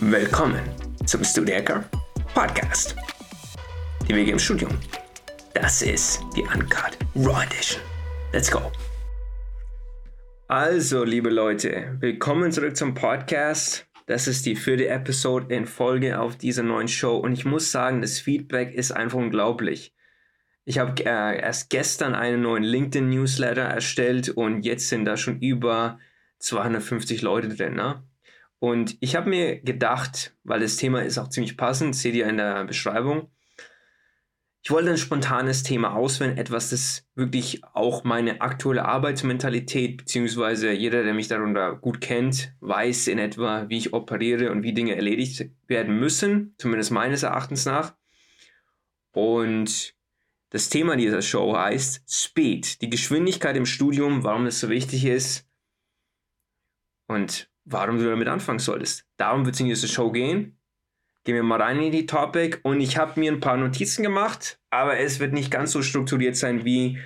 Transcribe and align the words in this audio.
Willkommen 0.00 0.62
zum 1.06 1.24
Studiaker 1.24 1.84
Podcast. 2.32 2.94
Die 4.08 4.14
Wege 4.14 4.30
im 4.30 4.38
Studium. 4.38 4.70
Das 5.54 5.82
ist 5.82 6.20
die 6.36 6.42
Uncut 6.42 6.96
Raw 7.16 7.42
Edition. 7.44 7.82
Let's 8.32 8.48
go. 8.48 8.70
Also, 10.46 11.02
liebe 11.02 11.30
Leute, 11.30 11.96
willkommen 11.98 12.52
zurück 12.52 12.76
zum 12.76 12.94
Podcast. 12.94 13.88
Das 14.06 14.28
ist 14.28 14.46
die 14.46 14.54
vierte 14.54 14.86
Episode 14.86 15.52
in 15.52 15.66
Folge 15.66 16.20
auf 16.20 16.36
dieser 16.36 16.62
neuen 16.62 16.86
Show 16.86 17.16
und 17.16 17.32
ich 17.32 17.44
muss 17.44 17.72
sagen, 17.72 18.00
das 18.00 18.20
Feedback 18.20 18.72
ist 18.74 18.92
einfach 18.92 19.18
unglaublich. 19.18 19.96
Ich 20.64 20.78
habe 20.78 21.04
äh, 21.04 21.40
erst 21.40 21.70
gestern 21.70 22.14
einen 22.14 22.42
neuen 22.42 22.62
LinkedIn-Newsletter 22.62 23.62
erstellt 23.62 24.28
und 24.28 24.64
jetzt 24.64 24.90
sind 24.90 25.06
da 25.06 25.16
schon 25.16 25.40
über 25.40 25.98
250 26.38 27.20
Leute 27.22 27.48
drin. 27.48 27.74
Ne? 27.74 28.04
Und 28.60 28.96
ich 29.00 29.14
habe 29.14 29.30
mir 29.30 29.60
gedacht, 29.60 30.36
weil 30.42 30.60
das 30.60 30.76
Thema 30.76 31.02
ist 31.02 31.18
auch 31.18 31.28
ziemlich 31.28 31.56
passend, 31.56 31.94
seht 31.94 32.14
ihr 32.14 32.26
in 32.26 32.38
der 32.38 32.64
Beschreibung, 32.64 33.30
ich 34.68 34.72
wollte 34.72 34.90
ein 34.90 34.98
spontanes 34.98 35.62
Thema 35.62 35.94
auswählen, 35.94 36.36
etwas, 36.36 36.70
das 36.70 37.06
wirklich 37.14 37.64
auch 37.72 38.04
meine 38.04 38.40
aktuelle 38.40 38.84
Arbeitsmentalität, 38.84 39.96
beziehungsweise 39.96 40.72
jeder, 40.72 41.04
der 41.04 41.14
mich 41.14 41.28
darunter 41.28 41.76
gut 41.76 42.00
kennt, 42.00 42.52
weiß 42.60 43.06
in 43.06 43.18
etwa, 43.18 43.68
wie 43.68 43.78
ich 43.78 43.94
operiere 43.94 44.50
und 44.50 44.62
wie 44.62 44.74
Dinge 44.74 44.94
erledigt 44.94 45.50
werden 45.68 45.98
müssen, 45.98 46.54
zumindest 46.58 46.90
meines 46.90 47.22
Erachtens 47.22 47.64
nach. 47.64 47.94
Und 49.12 49.94
das 50.50 50.68
Thema 50.68 50.96
dieser 50.96 51.22
Show 51.22 51.56
heißt 51.56 52.02
Speed, 52.06 52.82
die 52.82 52.90
Geschwindigkeit 52.90 53.56
im 53.56 53.66
Studium, 53.66 54.24
warum 54.24 54.44
das 54.44 54.60
so 54.60 54.68
wichtig 54.68 55.04
ist 55.04 55.48
und 57.06 57.48
warum 57.70 57.98
du 57.98 58.08
damit 58.08 58.28
anfangen 58.28 58.58
solltest. 58.58 59.04
Darum 59.16 59.44
wird 59.44 59.54
es 59.54 59.60
in 59.60 59.66
dieser 59.66 59.88
Show 59.88 60.10
gehen. 60.10 60.58
Gehen 61.24 61.34
wir 61.34 61.42
mal 61.42 61.60
rein 61.60 61.80
in 61.80 61.92
die 61.92 62.06
Topic 62.06 62.58
und 62.62 62.80
ich 62.80 62.96
habe 62.96 63.20
mir 63.20 63.30
ein 63.30 63.40
paar 63.40 63.56
Notizen 63.56 64.02
gemacht, 64.02 64.58
aber 64.70 64.98
es 64.98 65.20
wird 65.20 65.32
nicht 65.32 65.50
ganz 65.50 65.72
so 65.72 65.82
strukturiert 65.82 66.36
sein 66.36 66.64
wie 66.64 66.98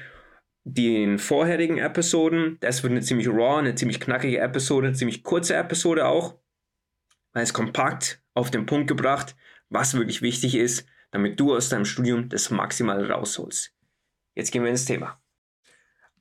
den 0.64 1.18
vorherigen 1.18 1.78
Episoden. 1.78 2.56
Das 2.60 2.82
wird 2.82 2.92
eine 2.92 3.00
ziemlich 3.00 3.28
raw, 3.28 3.58
eine 3.58 3.74
ziemlich 3.74 3.98
knackige 3.98 4.38
Episode, 4.38 4.88
eine 4.88 4.96
ziemlich 4.96 5.24
kurze 5.24 5.56
Episode 5.56 6.06
auch. 6.06 6.38
Weil 7.32 7.42
es 7.42 7.52
kompakt 7.52 8.22
auf 8.34 8.50
den 8.50 8.66
Punkt 8.66 8.86
gebracht, 8.86 9.34
was 9.70 9.94
wirklich 9.94 10.22
wichtig 10.22 10.54
ist, 10.54 10.86
damit 11.10 11.40
du 11.40 11.54
aus 11.54 11.68
deinem 11.68 11.84
Studium 11.84 12.28
das 12.28 12.50
Maximale 12.50 13.08
rausholst. 13.08 13.74
Jetzt 14.34 14.52
gehen 14.52 14.62
wir 14.62 14.70
ins 14.70 14.84
Thema. 14.84 15.20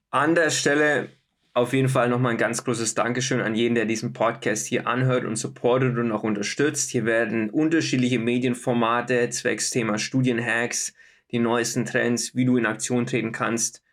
An 0.09 0.33
der 0.35 0.49
Stelle 0.49 1.09
auf 1.53 1.73
jeden 1.73 1.89
Fall 1.89 2.09
nochmal 2.09 2.31
ein 2.31 2.37
ganz 2.37 2.63
großes 2.63 2.95
Dankeschön 2.95 3.41
an 3.41 3.55
jeden, 3.55 3.75
der 3.75 3.85
diesen 3.85 4.13
Podcast 4.13 4.67
hier 4.67 4.87
anhört 4.87 5.25
und 5.25 5.35
supportet 5.35 5.97
und 5.97 6.11
auch 6.11 6.23
unterstützt. 6.23 6.89
Hier 6.91 7.05
werden 7.05 7.49
unterschiedliche 7.49 8.19
Medienformate 8.19 9.29
zwecks 9.29 9.69
Thema 9.69 9.97
Studienhacks, 9.97 10.93
die 11.31 11.39
neuesten 11.39 11.85
Trends, 11.85 12.35
wie 12.35 12.45
du 12.45 12.55
in 12.55 12.65
Aktion 12.65 13.05
treten 13.05 13.33
kannst, 13.33 13.83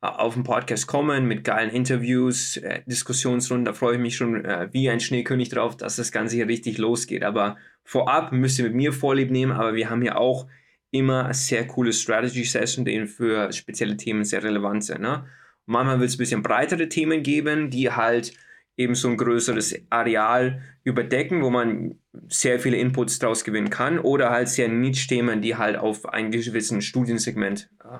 auf 0.00 0.34
den 0.34 0.44
Podcast 0.44 0.86
kommen 0.86 1.26
mit 1.26 1.44
geilen 1.44 1.70
Interviews, 1.70 2.56
äh, 2.58 2.82
Diskussionsrunden. 2.86 3.64
Da 3.64 3.72
freue 3.72 3.94
ich 3.94 4.00
mich 4.00 4.16
schon 4.16 4.44
äh, 4.44 4.68
wie 4.72 4.88
ein 4.90 5.00
Schneekönig 5.00 5.48
drauf, 5.48 5.76
dass 5.76 5.96
das 5.96 6.12
Ganze 6.12 6.36
hier 6.36 6.46
richtig 6.46 6.78
losgeht. 6.78 7.24
Aber 7.24 7.56
vorab 7.84 8.32
müsst 8.32 8.58
ihr 8.58 8.66
mit 8.66 8.74
mir 8.74 8.92
Vorlieb 8.92 9.30
nehmen, 9.30 9.52
aber 9.52 9.74
wir 9.74 9.90
haben 9.90 10.02
hier 10.02 10.18
auch 10.18 10.46
immer 10.90 11.32
sehr 11.34 11.66
coole 11.66 11.92
Strategy 11.92 12.44
Session, 12.44 12.84
die 12.84 13.06
für 13.06 13.52
spezielle 13.52 13.96
Themen 13.96 14.24
sehr 14.24 14.44
relevant 14.44 14.84
sind. 14.84 15.00
Ne? 15.00 15.26
Manchmal 15.68 16.00
wird 16.00 16.08
es 16.08 16.14
ein 16.14 16.18
bisschen 16.18 16.42
breitere 16.42 16.88
Themen 16.88 17.22
geben, 17.22 17.68
die 17.68 17.90
halt 17.90 18.32
eben 18.78 18.94
so 18.94 19.08
ein 19.08 19.18
größeres 19.18 19.74
Areal 19.90 20.62
überdecken, 20.82 21.42
wo 21.42 21.50
man 21.50 21.96
sehr 22.28 22.58
viele 22.58 22.78
Inputs 22.78 23.18
daraus 23.18 23.44
gewinnen 23.44 23.68
kann. 23.68 23.98
Oder 23.98 24.30
halt 24.30 24.48
sehr 24.48 24.68
Niche-Themen, 24.68 25.42
die 25.42 25.56
halt 25.56 25.76
auf 25.76 26.08
ein 26.08 26.30
gewissen 26.30 26.80
Studiensegment 26.80 27.68
äh, 27.84 27.98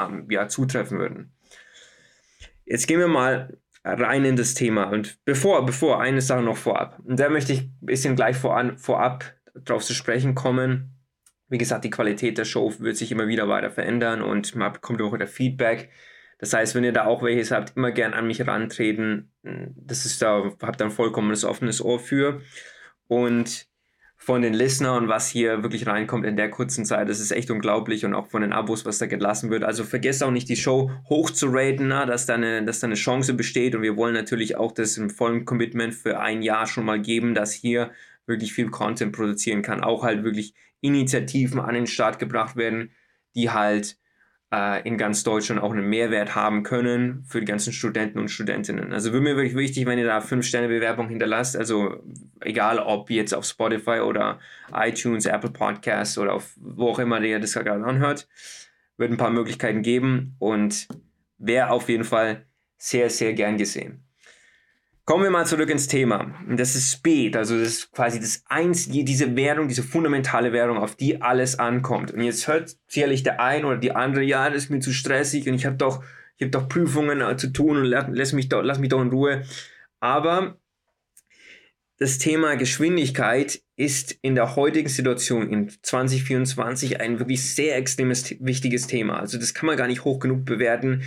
ähm, 0.00 0.26
ja, 0.30 0.46
zutreffen 0.46 1.00
würden. 1.00 1.32
Jetzt 2.64 2.86
gehen 2.86 3.00
wir 3.00 3.08
mal 3.08 3.58
rein 3.82 4.24
in 4.24 4.36
das 4.36 4.54
Thema. 4.54 4.84
Und 4.84 5.18
bevor, 5.24 5.66
bevor, 5.66 6.00
eine 6.00 6.20
Sache 6.20 6.42
noch 6.42 6.56
vorab. 6.56 7.00
Und 7.04 7.18
da 7.18 7.30
möchte 7.30 7.52
ich 7.52 7.62
ein 7.62 7.76
bisschen 7.80 8.14
gleich 8.14 8.36
voran, 8.36 8.78
vorab 8.78 9.34
darauf 9.54 9.82
zu 9.84 9.92
sprechen 9.92 10.36
kommen. 10.36 10.94
Wie 11.48 11.58
gesagt, 11.58 11.84
die 11.84 11.90
Qualität 11.90 12.38
der 12.38 12.44
Show 12.44 12.72
wird 12.78 12.96
sich 12.96 13.10
immer 13.10 13.26
wieder 13.26 13.48
weiter 13.48 13.70
verändern 13.70 14.22
und 14.22 14.54
man 14.54 14.72
bekommt 14.72 15.02
auch 15.02 15.12
wieder 15.12 15.26
Feedback. 15.26 15.90
Das 16.38 16.52
heißt, 16.52 16.74
wenn 16.74 16.84
ihr 16.84 16.92
da 16.92 17.06
auch 17.06 17.22
welches 17.22 17.50
habt, 17.50 17.76
immer 17.76 17.90
gern 17.90 18.14
an 18.14 18.26
mich 18.26 18.46
rantreten. 18.46 19.32
Das 19.42 20.06
ist 20.06 20.22
da, 20.22 20.52
habt 20.62 20.80
ein 20.80 20.90
vollkommenes 20.90 21.44
offenes 21.44 21.82
Ohr 21.82 21.98
für. 21.98 22.40
Und 23.08 23.66
von 24.20 24.42
den 24.42 24.52
Listenern, 24.52 25.08
was 25.08 25.28
hier 25.28 25.62
wirklich 25.62 25.86
reinkommt 25.86 26.26
in 26.26 26.36
der 26.36 26.50
kurzen 26.50 26.84
Zeit, 26.84 27.08
das 27.08 27.20
ist 27.20 27.30
echt 27.30 27.50
unglaublich 27.50 28.04
und 28.04 28.14
auch 28.14 28.26
von 28.26 28.42
den 28.42 28.52
Abos, 28.52 28.84
was 28.84 28.98
da 28.98 29.06
gelassen 29.06 29.50
wird. 29.50 29.64
Also 29.64 29.84
vergesst 29.84 30.22
auch 30.22 30.30
nicht, 30.30 30.48
die 30.48 30.56
Show 30.56 30.90
hoch 31.08 31.30
zu 31.30 31.46
raten, 31.50 31.90
dass, 31.90 32.26
da 32.26 32.36
dass 32.60 32.80
da 32.80 32.88
eine 32.88 32.96
Chance 32.96 33.34
besteht 33.34 33.74
und 33.74 33.82
wir 33.82 33.96
wollen 33.96 34.14
natürlich 34.14 34.56
auch 34.56 34.72
das 34.72 34.96
im 34.98 35.08
vollen 35.08 35.44
Commitment 35.44 35.94
für 35.94 36.20
ein 36.20 36.42
Jahr 36.42 36.66
schon 36.66 36.84
mal 36.84 37.00
geben, 37.00 37.34
dass 37.34 37.52
hier 37.52 37.92
wirklich 38.26 38.52
viel 38.52 38.70
Content 38.70 39.12
produzieren 39.12 39.62
kann. 39.62 39.82
Auch 39.82 40.02
halt 40.02 40.24
wirklich 40.24 40.52
Initiativen 40.80 41.60
an 41.60 41.74
den 41.74 41.86
Start 41.86 42.18
gebracht 42.18 42.56
werden, 42.56 42.90
die 43.34 43.50
halt 43.50 43.96
äh, 44.52 44.86
in 44.86 44.96
ganz 44.96 45.24
Deutschland 45.24 45.62
auch 45.62 45.72
einen 45.72 45.88
Mehrwert 45.88 46.34
haben 46.34 46.62
können 46.62 47.24
für 47.26 47.40
die 47.40 47.46
ganzen 47.46 47.72
Studenten 47.72 48.18
und 48.18 48.28
Studentinnen. 48.28 48.92
Also 48.92 49.12
würde 49.12 49.24
mir 49.24 49.36
wirklich 49.36 49.56
wichtig, 49.56 49.86
wenn 49.86 49.98
ihr 49.98 50.06
da 50.06 50.18
5-Sterne-Bewerbung 50.18 51.08
hinterlasst, 51.08 51.56
also 51.56 52.02
egal 52.40 52.78
ob 52.78 53.10
jetzt 53.10 53.34
auf 53.34 53.44
Spotify 53.44 54.00
oder 54.00 54.38
iTunes, 54.72 55.26
Apple 55.26 55.50
Podcasts 55.50 56.18
oder 56.18 56.34
auf 56.34 56.54
wo 56.56 56.88
auch 56.88 56.98
immer 56.98 57.20
ihr 57.22 57.40
das 57.40 57.52
gerade 57.52 57.84
anhört, 57.84 58.28
wird 58.96 59.10
ein 59.10 59.16
paar 59.16 59.30
Möglichkeiten 59.30 59.82
geben 59.82 60.36
und 60.38 60.88
wäre 61.38 61.70
auf 61.70 61.88
jeden 61.88 62.04
Fall 62.04 62.46
sehr, 62.78 63.10
sehr 63.10 63.34
gern 63.34 63.58
gesehen. 63.58 64.07
Kommen 65.08 65.24
wir 65.24 65.30
mal 65.30 65.46
zurück 65.46 65.70
ins 65.70 65.86
Thema. 65.86 66.34
Das 66.50 66.74
ist 66.74 66.92
Speed, 66.92 67.34
also 67.34 67.58
das 67.58 67.68
ist 67.68 67.92
quasi 67.92 68.20
das 68.20 68.42
eins, 68.44 68.90
diese 68.90 69.36
Währung, 69.36 69.66
diese 69.66 69.82
fundamentale 69.82 70.52
Währung, 70.52 70.76
auf 70.76 70.96
die 70.96 71.22
alles 71.22 71.58
ankommt. 71.58 72.10
Und 72.10 72.20
jetzt 72.20 72.46
hört 72.46 72.76
sicherlich 72.88 73.22
der 73.22 73.40
ein 73.40 73.64
oder 73.64 73.78
die 73.78 73.92
andere, 73.92 74.22
ja, 74.22 74.50
das 74.50 74.64
ist 74.64 74.70
mir 74.70 74.80
zu 74.80 74.92
stressig 74.92 75.48
und 75.48 75.54
ich 75.54 75.64
habe 75.64 75.76
doch, 75.76 76.04
ich 76.36 76.42
habe 76.42 76.50
doch 76.50 76.68
Prüfungen 76.68 77.22
äh, 77.22 77.38
zu 77.38 77.50
tun 77.50 77.78
und 77.78 77.84
lass 77.86 78.34
mich 78.34 78.50
doch, 78.50 78.60
lass 78.60 78.80
mich 78.80 78.90
doch 78.90 79.00
in 79.00 79.08
Ruhe. 79.08 79.44
Aber 79.98 80.58
das 81.96 82.18
Thema 82.18 82.56
Geschwindigkeit 82.56 83.62
ist 83.76 84.12
in 84.20 84.34
der 84.34 84.56
heutigen 84.56 84.90
Situation 84.90 85.50
in 85.50 85.70
2024 85.70 87.00
ein 87.00 87.18
wirklich 87.18 87.54
sehr 87.54 87.78
extremes 87.78 88.36
wichtiges 88.40 88.88
Thema. 88.88 89.18
Also 89.18 89.38
das 89.38 89.54
kann 89.54 89.68
man 89.68 89.78
gar 89.78 89.86
nicht 89.86 90.04
hoch 90.04 90.18
genug 90.18 90.44
bewerten, 90.44 91.02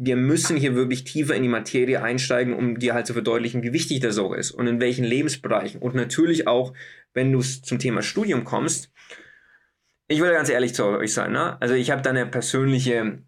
wir 0.00 0.14
müssen 0.14 0.56
hier 0.56 0.76
wirklich 0.76 1.02
tiefer 1.02 1.34
in 1.34 1.42
die 1.42 1.48
Materie 1.48 2.00
einsteigen, 2.00 2.54
um 2.54 2.78
dir 2.78 2.94
halt 2.94 3.08
zu 3.08 3.14
verdeutlichen, 3.14 3.64
wie 3.64 3.72
wichtig 3.72 3.98
das 3.98 4.16
auch 4.16 4.32
ist 4.32 4.52
und 4.52 4.68
in 4.68 4.80
welchen 4.80 5.04
Lebensbereichen. 5.04 5.82
Und 5.82 5.96
natürlich 5.96 6.46
auch, 6.46 6.72
wenn 7.14 7.32
du 7.32 7.40
zum 7.40 7.80
Thema 7.80 8.00
Studium 8.02 8.44
kommst. 8.44 8.92
Ich 10.06 10.20
will 10.20 10.30
ganz 10.30 10.50
ehrlich 10.50 10.72
zu 10.72 10.84
euch 10.84 11.12
sein. 11.12 11.32
Ne? 11.32 11.60
Also 11.60 11.74
ich 11.74 11.90
habe 11.90 12.00
da 12.00 12.10
eine 12.10 12.26
persönliche 12.26 13.24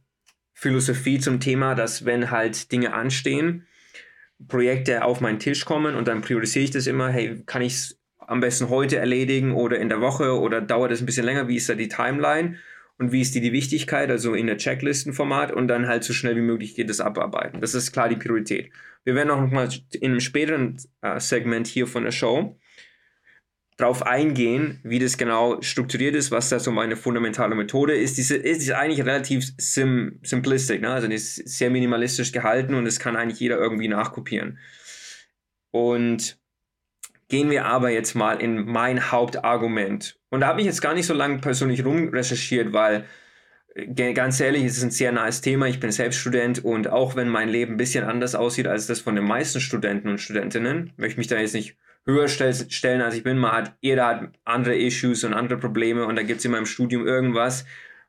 Philosophie 0.54 1.18
zum 1.18 1.40
Thema, 1.40 1.74
dass 1.74 2.04
wenn 2.04 2.30
halt 2.30 2.70
Dinge 2.70 2.92
anstehen, 2.92 3.66
Projekte 4.46 5.04
auf 5.04 5.20
meinen 5.20 5.40
Tisch 5.40 5.64
kommen 5.64 5.96
und 5.96 6.06
dann 6.06 6.20
priorisiere 6.20 6.64
ich 6.64 6.70
das 6.70 6.86
immer, 6.86 7.08
hey, 7.08 7.42
kann 7.46 7.62
ich 7.62 7.74
es 7.74 8.00
am 8.18 8.38
besten 8.38 8.68
heute 8.68 8.96
erledigen 8.96 9.52
oder 9.54 9.80
in 9.80 9.88
der 9.88 10.00
Woche 10.00 10.38
oder 10.38 10.60
dauert 10.60 10.92
es 10.92 11.02
ein 11.02 11.06
bisschen 11.06 11.26
länger, 11.26 11.48
wie 11.48 11.56
ist 11.56 11.68
da 11.68 11.74
die 11.74 11.88
Timeline? 11.88 12.58
Und 13.00 13.12
wie 13.12 13.22
ist 13.22 13.34
die, 13.34 13.40
die 13.40 13.52
Wichtigkeit, 13.52 14.10
also 14.10 14.34
in 14.34 14.46
der 14.46 14.58
Checklistenformat 14.58 15.52
und 15.52 15.68
dann 15.68 15.88
halt 15.88 16.04
so 16.04 16.12
schnell 16.12 16.36
wie 16.36 16.42
möglich 16.42 16.74
geht 16.74 16.90
es 16.90 17.00
abarbeiten. 17.00 17.62
Das 17.62 17.74
ist 17.74 17.92
klar 17.92 18.10
die 18.10 18.16
Priorität. 18.16 18.70
Wir 19.04 19.14
werden 19.14 19.30
auch 19.30 19.40
nochmal 19.40 19.70
in 19.92 20.10
einem 20.10 20.20
späteren 20.20 20.76
äh, 21.00 21.18
Segment 21.18 21.66
hier 21.66 21.86
von 21.86 22.04
der 22.04 22.10
Show 22.10 22.60
drauf 23.78 24.06
eingehen, 24.06 24.80
wie 24.82 24.98
das 24.98 25.16
genau 25.16 25.62
strukturiert 25.62 26.14
ist, 26.14 26.30
was 26.30 26.50
da 26.50 26.58
so 26.58 26.70
meine 26.72 26.94
fundamentale 26.94 27.54
Methode 27.54 27.94
ist. 27.94 28.18
Diese 28.18 28.36
ist 28.36 28.70
eigentlich 28.70 29.00
relativ 29.00 29.46
sim 29.56 30.20
simplistisch, 30.22 30.82
ne? 30.82 30.90
also 30.90 31.08
die 31.08 31.14
ist 31.14 31.36
sehr 31.48 31.70
minimalistisch 31.70 32.32
gehalten 32.32 32.74
und 32.74 32.84
es 32.84 33.00
kann 33.00 33.16
eigentlich 33.16 33.40
jeder 33.40 33.56
irgendwie 33.56 33.88
nachkopieren. 33.88 34.58
Und 35.70 36.38
Gehen 37.30 37.48
wir 37.48 37.64
aber 37.64 37.90
jetzt 37.90 38.14
mal 38.14 38.42
in 38.42 38.66
mein 38.66 39.12
Hauptargument. 39.12 40.18
Und 40.30 40.40
da 40.40 40.48
habe 40.48 40.60
ich 40.60 40.66
jetzt 40.66 40.82
gar 40.82 40.94
nicht 40.94 41.06
so 41.06 41.14
lange 41.14 41.38
persönlich 41.38 41.84
rumrecherchiert, 41.84 42.72
weil 42.72 43.04
äh, 43.76 44.12
ganz 44.12 44.40
ehrlich, 44.40 44.64
es 44.64 44.76
ist 44.76 44.82
ein 44.82 44.90
sehr 44.90 45.12
nahes 45.12 45.40
Thema. 45.40 45.66
Ich 45.66 45.78
bin 45.78 45.92
selbst 45.92 46.18
Student 46.18 46.64
und 46.64 46.88
auch 46.88 47.14
wenn 47.14 47.28
mein 47.28 47.48
Leben 47.48 47.74
ein 47.74 47.76
bisschen 47.76 48.04
anders 48.04 48.34
aussieht 48.34 48.66
als 48.66 48.88
das 48.88 49.00
von 49.00 49.14
den 49.14 49.24
meisten 49.24 49.60
Studenten 49.60 50.08
und 50.08 50.18
Studentinnen, 50.18 50.92
möchte 50.96 51.12
ich 51.12 51.18
mich 51.18 51.26
da 51.28 51.38
jetzt 51.38 51.54
nicht 51.54 51.76
höher 52.04 52.26
stellen, 52.26 53.00
als 53.00 53.14
ich 53.14 53.22
bin. 53.22 53.38
Man 53.38 53.52
hat, 53.52 53.76
jeder 53.80 54.06
hat 54.06 54.32
andere 54.44 54.76
Issues 54.76 55.22
und 55.22 55.32
andere 55.32 55.58
Probleme 55.58 56.06
und 56.06 56.16
da 56.16 56.24
gibt 56.24 56.40
es 56.40 56.44
in 56.44 56.50
meinem 56.50 56.66
Studium 56.66 57.06
irgendwas, 57.06 57.64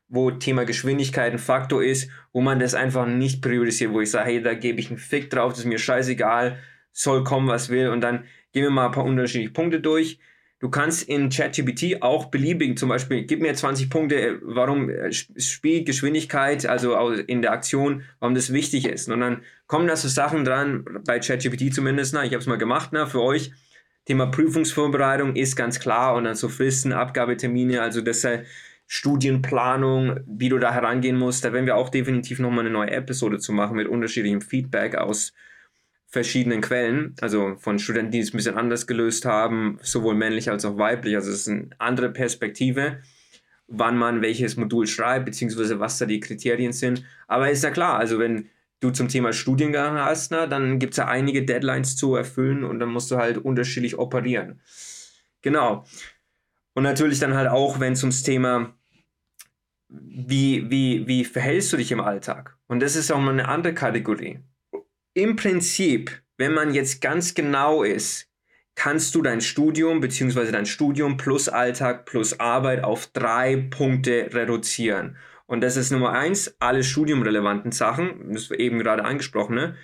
wo 0.08 0.32
Thema 0.32 0.64
Geschwindigkeit 0.64 1.32
ein 1.32 1.38
Faktor 1.38 1.84
ist, 1.84 2.10
wo 2.32 2.40
man 2.40 2.58
das 2.58 2.74
einfach 2.74 3.06
nicht 3.06 3.40
priorisiert, 3.40 3.92
wo 3.92 4.00
ich 4.00 4.10
sage, 4.10 4.30
hey, 4.30 4.42
da 4.42 4.54
gebe 4.54 4.80
ich 4.80 4.88
einen 4.88 4.98
Fick 4.98 5.30
drauf, 5.30 5.52
das 5.52 5.60
ist 5.60 5.66
mir 5.66 5.78
scheißegal, 5.78 6.58
soll 6.90 7.22
kommen, 7.22 7.46
was 7.46 7.68
will 7.68 7.88
und 7.88 8.00
dann 8.00 8.24
gehen 8.52 8.62
wir 8.62 8.70
mal 8.70 8.86
ein 8.86 8.92
paar 8.92 9.04
unterschiedliche 9.04 9.52
Punkte 9.52 9.80
durch. 9.80 10.18
Du 10.60 10.70
kannst 10.70 11.08
in 11.08 11.28
ChatGPT 11.28 12.02
auch 12.02 12.26
beliebigen, 12.26 12.76
zum 12.76 12.88
Beispiel, 12.88 13.24
gib 13.24 13.42
mir 13.42 13.52
20 13.52 13.90
Punkte, 13.90 14.38
warum 14.42 14.88
äh, 14.90 15.10
Spielgeschwindigkeit, 15.12 16.66
also 16.66 17.10
in 17.10 17.42
der 17.42 17.50
Aktion, 17.50 18.04
warum 18.20 18.36
das 18.36 18.52
wichtig 18.52 18.86
ist. 18.86 19.08
Und 19.08 19.20
dann 19.20 19.42
kommen 19.66 19.88
da 19.88 19.96
so 19.96 20.06
Sachen 20.06 20.44
dran, 20.44 20.84
bei 21.04 21.18
ChatGPT 21.18 21.74
zumindest, 21.74 22.14
na, 22.14 22.24
ich 22.24 22.30
habe 22.30 22.38
es 22.38 22.46
mal 22.46 22.58
gemacht, 22.58 22.90
na, 22.92 23.06
für 23.06 23.22
euch. 23.22 23.50
Thema 24.04 24.26
Prüfungsvorbereitung 24.26 25.34
ist 25.34 25.56
ganz 25.56 25.80
klar 25.80 26.14
und 26.14 26.24
dann 26.24 26.34
so 26.36 26.48
Fristen, 26.48 26.92
Abgabetermine, 26.92 27.82
also 27.82 28.00
das 28.00 28.24
ist 28.24 28.46
Studienplanung, 28.86 30.20
wie 30.26 30.48
du 30.48 30.58
da 30.58 30.72
herangehen 30.72 31.18
musst. 31.18 31.44
Da 31.44 31.52
werden 31.52 31.66
wir 31.66 31.76
auch 31.76 31.88
definitiv 31.88 32.38
nochmal 32.38 32.60
eine 32.60 32.70
neue 32.70 32.90
Episode 32.90 33.38
zu 33.38 33.52
machen 33.52 33.76
mit 33.76 33.88
unterschiedlichem 33.88 34.42
Feedback 34.42 34.96
aus 34.96 35.32
verschiedenen 36.12 36.60
Quellen, 36.60 37.16
also 37.22 37.56
von 37.58 37.78
Studenten, 37.78 38.12
die 38.12 38.18
es 38.18 38.34
ein 38.34 38.36
bisschen 38.36 38.58
anders 38.58 38.86
gelöst 38.86 39.24
haben, 39.24 39.78
sowohl 39.80 40.14
männlich 40.14 40.50
als 40.50 40.66
auch 40.66 40.76
weiblich. 40.76 41.16
Also 41.16 41.30
es 41.30 41.40
ist 41.40 41.48
eine 41.48 41.70
andere 41.78 42.10
Perspektive, 42.10 42.98
wann 43.66 43.96
man 43.96 44.20
welches 44.20 44.58
Modul 44.58 44.86
schreibt, 44.86 45.24
beziehungsweise 45.24 45.80
was 45.80 45.96
da 45.96 46.04
die 46.04 46.20
Kriterien 46.20 46.74
sind. 46.74 47.02
Aber 47.28 47.50
ist 47.50 47.64
ja 47.64 47.70
klar, 47.70 47.98
also 47.98 48.18
wenn 48.18 48.50
du 48.80 48.90
zum 48.90 49.08
Thema 49.08 49.32
Studiengang 49.32 49.94
hast, 49.94 50.32
na, 50.32 50.46
dann 50.46 50.78
gibt 50.78 50.92
es 50.92 50.98
ja 50.98 51.08
einige 51.08 51.46
Deadlines 51.46 51.96
zu 51.96 52.14
erfüllen 52.14 52.62
und 52.62 52.78
dann 52.78 52.90
musst 52.90 53.10
du 53.10 53.16
halt 53.16 53.38
unterschiedlich 53.38 53.98
operieren. 53.98 54.60
Genau. 55.40 55.86
Und 56.74 56.82
natürlich 56.82 57.20
dann 57.20 57.34
halt 57.34 57.48
auch, 57.48 57.80
wenn 57.80 57.94
es 57.94 58.02
ums 58.02 58.22
Thema, 58.22 58.74
wie, 59.88 60.70
wie, 60.70 61.06
wie 61.06 61.24
verhältst 61.24 61.72
du 61.72 61.78
dich 61.78 61.90
im 61.90 62.00
Alltag? 62.00 62.58
Und 62.66 62.80
das 62.80 62.96
ist 62.96 63.10
auch 63.10 63.18
mal 63.18 63.32
eine 63.32 63.48
andere 63.48 63.72
Kategorie 63.72 64.40
im 65.14 65.36
Prinzip, 65.36 66.22
wenn 66.38 66.54
man 66.54 66.74
jetzt 66.74 67.00
ganz 67.00 67.34
genau 67.34 67.82
ist, 67.82 68.28
kannst 68.74 69.14
du 69.14 69.22
dein 69.22 69.40
Studium 69.40 70.00
bzw. 70.00 70.50
dein 70.50 70.66
Studium 70.66 71.16
plus 71.16 71.48
Alltag 71.48 72.06
plus 72.06 72.40
Arbeit 72.40 72.84
auf 72.84 73.08
drei 73.08 73.56
Punkte 73.70 74.30
reduzieren. 74.32 75.16
Und 75.46 75.60
das 75.60 75.76
ist 75.76 75.90
Nummer 75.90 76.12
eins, 76.12 76.56
alle 76.60 76.82
studiumrelevanten 76.82 77.72
Sachen, 77.72 78.32
das 78.32 78.48
war 78.48 78.58
eben 78.58 78.78
gerade 78.78 79.04
angesprochen, 79.04 79.54
ne? 79.54 79.76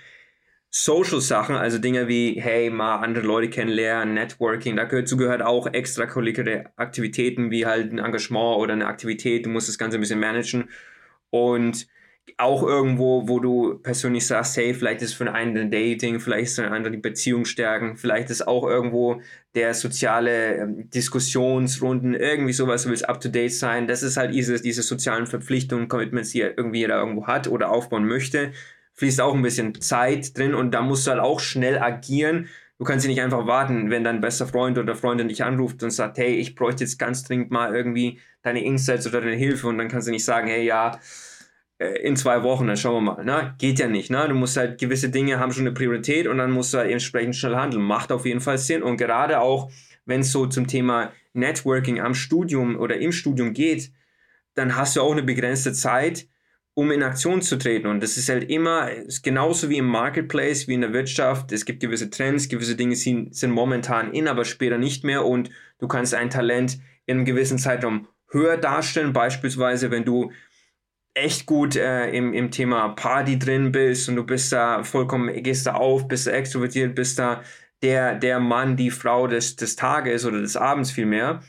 Social 0.71 1.21
Sachen, 1.23 1.57
also 1.57 1.79
Dinge 1.79 2.09
wie, 2.09 2.39
hey, 2.41 2.69
mal 2.69 2.97
andere 2.97 3.27
Leute 3.27 3.49
kennenlernen, 3.49 4.15
Networking, 4.15 4.77
dazu 4.77 5.17
gehört 5.17 5.41
auch 5.41 5.67
extracurricular 5.67 6.73
Aktivitäten 6.77 7.51
wie 7.51 7.65
halt 7.65 7.91
ein 7.91 7.99
Engagement 7.99 8.59
oder 8.59 8.75
eine 8.75 8.87
Aktivität, 8.87 9.47
du 9.47 9.51
musst 9.51 9.69
das 9.69 9.79
Ganze 9.79 9.97
ein 9.97 10.01
bisschen 10.01 10.21
managen. 10.21 10.69
Und 11.31 11.87
auch 12.37 12.63
irgendwo, 12.63 13.27
wo 13.29 13.41
du 13.41 13.79
persönlich 13.79 14.27
sagst, 14.27 14.57
hey, 14.57 14.75
vielleicht 14.75 15.03
ist 15.03 15.15
für 15.15 15.33
einen 15.33 15.57
ein 15.57 15.71
Dating, 15.71 16.21
vielleicht 16.21 16.49
ist 16.49 16.57
für 16.57 16.65
einen 16.65 16.75
anderen 16.75 16.93
die 16.93 17.01
Beziehung 17.01 17.45
stärken, 17.45 17.97
vielleicht 17.97 18.31
ist 18.31 18.47
auch 18.47 18.65
irgendwo 18.65 19.21
der 19.55 19.75
soziale 19.75 20.57
ähm, 20.57 20.91
Diskussionsrunden, 20.91 22.15
irgendwie 22.15 22.53
sowas, 22.53 22.85
du 22.85 22.91
willst 22.91 23.09
up 23.09 23.21
to 23.21 23.29
date 23.29 23.53
sein. 23.53 23.87
Das 23.87 24.03
ist 24.03 24.17
halt 24.17 24.35
diese, 24.35 24.61
diese 24.61 24.83
sozialen 24.83 25.27
Verpflichtungen, 25.27 25.89
Commitments, 25.89 26.31
die 26.31 26.41
irgendwie 26.41 26.81
jeder 26.81 26.99
irgendwo 26.99 27.27
hat 27.27 27.49
oder 27.49 27.71
aufbauen 27.71 28.07
möchte. 28.07 28.53
Fließt 28.95 29.21
auch 29.21 29.35
ein 29.35 29.43
bisschen 29.43 29.81
Zeit 29.81 30.37
drin 30.37 30.55
und 30.55 30.73
da 30.73 30.83
musst 30.83 31.07
du 31.07 31.13
halt 31.13 31.21
auch 31.21 31.41
schnell 31.41 31.79
agieren. 31.79 32.49
Du 32.79 32.85
kannst 32.85 33.07
nicht 33.07 33.21
einfach 33.21 33.47
warten, 33.47 33.91
wenn 33.91 34.05
dein 34.05 34.21
bester 34.21 34.47
Freund 34.47 34.79
oder 34.79 34.95
Freundin 34.95 35.29
dich 35.29 35.43
anruft 35.43 35.83
und 35.83 35.91
sagt, 35.91 36.19
hey, 36.19 36.35
ich 36.37 36.55
bräuchte 36.55 36.85
jetzt 36.85 36.99
ganz 36.99 37.25
dringend 37.25 37.51
mal 37.51 37.75
irgendwie 37.75 38.21
deine 38.43 38.63
Insights 38.65 39.07
oder 39.07 39.21
deine 39.21 39.35
Hilfe 39.35 39.67
und 39.67 39.79
dann 39.79 39.89
kannst 39.89 40.07
du 40.07 40.13
nicht 40.13 40.25
sagen, 40.25 40.47
hey, 40.49 40.65
ja, 40.65 41.01
in 41.79 42.17
zwei 42.17 42.43
Wochen, 42.43 42.67
dann 42.67 42.77
schauen 42.77 43.05
wir 43.05 43.15
mal. 43.15 43.25
Ne? 43.25 43.55
Geht 43.59 43.79
ja 43.79 43.87
nicht. 43.87 44.11
Ne? 44.11 44.27
Du 44.29 44.35
musst 44.35 44.57
halt 44.57 44.81
gewisse 44.81 45.11
Dinge 45.11 45.39
haben 45.39 45.53
schon 45.53 45.67
eine 45.67 45.75
Priorität 45.75 46.27
und 46.27 46.39
dann 46.39 46.51
musst 46.51 46.75
du 46.75 46.79
halt 46.79 46.91
entsprechend 46.91 47.37
schnell 47.37 47.55
handeln. 47.55 47.83
Macht 47.83 48.11
auf 48.11 48.27
jeden 48.27 48.41
Fall 48.41 48.59
Sinn. 48.59 48.83
Und 48.83 48.97
gerade 48.97 49.41
auch, 49.41 49.71
wenn 50.05 50.23
es 50.23 50.33
so 50.33 50.47
zum 50.47 50.67
Thema 50.67 51.13
Networking 51.35 52.01
am 52.01 52.15
Studium 52.15 52.77
oder 52.77 52.99
im 52.99 53.13
Studium 53.13 53.53
geht, 53.53 53.93
dann 54.55 54.77
hast 54.77 54.97
du 54.97 55.03
auch 55.03 55.13
eine 55.13 55.23
begrenzte 55.23 55.73
Zeit, 55.73 56.27
um 56.75 56.91
in 56.91 57.03
Aktion 57.03 57.43
zu 57.43 57.57
treten. 57.57 57.87
Und 57.87 58.03
das 58.03 58.17
ist 58.17 58.29
halt 58.29 58.51
immer, 58.51 58.91
ist 58.91 59.23
genauso 59.23 59.71
wie 59.71 59.79
im 59.79 59.87
Marketplace, 59.87 60.67
wie 60.67 60.75
in 60.75 60.81
der 60.81 60.93
Wirtschaft. 60.93 61.53
Es 61.53 61.65
gibt 61.65 61.81
gewisse 61.81 62.11
Trends, 62.11 62.49
gewisse 62.49 62.75
Dinge 62.75 62.97
sind, 62.97 63.37
sind 63.37 63.53
momentan 63.53 64.13
in, 64.13 64.27
aber 64.27 64.45
später 64.45 64.79
nicht 64.79 65.05
mehr. 65.05 65.25
Und 65.25 65.51
du 65.79 65.87
kannst 65.87 66.13
ein 66.15 66.31
Talent 66.31 66.79
in 67.07 67.19
einem 67.19 67.25
gewissen 67.25 67.59
Zeitraum 67.59 68.09
höher 68.31 68.57
darstellen. 68.57 69.13
Beispielsweise, 69.13 69.93
wenn 69.93 70.05
du 70.05 70.33
echt 71.19 71.47
gut 71.47 71.77
äh, 71.77 72.11
im, 72.11 72.33
im 72.33 72.51
Thema 72.51 72.91
Party 72.91 73.39
drin 73.39 73.73
bist 73.73 74.09
und 74.09 74.17
du 74.17 74.25
bist 74.25 74.53
da 74.53 74.83
vollkommen, 74.85 75.43
gehst 75.43 75.67
da 75.67 75.75
auf, 75.75 76.09
bist 76.09 76.27
da 76.27 76.33
extrovertiert, 76.33 76.95
bist 76.95 77.19
da 77.19 77.43
der, 77.83 78.15
der 78.15 78.41
Mann, 78.41 78.77
die 78.77 78.91
Frau 78.91 79.27
des, 79.27 79.57
des 79.57 79.77
Tages 79.77 80.25
oder 80.25 80.41
des 80.41 80.57
Abends 80.57 80.91
vielmehr. 80.91 81.43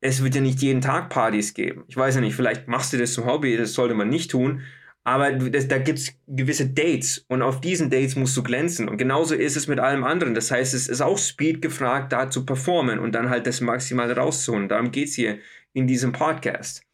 Es 0.00 0.22
wird 0.22 0.34
ja 0.34 0.40
nicht 0.40 0.60
jeden 0.60 0.80
Tag 0.80 1.10
Partys 1.10 1.54
geben. 1.54 1.84
Ich 1.86 1.96
weiß 1.96 2.16
ja 2.16 2.20
nicht, 2.20 2.34
vielleicht 2.34 2.66
machst 2.66 2.92
du 2.92 2.98
das 2.98 3.12
zum 3.12 3.26
Hobby, 3.26 3.56
das 3.56 3.74
sollte 3.74 3.94
man 3.94 4.08
nicht 4.08 4.30
tun. 4.30 4.62
Aber 5.04 5.32
das, 5.32 5.66
da 5.66 5.78
gibt 5.78 5.98
es 5.98 6.14
gewisse 6.28 6.68
Dates 6.68 7.24
und 7.28 7.42
auf 7.42 7.60
diesen 7.60 7.90
Dates 7.90 8.14
musst 8.14 8.36
du 8.36 8.42
glänzen. 8.42 8.88
Und 8.88 8.98
genauso 8.98 9.34
ist 9.34 9.56
es 9.56 9.66
mit 9.66 9.80
allem 9.80 10.04
anderen. 10.04 10.34
Das 10.34 10.50
heißt, 10.50 10.74
es 10.74 10.88
ist 10.88 11.00
auch 11.00 11.18
Speed 11.18 11.60
gefragt, 11.60 12.12
da 12.12 12.30
zu 12.30 12.46
performen 12.46 13.00
und 13.00 13.12
dann 13.12 13.28
halt 13.28 13.46
das 13.46 13.60
Maximale 13.60 14.16
rauszuholen. 14.16 14.68
Darum 14.68 14.92
geht 14.92 15.08
es 15.08 15.14
hier 15.14 15.38
in 15.72 15.88
diesem 15.88 16.12
Podcast. 16.12 16.84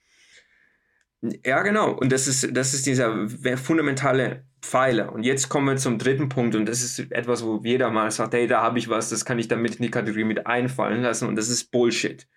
Ja, 1.23 1.63
genau. 1.63 1.93
Und 1.93 2.13
das 2.13 2.29
ist, 2.29 2.57
das 2.57 2.75
ist 2.75 2.87
dieser 2.87 3.29
fundamentale 3.57 4.45
Pfeiler. 4.63 5.13
Und 5.13 5.25
jetzt 5.25 5.49
kommen 5.49 5.67
wir 5.67 5.77
zum 5.77 5.99
dritten 5.99 6.29
Punkt. 6.29 6.55
Und 6.55 6.67
das 6.67 6.83
ist 6.83 6.99
etwas, 7.11 7.45
wo 7.45 7.61
jeder 7.65 7.91
mal 7.91 8.11
sagt, 8.11 8.35
hey, 8.35 8.47
da 8.47 8.63
habe 8.63 8.79
ich 8.79 8.89
was, 8.89 9.09
das 9.11 9.25
kann 9.25 9.39
ich 9.39 9.49
damit 9.49 9.77
in 9.77 9.83
die 9.83 9.91
Kategorie 9.91 10.25
mit 10.25 10.47
einfallen 10.47 11.03
lassen. 11.03 11.27
Und 11.27 11.37
das 11.37 11.49
ist 11.49 11.71
Bullshit. 11.71 12.29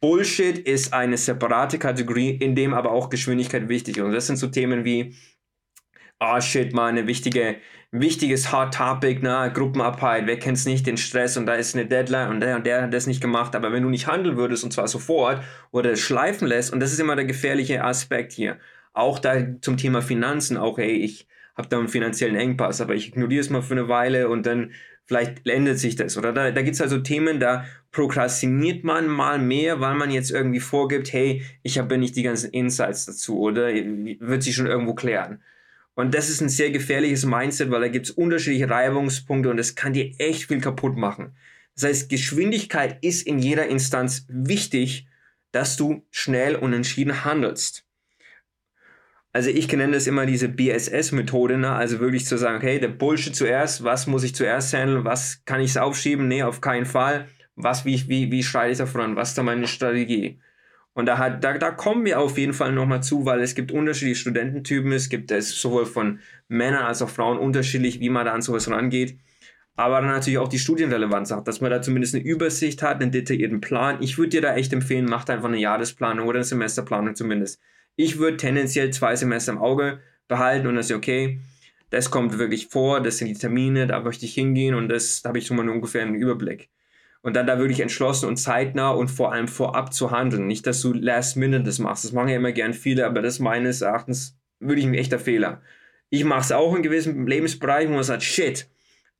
Bullshit 0.00 0.58
ist 0.58 0.92
eine 0.92 1.16
separate 1.16 1.78
Kategorie, 1.78 2.30
in 2.30 2.54
dem 2.54 2.74
aber 2.74 2.90
auch 2.90 3.10
Geschwindigkeit 3.10 3.68
wichtig 3.68 3.96
ist. 3.96 4.02
Und 4.02 4.12
das 4.12 4.26
sind 4.26 4.36
so 4.36 4.48
Themen 4.48 4.84
wie 4.84 5.14
oh 6.20 6.40
shit, 6.40 6.72
mal 6.72 6.88
eine 6.88 7.06
wichtige, 7.06 7.56
wichtiges 7.90 8.52
Hot 8.52 8.74
Topic, 8.74 9.22
ne, 9.22 9.50
Gruppenarbeit, 9.52 10.26
wer 10.26 10.38
kennt's 10.38 10.64
nicht, 10.64 10.86
den 10.86 10.96
Stress 10.96 11.36
und 11.36 11.46
da 11.46 11.54
ist 11.54 11.74
eine 11.74 11.86
Deadline 11.86 12.30
und 12.30 12.40
der 12.40 12.56
und 12.56 12.66
der 12.66 12.82
hat 12.82 12.94
das 12.94 13.06
nicht 13.06 13.20
gemacht, 13.20 13.54
aber 13.54 13.72
wenn 13.72 13.82
du 13.82 13.90
nicht 13.90 14.06
handeln 14.06 14.36
würdest 14.36 14.64
und 14.64 14.72
zwar 14.72 14.88
sofort 14.88 15.42
oder 15.70 15.96
schleifen 15.96 16.48
lässt 16.48 16.72
und 16.72 16.80
das 16.80 16.92
ist 16.92 17.00
immer 17.00 17.16
der 17.16 17.26
gefährliche 17.26 17.84
Aspekt 17.84 18.32
hier, 18.32 18.58
auch 18.92 19.18
da 19.18 19.60
zum 19.60 19.76
Thema 19.76 20.02
Finanzen, 20.02 20.56
auch 20.56 20.78
hey, 20.78 20.92
ich 20.96 21.28
habe 21.56 21.68
da 21.68 21.78
einen 21.78 21.88
finanziellen 21.88 22.36
Engpass, 22.36 22.80
aber 22.80 22.94
ich 22.94 23.08
ignoriere 23.08 23.40
es 23.40 23.50
mal 23.50 23.62
für 23.62 23.74
eine 23.74 23.88
Weile 23.88 24.28
und 24.28 24.46
dann 24.46 24.72
vielleicht 25.06 25.46
ändert 25.48 25.78
sich 25.78 25.96
das. 25.96 26.16
Oder 26.18 26.32
da, 26.32 26.50
da 26.50 26.62
gibt 26.62 26.74
es 26.74 26.82
also 26.82 26.98
Themen, 26.98 27.40
da 27.40 27.64
prokrastiniert 27.92 28.84
man 28.84 29.06
mal 29.06 29.38
mehr, 29.38 29.80
weil 29.80 29.94
man 29.94 30.10
jetzt 30.10 30.30
irgendwie 30.30 30.60
vorgibt, 30.60 31.12
hey, 31.12 31.42
ich 31.62 31.78
habe 31.78 31.96
nicht 31.96 32.16
die 32.16 32.22
ganzen 32.22 32.50
Insights 32.50 33.06
dazu 33.06 33.38
oder 33.38 33.68
wird 33.68 34.42
sich 34.42 34.54
schon 34.54 34.66
irgendwo 34.66 34.94
klären. 34.94 35.42
Und 35.96 36.14
das 36.14 36.28
ist 36.28 36.42
ein 36.42 36.50
sehr 36.50 36.70
gefährliches 36.70 37.24
Mindset, 37.24 37.70
weil 37.70 37.80
da 37.80 37.88
gibt 37.88 38.06
es 38.06 38.12
unterschiedliche 38.12 38.68
Reibungspunkte 38.68 39.48
und 39.48 39.56
das 39.56 39.74
kann 39.74 39.94
dir 39.94 40.12
echt 40.18 40.46
viel 40.46 40.60
kaputt 40.60 40.94
machen. 40.96 41.34
Das 41.74 41.84
heißt, 41.84 42.10
Geschwindigkeit 42.10 43.02
ist 43.02 43.26
in 43.26 43.38
jeder 43.38 43.66
Instanz 43.66 44.26
wichtig, 44.28 45.08
dass 45.52 45.78
du 45.78 46.06
schnell 46.10 46.54
und 46.54 46.74
entschieden 46.74 47.24
handelst. 47.24 47.86
Also 49.32 49.48
ich 49.48 49.72
nenne 49.72 49.92
das 49.92 50.06
immer 50.06 50.26
diese 50.26 50.48
BSS-Methode, 50.48 51.56
ne? 51.56 51.72
also 51.72 51.98
wirklich 51.98 52.26
zu 52.26 52.36
sagen, 52.36 52.58
okay, 52.58 52.78
der 52.78 52.88
Bullshit 52.88 53.34
zuerst, 53.34 53.82
was 53.82 54.06
muss 54.06 54.22
ich 54.22 54.34
zuerst 54.34 54.74
handeln, 54.74 55.04
was 55.04 55.44
kann 55.46 55.60
ich 55.60 55.78
aufschieben, 55.78 56.28
nee, 56.28 56.42
auf 56.42 56.60
keinen 56.60 56.86
Fall, 56.86 57.26
was, 57.54 57.86
wie, 57.86 58.06
wie, 58.08 58.30
wie 58.30 58.42
schreite 58.42 58.72
ich 58.72 58.78
da 58.78 58.86
voran, 58.86 59.16
was 59.16 59.30
ist 59.30 59.38
da 59.38 59.42
meine 59.42 59.66
Strategie? 59.66 60.40
Und 60.96 61.04
da, 61.04 61.18
hat, 61.18 61.44
da, 61.44 61.58
da 61.58 61.72
kommen 61.72 62.06
wir 62.06 62.18
auf 62.18 62.38
jeden 62.38 62.54
Fall 62.54 62.72
nochmal 62.72 63.02
zu, 63.02 63.26
weil 63.26 63.42
es 63.42 63.54
gibt 63.54 63.70
unterschiedliche 63.70 64.18
Studententypen. 64.18 64.92
Es 64.92 65.10
gibt 65.10 65.30
es 65.30 65.60
sowohl 65.60 65.84
von 65.84 66.20
Männern 66.48 66.84
als 66.84 67.02
auch 67.02 67.10
Frauen 67.10 67.38
unterschiedlich, 67.38 68.00
wie 68.00 68.08
man 68.08 68.24
da 68.24 68.32
an 68.32 68.40
sowas 68.40 68.70
rangeht. 68.70 69.18
Aber 69.74 70.00
dann 70.00 70.10
natürlich 70.10 70.38
auch 70.38 70.48
die 70.48 70.58
Studienrelevanz 70.58 71.32
hat, 71.32 71.46
dass 71.46 71.60
man 71.60 71.70
da 71.70 71.82
zumindest 71.82 72.14
eine 72.14 72.24
Übersicht 72.24 72.82
hat, 72.82 73.02
einen 73.02 73.12
detaillierten 73.12 73.60
Plan. 73.60 73.98
Ich 74.00 74.16
würde 74.16 74.30
dir 74.30 74.40
da 74.40 74.54
echt 74.56 74.72
empfehlen, 74.72 75.04
macht 75.04 75.28
einfach 75.28 75.48
eine 75.48 75.58
Jahresplanung 75.58 76.26
oder 76.28 76.38
eine 76.38 76.44
Semesterplanung 76.44 77.14
zumindest. 77.14 77.60
Ich 77.96 78.18
würde 78.18 78.38
tendenziell 78.38 78.90
zwei 78.90 79.16
Semester 79.16 79.52
im 79.52 79.58
Auge 79.58 80.00
behalten 80.28 80.66
und 80.66 80.76
dann 80.76 80.80
ist 80.80 80.90
okay, 80.92 81.40
das 81.90 82.10
kommt 82.10 82.38
wirklich 82.38 82.68
vor, 82.68 83.02
das 83.02 83.18
sind 83.18 83.28
die 83.28 83.34
Termine, 83.34 83.86
da 83.86 84.00
möchte 84.00 84.24
ich 84.24 84.32
hingehen 84.32 84.74
und 84.74 84.88
das, 84.88 85.20
da 85.20 85.28
habe 85.28 85.38
ich 85.40 85.46
schon 85.46 85.58
mal 85.58 85.68
ungefähr 85.68 86.02
einen 86.02 86.14
Überblick 86.14 86.70
und 87.26 87.34
dann 87.34 87.48
da 87.48 87.58
wirklich 87.58 87.80
entschlossen 87.80 88.28
und 88.28 88.36
zeitnah 88.36 88.90
und 88.90 89.08
vor 89.08 89.32
allem 89.32 89.48
vorab 89.48 89.92
zu 89.92 90.12
handeln. 90.12 90.46
Nicht, 90.46 90.64
dass 90.64 90.80
du 90.80 90.92
last 90.92 91.36
minute 91.36 91.64
das 91.64 91.80
machst. 91.80 92.04
Das 92.04 92.12
machen 92.12 92.28
ja 92.28 92.36
immer 92.36 92.52
gern 92.52 92.72
viele, 92.72 93.04
aber 93.04 93.20
das 93.20 93.40
meines 93.40 93.80
Erachtens 93.80 94.38
wirklich 94.60 94.86
ein 94.86 94.94
echter 94.94 95.18
Fehler. 95.18 95.60
Ich 96.08 96.22
mache 96.22 96.42
es 96.42 96.52
auch 96.52 96.76
in 96.76 96.84
gewissen 96.84 97.26
Lebensbereichen, 97.26 97.90
wo 97.90 97.96
man 97.96 98.04
sagt, 98.04 98.22
shit. 98.22 98.70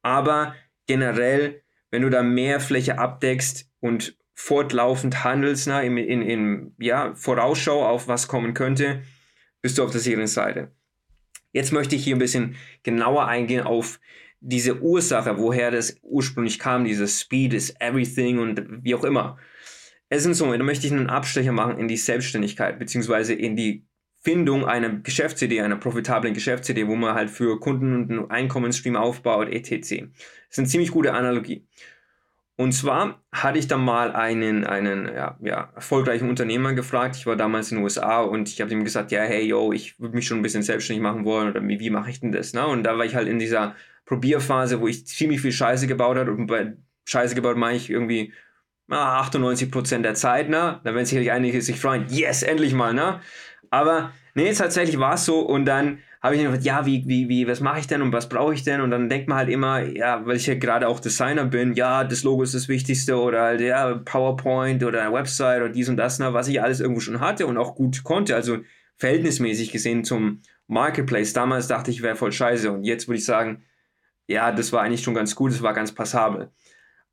Aber 0.03 0.55
generell, 0.87 1.63
wenn 1.91 2.03
du 2.03 2.09
da 2.09 2.23
mehr 2.23 2.61
Fläche 2.61 2.97
abdeckst 3.01 3.69
und 3.81 4.17
fortlaufend 4.35 5.25
handelst, 5.25 5.67
na, 5.67 5.83
in, 5.83 5.97
in, 5.97 6.23
in 6.23 6.75
ja, 6.79 7.13
Vorausschau 7.17 7.85
auf 7.85 8.07
was 8.07 8.29
kommen 8.29 8.55
könnte, 8.55 9.03
bist 9.63 9.79
du 9.79 9.83
auf 9.83 9.91
der 9.91 10.01
sicheren 10.01 10.29
Seite. 10.29 10.71
Jetzt 11.51 11.73
möchte 11.73 11.97
ich 11.97 12.05
hier 12.05 12.15
ein 12.15 12.21
bisschen 12.21 12.55
genauer 12.85 13.27
eingehen 13.27 13.65
auf 13.65 13.99
diese 14.47 14.81
Ursache, 14.81 15.39
woher 15.39 15.71
das 15.71 15.99
ursprünglich 16.03 16.59
kam, 16.59 16.85
dieses 16.85 17.21
Speed 17.21 17.53
is 17.53 17.75
everything 17.81 18.39
und 18.39 18.63
wie 18.85 18.95
auch 18.95 19.05
immer. 19.05 19.39
Es 20.09 20.25
ist 20.25 20.39
so, 20.39 20.53
da 20.53 20.63
möchte 20.63 20.87
ich 20.87 20.93
einen 20.93 21.11
Abstecher 21.11 21.53
machen 21.53 21.79
in 21.79 21.89
die 21.89 21.97
Selbstständigkeit, 21.97 22.79
beziehungsweise 22.79 23.35
in 23.35 23.57
die 23.57 23.85
Findung 24.23 24.65
einer 24.65 24.91
Geschäftsidee, 24.91 25.61
einer 25.61 25.77
profitablen 25.77 26.33
Geschäftsidee, 26.33 26.87
wo 26.87 26.95
man 26.95 27.15
halt 27.15 27.31
für 27.31 27.59
Kunden 27.59 28.11
einen 28.11 28.31
Einkommensstream 28.31 28.97
aufbaut, 28.97 29.49
etc. 29.49 29.71
Das 29.71 29.91
ist 29.91 30.59
eine 30.59 30.69
ziemlich 30.69 30.93
gute 30.93 31.13
Analogie. 31.13 31.67
Und 32.57 32.73
zwar 32.73 33.23
hatte 33.33 33.59
ich 33.59 33.67
dann 33.67 33.85
mal 33.85 34.13
einen, 34.13 34.65
einen 34.65 35.07
ja, 35.07 35.37
ja, 35.43 35.73
erfolgreichen 35.75 36.31
Unternehmer 36.31 36.73
gefragt. 36.73 37.17
Ich 37.17 37.27
war 37.27 37.37
damals 37.37 37.71
in 37.71 37.79
den 37.79 37.85
USA 37.85 38.23
und 38.23 38.49
ich 38.49 38.61
habe 38.61 38.73
ihm 38.73 38.83
gesagt, 38.83 39.13
ja, 39.13 39.23
hey, 39.23 39.45
yo, 39.45 39.73
ich 39.73 40.01
würde 40.01 40.15
mich 40.15 40.27
schon 40.27 40.39
ein 40.39 40.43
bisschen 40.43 40.63
selbstständig 40.63 41.03
machen 41.03 41.25
wollen 41.25 41.51
oder 41.51 41.67
wie, 41.67 41.81
wie 41.81 41.91
mache 41.91 42.11
ich 42.11 42.21
denn 42.21 42.33
das? 42.33 42.55
Ne? 42.55 42.67
Und 42.67 42.85
da 42.85 42.97
war 42.97 43.05
ich 43.05 43.15
halt 43.15 43.29
in 43.29 43.39
dieser 43.39 43.75
Probierphase, 44.07 44.81
wo 44.81 44.89
ich 44.89 45.07
ziemlich 45.07 45.41
viel 45.43 45.53
Scheiße 45.53 45.87
gebaut 45.87 46.17
habe. 46.17 46.33
Und 46.33 46.47
bei 46.47 46.77
Scheiße 47.05 47.35
gebaut 47.35 47.57
meine 47.57 47.77
ich 47.77 47.91
irgendwie 47.91 48.33
na, 48.89 49.21
98% 49.21 50.03
der 50.03 50.15
Zeit, 50.15 50.49
ne? 50.49 50.81
Da 50.85 50.95
werden 50.95 51.05
sicherlich 51.05 51.33
einige 51.33 51.61
sich 51.61 51.81
freuen, 51.81 52.07
yes, 52.09 52.43
endlich 52.43 52.73
mal, 52.73 52.95
ne? 52.95 53.21
Aber 53.71 54.13
nee, 54.35 54.53
tatsächlich 54.53 54.99
war 54.99 55.15
es 55.15 55.25
so 55.25 55.41
und 55.41 55.65
dann 55.65 55.99
habe 56.23 56.35
ich 56.35 56.41
mir 56.41 56.49
gedacht, 56.49 56.65
ja, 56.65 56.87
wie, 56.87 57.05
wie, 57.07 57.29
wie, 57.29 57.47
was 57.47 57.61
mache 57.61 57.81
ich 57.81 57.87
denn 57.87 58.03
und 58.03 58.13
was 58.13 58.29
brauche 58.29 58.55
ich 58.55 58.65
denn? 58.65 58.81
Und 58.81 58.91
dann 58.91 59.09
denkt 59.09 59.29
man 59.29 59.39
halt 59.39 59.49
immer, 59.49 59.83
ja, 59.83 60.25
weil 60.27 60.37
ich 60.37 60.47
ja 60.47 60.55
gerade 60.55 60.89
auch 60.89 61.01
Designer 61.01 61.45
bin, 61.45 61.75
ja, 61.75 62.05
das 62.05 62.23
Logo 62.23 62.43
ist 62.43 62.55
das 62.55 62.69
Wichtigste 62.69 63.17
oder 63.17 63.43
halt, 63.43 63.61
ja, 63.61 63.95
PowerPoint 63.95 64.83
oder 64.85 65.13
Website 65.13 65.63
oder 65.63 65.69
dies 65.71 65.89
und 65.89 65.97
das, 65.97 66.19
ne, 66.19 66.33
was 66.33 66.49
ich 66.49 66.63
alles 66.63 66.81
irgendwo 66.81 67.01
schon 67.01 67.21
hatte 67.21 67.47
und 67.47 67.59
auch 67.59 67.75
gut 67.75 68.03
konnte. 68.03 68.35
Also 68.35 68.59
verhältnismäßig 68.97 69.73
gesehen 69.73 70.05
zum 70.05 70.43
Marketplace. 70.69 71.33
Damals 71.33 71.69
dachte 71.69 71.91
ich, 71.91 72.03
wäre 72.03 72.17
voll 72.17 72.33
scheiße 72.33 72.71
und 72.73 72.85
jetzt 72.85 73.09
würde 73.09 73.19
ich 73.19 73.25
sagen, 73.25 73.63
ja, 74.27 74.53
das 74.53 74.73
war 74.73 74.83
eigentlich 74.83 75.03
schon 75.03 75.15
ganz 75.15 75.35
gut, 75.35 75.53
das 75.53 75.63
war 75.63 75.73
ganz 75.75 75.93
passabel. 75.93 76.51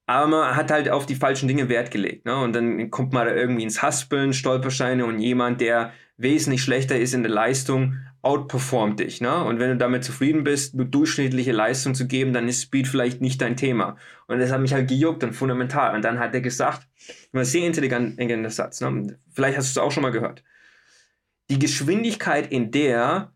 Aber 0.05 0.27
man 0.27 0.55
hat 0.55 0.72
halt 0.72 0.89
auf 0.89 1.05
die 1.05 1.15
falschen 1.15 1.48
Dinge 1.48 1.70
Wert 1.70 1.91
gelegt. 1.91 2.25
Ne? 2.25 2.36
Und 2.36 2.53
dann 2.53 2.91
kommt 2.91 3.13
man 3.13 3.25
da 3.25 3.34
irgendwie 3.34 3.63
ins 3.63 3.82
Haspeln, 3.82 4.34
Stolperscheine 4.34 5.05
und 5.05 5.20
jemand, 5.20 5.62
der 5.62 5.93
wesentlich 6.17 6.62
schlechter 6.62 6.98
ist 6.98 7.13
in 7.13 7.24
der 7.24 7.32
Leistung, 7.32 7.98
outperformt 8.22 9.00
dich. 9.00 9.22
Ne? 9.22 9.43
Und 9.43 9.60
wenn 9.60 9.70
du 9.70 9.77
damit 9.77 10.03
zufrieden 10.03 10.43
bist, 10.43 10.74
eine 10.74 10.86
durchschnittliche 10.86 11.51
Leistung 11.51 11.93
zu 11.93 12.08
geben, 12.08 12.34
dann 12.34 12.48
ist 12.48 12.62
Speed 12.62 12.88
vielleicht 12.88 13.22
nicht 13.22 13.41
dein 13.41 13.55
Thema. 13.55 13.98
Und 14.27 14.39
das 14.39 14.51
hat 14.51 14.62
mich 14.62 14.74
halt 14.74 14.89
gejuckt 14.89 15.24
und 15.24 15.34
fundamental. 15.34 15.96
Und 15.96 16.03
dann 16.03 16.20
hat 16.20 16.34
er 16.34 16.41
gesagt, 16.41 16.88
ein 17.34 17.46
sehr 17.46 17.65
intelligenter 17.65 18.50
Satz, 18.50 18.82
ne? 18.82 19.17
vielleicht 19.34 19.58
hast 19.58 19.75
du 19.75 19.79
es 19.79 19.86
auch 19.86 19.91
schon 19.91 20.03
mal 20.03 20.12
gehört. 20.12 20.43
Die 21.50 21.60
Geschwindigkeit, 21.60 22.51
in 22.51 22.72
der 22.72 23.33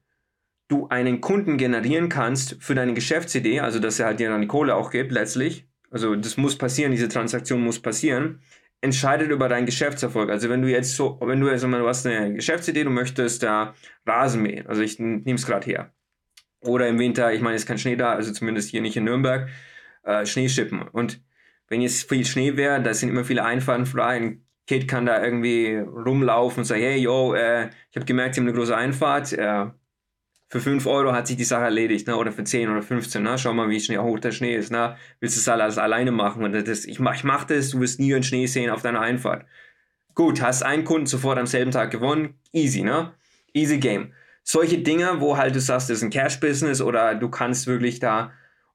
du 0.68 0.88
einen 0.90 1.22
Kunden 1.22 1.58
generieren 1.58 2.10
kannst 2.10 2.58
für 2.60 2.76
deine 2.76 2.94
Geschäftsidee, 2.94 3.62
also 3.62 3.80
dass 3.80 4.00
er 4.00 4.08
halt 4.08 4.20
dir 4.20 4.30
dann 4.30 4.42
die 4.42 4.48
Kohle 4.48 4.76
auch 4.76 4.92
gibt 4.92 5.12
letztlich, 5.12 5.68
also 5.90 6.16
das 6.16 6.38
muss 6.38 6.58
passieren, 6.58 6.92
diese 6.92 7.08
Transaktion 7.08 7.62
muss 7.62 7.80
passieren, 7.82 8.42
entscheidet 8.82 9.32
über 9.32 9.50
deinen 9.50 9.66
Geschäftserfolg. 9.66 10.30
Also 10.30 10.50
wenn 10.50 10.62
du 10.62 10.70
jetzt 10.70 10.96
so, 10.96 11.18
wenn 11.22 11.40
du 11.40 11.50
jetzt 11.50 11.66
mal, 11.66 11.80
du 11.80 11.88
hast 11.88 12.06
eine 12.06 12.34
Geschäftsidee, 12.34 12.84
du 12.84 12.90
möchtest 12.90 13.44
da 13.44 13.74
Rasen 14.06 14.42
mähen, 14.42 14.68
also 14.68 14.82
ich 14.82 15.00
nehme 15.00 15.34
es 15.34 15.46
gerade 15.46 15.66
her. 15.66 15.94
Oder 16.62 16.88
im 16.88 17.00
Winter, 17.00 17.34
ich 17.34 17.42
meine, 17.42 17.56
es 17.56 17.64
ist 17.64 17.68
kein 17.68 17.78
Schnee 17.78 17.96
da, 17.96 18.14
also 18.14 18.32
zumindest 18.34 18.70
hier 18.70 18.82
nicht 18.82 18.98
in 18.98 19.06
Nürnberg, 19.06 19.50
äh, 20.04 20.26
Schnee 20.26 20.50
schippen. 20.50 20.82
Und 20.82 21.22
wenn 21.70 21.82
jetzt 21.82 22.10
viel 22.10 22.26
Schnee 22.26 22.58
wäre, 22.58 22.82
da 22.82 22.94
sind 22.94 23.10
immer 23.10 23.24
viele 23.24 23.44
Einfahrten 23.44 23.86
frei, 23.86 24.18
ein 24.18 24.46
Kid 24.66 24.88
kann 24.88 25.06
da 25.06 25.24
irgendwie 25.24 25.76
rumlaufen 25.78 26.60
und 26.60 26.66
sagen, 26.66 26.82
hey, 26.82 26.98
yo, 26.98 27.34
äh, 27.34 27.70
ich 27.90 27.96
habe 27.96 28.06
gemerkt, 28.06 28.36
sie 28.36 28.42
haben 28.42 28.48
eine 28.48 28.58
große 28.58 28.76
Einfahrt, 28.76 29.32
äh, 29.34 29.68
für 30.50 30.62
5 30.62 30.86
Euro 30.86 31.12
hat 31.12 31.28
sich 31.28 31.36
die 31.36 31.44
Sache 31.44 31.66
erledigt, 31.66 32.08
ne? 32.08 32.16
oder 32.16 32.32
für 32.32 32.44
10 32.44 32.70
oder 32.70 32.82
15, 32.82 33.22
ne? 33.22 33.38
schau 33.38 33.54
mal, 33.54 33.70
wie 33.70 33.80
schnell 33.80 34.00
hoch 34.00 34.20
der 34.20 34.32
Schnee 34.32 34.56
ist, 34.56 34.72
ne? 34.72 34.96
willst 35.20 35.36
du 35.36 35.40
das 35.40 35.50
alles 35.50 35.78
alleine 35.78 36.12
machen? 36.12 36.44
Und 36.44 36.54
das, 36.54 36.86
ich, 36.86 37.00
mach, 37.00 37.16
ich 37.16 37.24
mach 37.24 37.44
das, 37.44 37.72
du 37.72 37.82
wirst 37.82 38.00
nie 38.00 38.14
einen 38.14 38.24
Schnee 38.24 38.46
sehen 38.46 38.70
auf 38.70 38.82
deiner 38.82 39.02
Einfahrt. 39.02 39.46
Gut, 40.16 40.42
hast 40.42 40.64
einen 40.64 40.86
Kunden 40.86 41.06
sofort 41.06 41.38
am 41.38 41.48
selben 41.48 41.72
Tag 41.72 41.92
gewonnen, 41.92 42.40
easy, 42.52 42.82
ne? 42.82 43.14
Easy 43.54 43.78
game. 43.78 44.14
Solche 44.44 44.78
Dinge, 44.80 45.20
wo 45.20 45.38
halt 45.38 45.54
du 45.54 45.60
sagst, 45.60 45.90
das 45.90 45.98
ist 45.98 46.04
ein 46.04 46.10
Cash-Business 46.10 46.82
oder 46.82 47.16
du 47.16 47.30
kannst 47.30 47.68
wirklich 47.68 48.00
da 48.00 48.32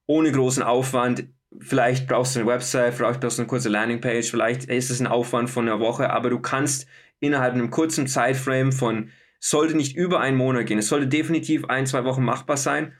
ohne 0.07 0.31
großen 0.31 0.62
Aufwand, 0.62 1.25
vielleicht 1.59 2.07
brauchst 2.07 2.37
du 2.37 2.41
eine 2.41 2.49
Website, 2.49 2.95
vielleicht 2.95 3.21
brauchst 3.21 3.38
du 3.38 3.43
eine 3.43 3.49
kurze 3.49 3.71
Landingpage, 3.71 4.31
vielleicht 4.31 4.64
ist 4.64 4.91
es 4.91 5.00
ein 5.00 5.07
Aufwand 5.07 5.49
von 5.49 5.67
einer 5.67 5.81
Woche, 5.81 6.11
aber 6.11 6.29
du 6.29 6.41
kannst 6.41 6.87
innerhalb 7.21 7.55
einem 7.55 7.71
kurzen 7.71 8.07
Zeitframe 8.07 8.73
von 8.73 9.11
sollte 9.42 9.76
nicht 9.76 9.96
über 9.96 10.20
einen 10.20 10.37
Monat 10.37 10.66
gehen. 10.66 10.78
Es 10.78 10.88
sollte 10.88 11.08
definitiv 11.08 11.64
ein, 11.64 11.84
zwei 11.87 12.04
Wochen 12.04 12.22
machbar 12.22 12.56
sein. 12.56 12.94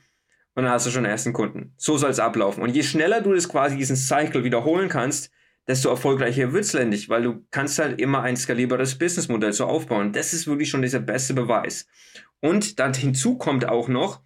Und 0.55 0.63
dann 0.63 0.73
hast 0.73 0.85
du 0.85 0.91
schon 0.91 1.03
den 1.03 1.11
ersten 1.11 1.31
Kunden. 1.31 1.73
So 1.77 1.97
soll 1.97 2.11
es 2.11 2.19
ablaufen. 2.19 2.61
Und 2.61 2.75
je 2.75 2.83
schneller 2.83 3.21
du 3.21 3.33
das 3.33 3.47
quasi 3.47 3.77
diesen 3.77 3.95
Cycle 3.95 4.43
wiederholen 4.43 4.89
kannst, 4.89 5.31
desto 5.67 5.89
erfolgreicher 5.89 6.51
wird 6.51 6.65
es 6.65 6.73
letztlich, 6.73 7.07
weil 7.07 7.23
du 7.23 7.45
kannst 7.49 7.79
halt 7.79 7.99
immer 7.99 8.21
ein 8.21 8.35
skalierbares 8.35 8.99
Businessmodell 8.99 9.53
so 9.53 9.65
aufbauen. 9.65 10.11
Das 10.11 10.33
ist 10.33 10.45
wirklich 10.45 10.69
schon 10.69 10.81
dieser 10.81 10.99
beste 10.99 11.33
Beweis. 11.33 11.87
Und 12.41 12.77
dann 12.77 12.93
hinzu 12.93 13.37
kommt 13.37 13.67
auch 13.67 13.87
noch, 13.87 14.21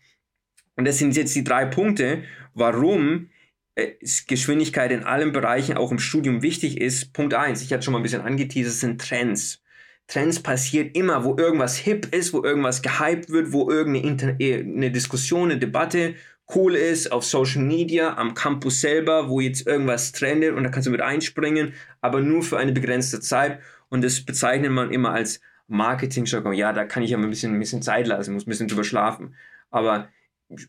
und 0.75 0.85
das 0.85 0.97
sind 0.97 1.15
jetzt 1.15 1.35
die 1.35 1.43
drei 1.43 1.65
Punkte, 1.65 2.23
warum 2.55 3.29
äh, 3.75 3.93
Geschwindigkeit 4.27 4.91
in 4.91 5.03
allen 5.03 5.31
Bereichen, 5.31 5.77
auch 5.77 5.91
im 5.91 5.99
Studium 5.99 6.41
wichtig 6.41 6.81
ist. 6.81 7.13
Punkt 7.13 7.35
eins, 7.35 7.61
ich 7.61 7.71
hatte 7.71 7.83
schon 7.83 7.93
mal 7.93 7.99
ein 7.99 8.03
bisschen 8.03 8.21
angeteasert, 8.21 8.73
sind 8.73 9.01
Trends. 9.01 9.61
Trends 10.07 10.41
passieren 10.41 10.89
immer, 10.93 11.23
wo 11.23 11.35
irgendwas 11.37 11.77
hip 11.77 12.13
ist, 12.15 12.33
wo 12.33 12.43
irgendwas 12.43 12.81
gehypt 12.81 13.29
wird, 13.29 13.51
wo 13.51 13.69
irgendeine 13.69 14.39
äh, 14.39 14.61
eine 14.61 14.91
Diskussion, 14.91 15.51
eine 15.51 15.59
Debatte 15.59 16.15
cool 16.55 16.75
ist, 16.75 17.11
auf 17.11 17.25
Social 17.25 17.61
Media, 17.61 18.15
am 18.15 18.33
Campus 18.33 18.79
selber, 18.79 19.27
wo 19.27 19.41
jetzt 19.41 19.67
irgendwas 19.67 20.13
trendet 20.13 20.55
und 20.55 20.63
da 20.63 20.69
kannst 20.69 20.87
du 20.87 20.91
mit 20.91 21.01
einspringen, 21.01 21.73
aber 21.99 22.21
nur 22.21 22.41
für 22.41 22.57
eine 22.57 22.71
begrenzte 22.71 23.19
Zeit 23.19 23.59
und 23.89 24.03
das 24.03 24.21
bezeichnet 24.21 24.71
man 24.71 24.91
immer 24.91 25.11
als 25.11 25.41
Marketing-Jargon. 25.67 26.53
Ja, 26.53 26.71
da 26.71 26.85
kann 26.85 27.03
ich 27.03 27.09
ja 27.09 27.17
ein 27.17 27.29
bisschen, 27.29 27.53
ein 27.53 27.59
bisschen 27.59 27.81
Zeit 27.81 28.07
lassen, 28.07 28.33
muss 28.33 28.45
ein 28.45 28.49
bisschen 28.49 28.69
drüber 28.69 28.85
schlafen. 28.85 29.35
Aber 29.69 30.07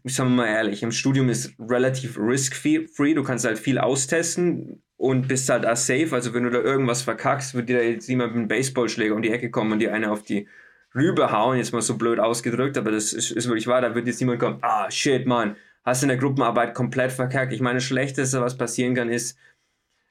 sagen 0.05 0.31
wir 0.31 0.37
mal 0.37 0.47
ehrlich, 0.47 0.83
im 0.83 0.93
Studium 0.93 1.29
ist 1.29 1.55
relativ 1.59 2.19
risk-free, 2.19 3.15
du 3.15 3.23
kannst 3.23 3.45
halt 3.45 3.59
viel 3.59 3.79
austesten, 3.79 4.83
und 4.99 5.29
bist 5.29 5.49
halt 5.49 5.65
da 5.65 5.75
safe. 5.77 6.09
Also 6.13 6.35
wenn 6.35 6.43
du 6.43 6.51
da 6.51 6.59
irgendwas 6.59 7.03
verkackst, 7.03 7.55
wird 7.55 7.69
dir 7.69 7.79
da 7.79 7.85
jetzt 7.85 8.09
niemand 8.09 8.33
mit 8.33 8.39
einem 8.41 8.49
Baseballschläger 8.49 9.15
um 9.15 9.23
die 9.23 9.31
Ecke 9.31 9.51
kommen 9.51 9.73
und 9.73 9.79
dir 9.79 9.95
eine 9.95 10.11
auf 10.11 10.25
die 10.25 10.47
Rübe 10.95 11.31
hauen, 11.31 11.57
jetzt 11.57 11.73
mal 11.73 11.81
so 11.81 11.97
blöd 11.97 12.19
ausgedrückt, 12.19 12.77
aber 12.77 12.91
das 12.91 13.13
ist, 13.13 13.31
ist 13.31 13.47
wirklich 13.47 13.67
wahr, 13.67 13.81
da 13.81 13.95
wird 13.95 14.07
jetzt 14.07 14.21
niemand 14.21 14.41
kommen, 14.41 14.59
ah 14.63 14.91
shit, 14.91 15.27
Mann, 15.27 15.57
hast 15.85 16.03
in 16.03 16.09
der 16.09 16.17
Gruppenarbeit 16.17 16.75
komplett 16.75 17.13
verkackt. 17.13 17.53
Ich 17.53 17.61
meine, 17.61 17.77
das 17.77 17.85
Schlechteste, 17.85 18.41
was 18.41 18.59
passieren 18.59 18.95
kann, 18.95 19.09
ist, 19.09 19.39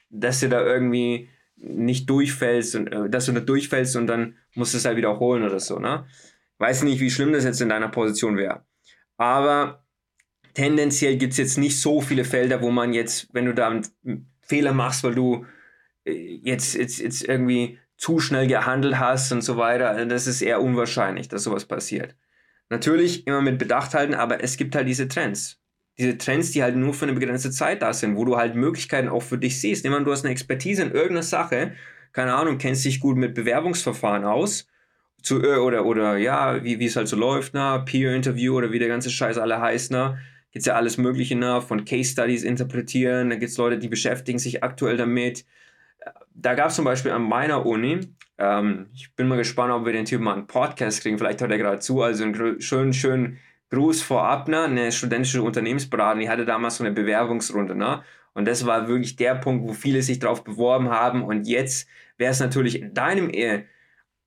dass 0.10 0.40
du 0.40 0.50
da 0.50 0.64
irgendwie 0.64 1.30
nicht 1.58 2.10
durchfällst 2.10 2.76
und 2.76 2.88
äh, 2.88 3.10
dass 3.10 3.26
du 3.26 3.34
da 3.34 3.42
durchfällst 3.42 3.96
und 3.98 4.08
dann 4.08 4.36
musst 4.54 4.74
du 4.74 4.78
es 4.78 4.86
halt 4.86 4.98
wiederholen 4.98 5.44
oder 5.44 5.60
so, 5.60 5.80
ne? 5.80 6.06
Weiß 6.60 6.84
nicht, 6.84 7.00
wie 7.02 7.12
schlimm 7.12 7.34
das 7.34 7.44
jetzt 7.44 7.62
in 7.62 7.70
deiner 7.70 7.90
Position 7.90 8.38
wäre. 8.38 8.64
Aber 9.18 9.84
tendenziell 10.54 11.18
gibt 11.18 11.34
es 11.34 11.38
jetzt 11.38 11.58
nicht 11.58 11.80
so 11.80 12.02
viele 12.02 12.24
Felder, 12.24 12.62
wo 12.62 12.72
man 12.72 12.94
jetzt, 12.94 13.34
wenn 13.34 13.46
du 13.46 13.54
da 13.54 13.82
Fehler 14.42 14.74
machst, 14.74 15.04
weil 15.04 15.16
du 15.16 15.46
äh, 16.06 16.40
jetzt, 16.44 16.76
jetzt, 16.76 17.00
jetzt 17.00 17.24
irgendwie 17.24 17.80
zu 17.98 18.20
schnell 18.20 18.48
gehandelt 18.48 19.00
hast 19.00 19.32
und 19.32 19.42
so 19.42 19.58
weiter. 19.58 19.90
Also 19.90 20.06
das 20.06 20.28
ist 20.28 20.42
eher 20.42 20.62
unwahrscheinlich, 20.62 21.28
dass 21.28 21.44
sowas 21.44 21.66
passiert. 21.66 22.16
Natürlich 22.70 23.26
immer 23.28 23.42
mit 23.42 23.60
Bedacht 23.60 23.94
halten, 23.94 24.14
aber 24.14 24.44
es 24.44 24.58
gibt 24.58 24.76
halt 24.76 24.88
diese 24.88 25.08
Trends. 25.08 25.60
Diese 25.98 26.18
Trends, 26.18 26.52
die 26.52 26.62
halt 26.62 26.76
nur 26.76 26.94
für 26.94 27.06
eine 27.06 27.14
begrenzte 27.14 27.50
Zeit 27.50 27.82
da 27.82 27.92
sind, 27.94 28.16
wo 28.16 28.26
du 28.26 28.38
halt 28.38 28.56
Möglichkeiten 28.56 29.08
auch 29.08 29.24
für 29.24 29.38
dich 29.38 29.60
siehst. 29.60 29.84
Nehmen 29.84 30.06
du 30.06 30.12
hast 30.12 30.26
eine 30.26 30.32
Expertise 30.32 30.84
in 30.84 30.92
irgendeiner 30.92 31.24
Sache, 31.24 31.74
keine 32.14 32.36
Ahnung, 32.36 32.58
kennst 32.58 32.86
dich 32.86 33.00
gut 33.00 33.18
mit 33.18 33.34
Bewerbungsverfahren 33.34 34.26
aus, 34.26 34.68
zu, 35.28 35.44
äh, 35.44 35.58
oder, 35.58 35.86
oder 35.86 36.18
ja, 36.18 36.64
wie, 36.64 36.84
es 36.84 36.96
halt 36.96 37.08
so 37.08 37.16
läuft, 37.16 37.54
na, 37.54 37.80
Peer-Interview 37.80 38.56
oder 38.56 38.72
wie 38.72 38.80
der 38.80 38.88
ganze 38.88 39.10
Scheiß 39.10 39.38
alle 39.38 39.60
heißt, 39.60 39.92
na, 39.92 40.18
gibt 40.52 40.62
es 40.62 40.66
ja 40.66 40.76
alles 40.76 40.98
Mögliche 40.98 41.36
ne? 41.36 41.62
von 41.62 41.86
Case 41.86 42.12
Studies 42.12 42.44
interpretieren, 42.44 43.30
da 43.30 43.36
gibt 43.36 43.52
es 43.52 43.58
Leute, 43.58 43.78
die 43.78 43.88
beschäftigen 43.88 44.40
sich 44.40 44.64
aktuell 44.64 44.98
damit. 44.98 45.46
Da 46.34 46.54
gab 46.54 46.70
es 46.70 46.76
zum 46.76 46.86
Beispiel 46.86 47.12
an 47.12 47.24
meiner 47.24 47.66
Uni, 47.66 48.00
ähm, 48.38 48.88
ich 48.94 49.14
bin 49.16 49.28
mal 49.28 49.38
gespannt, 49.38 49.74
ob 49.74 49.86
wir 49.86 49.94
den 49.94 50.06
Typen 50.06 50.24
mal 50.24 50.34
einen 50.34 50.48
Podcast 50.48 51.02
kriegen, 51.02 51.18
vielleicht 51.18 51.42
hört 51.42 51.52
er 51.52 51.58
gerade 51.58 51.80
zu, 51.80 52.02
also 52.02 52.24
einen 52.24 52.62
schönen, 52.62 52.94
schönen 52.94 53.38
Gruß 53.70 54.02
vorab, 54.02 54.48
ne? 54.48 54.64
eine 54.64 54.92
studentische 54.92 55.42
Unternehmensberatung, 55.42 56.22
die 56.22 56.30
hatte 56.30 56.46
damals 56.46 56.78
so 56.78 56.84
eine 56.84 56.94
Bewerbungsrunde, 56.94 57.76
ne? 57.76 58.04
Und 58.38 58.46
das 58.46 58.68
war 58.68 58.88
wirklich 58.88 59.16
der 59.16 59.34
Punkt, 59.34 59.68
wo 59.68 59.74
viele 59.74 60.04
sich 60.04 60.20
drauf 60.20 60.44
beworben 60.44 60.92
haben. 60.92 61.24
Und 61.24 61.48
jetzt 61.48 61.90
wäre 62.18 62.32
es 62.32 62.40
natürlich 62.40 62.80
in 62.80 62.94
deinem 62.94 63.32
Ehe 63.32 63.66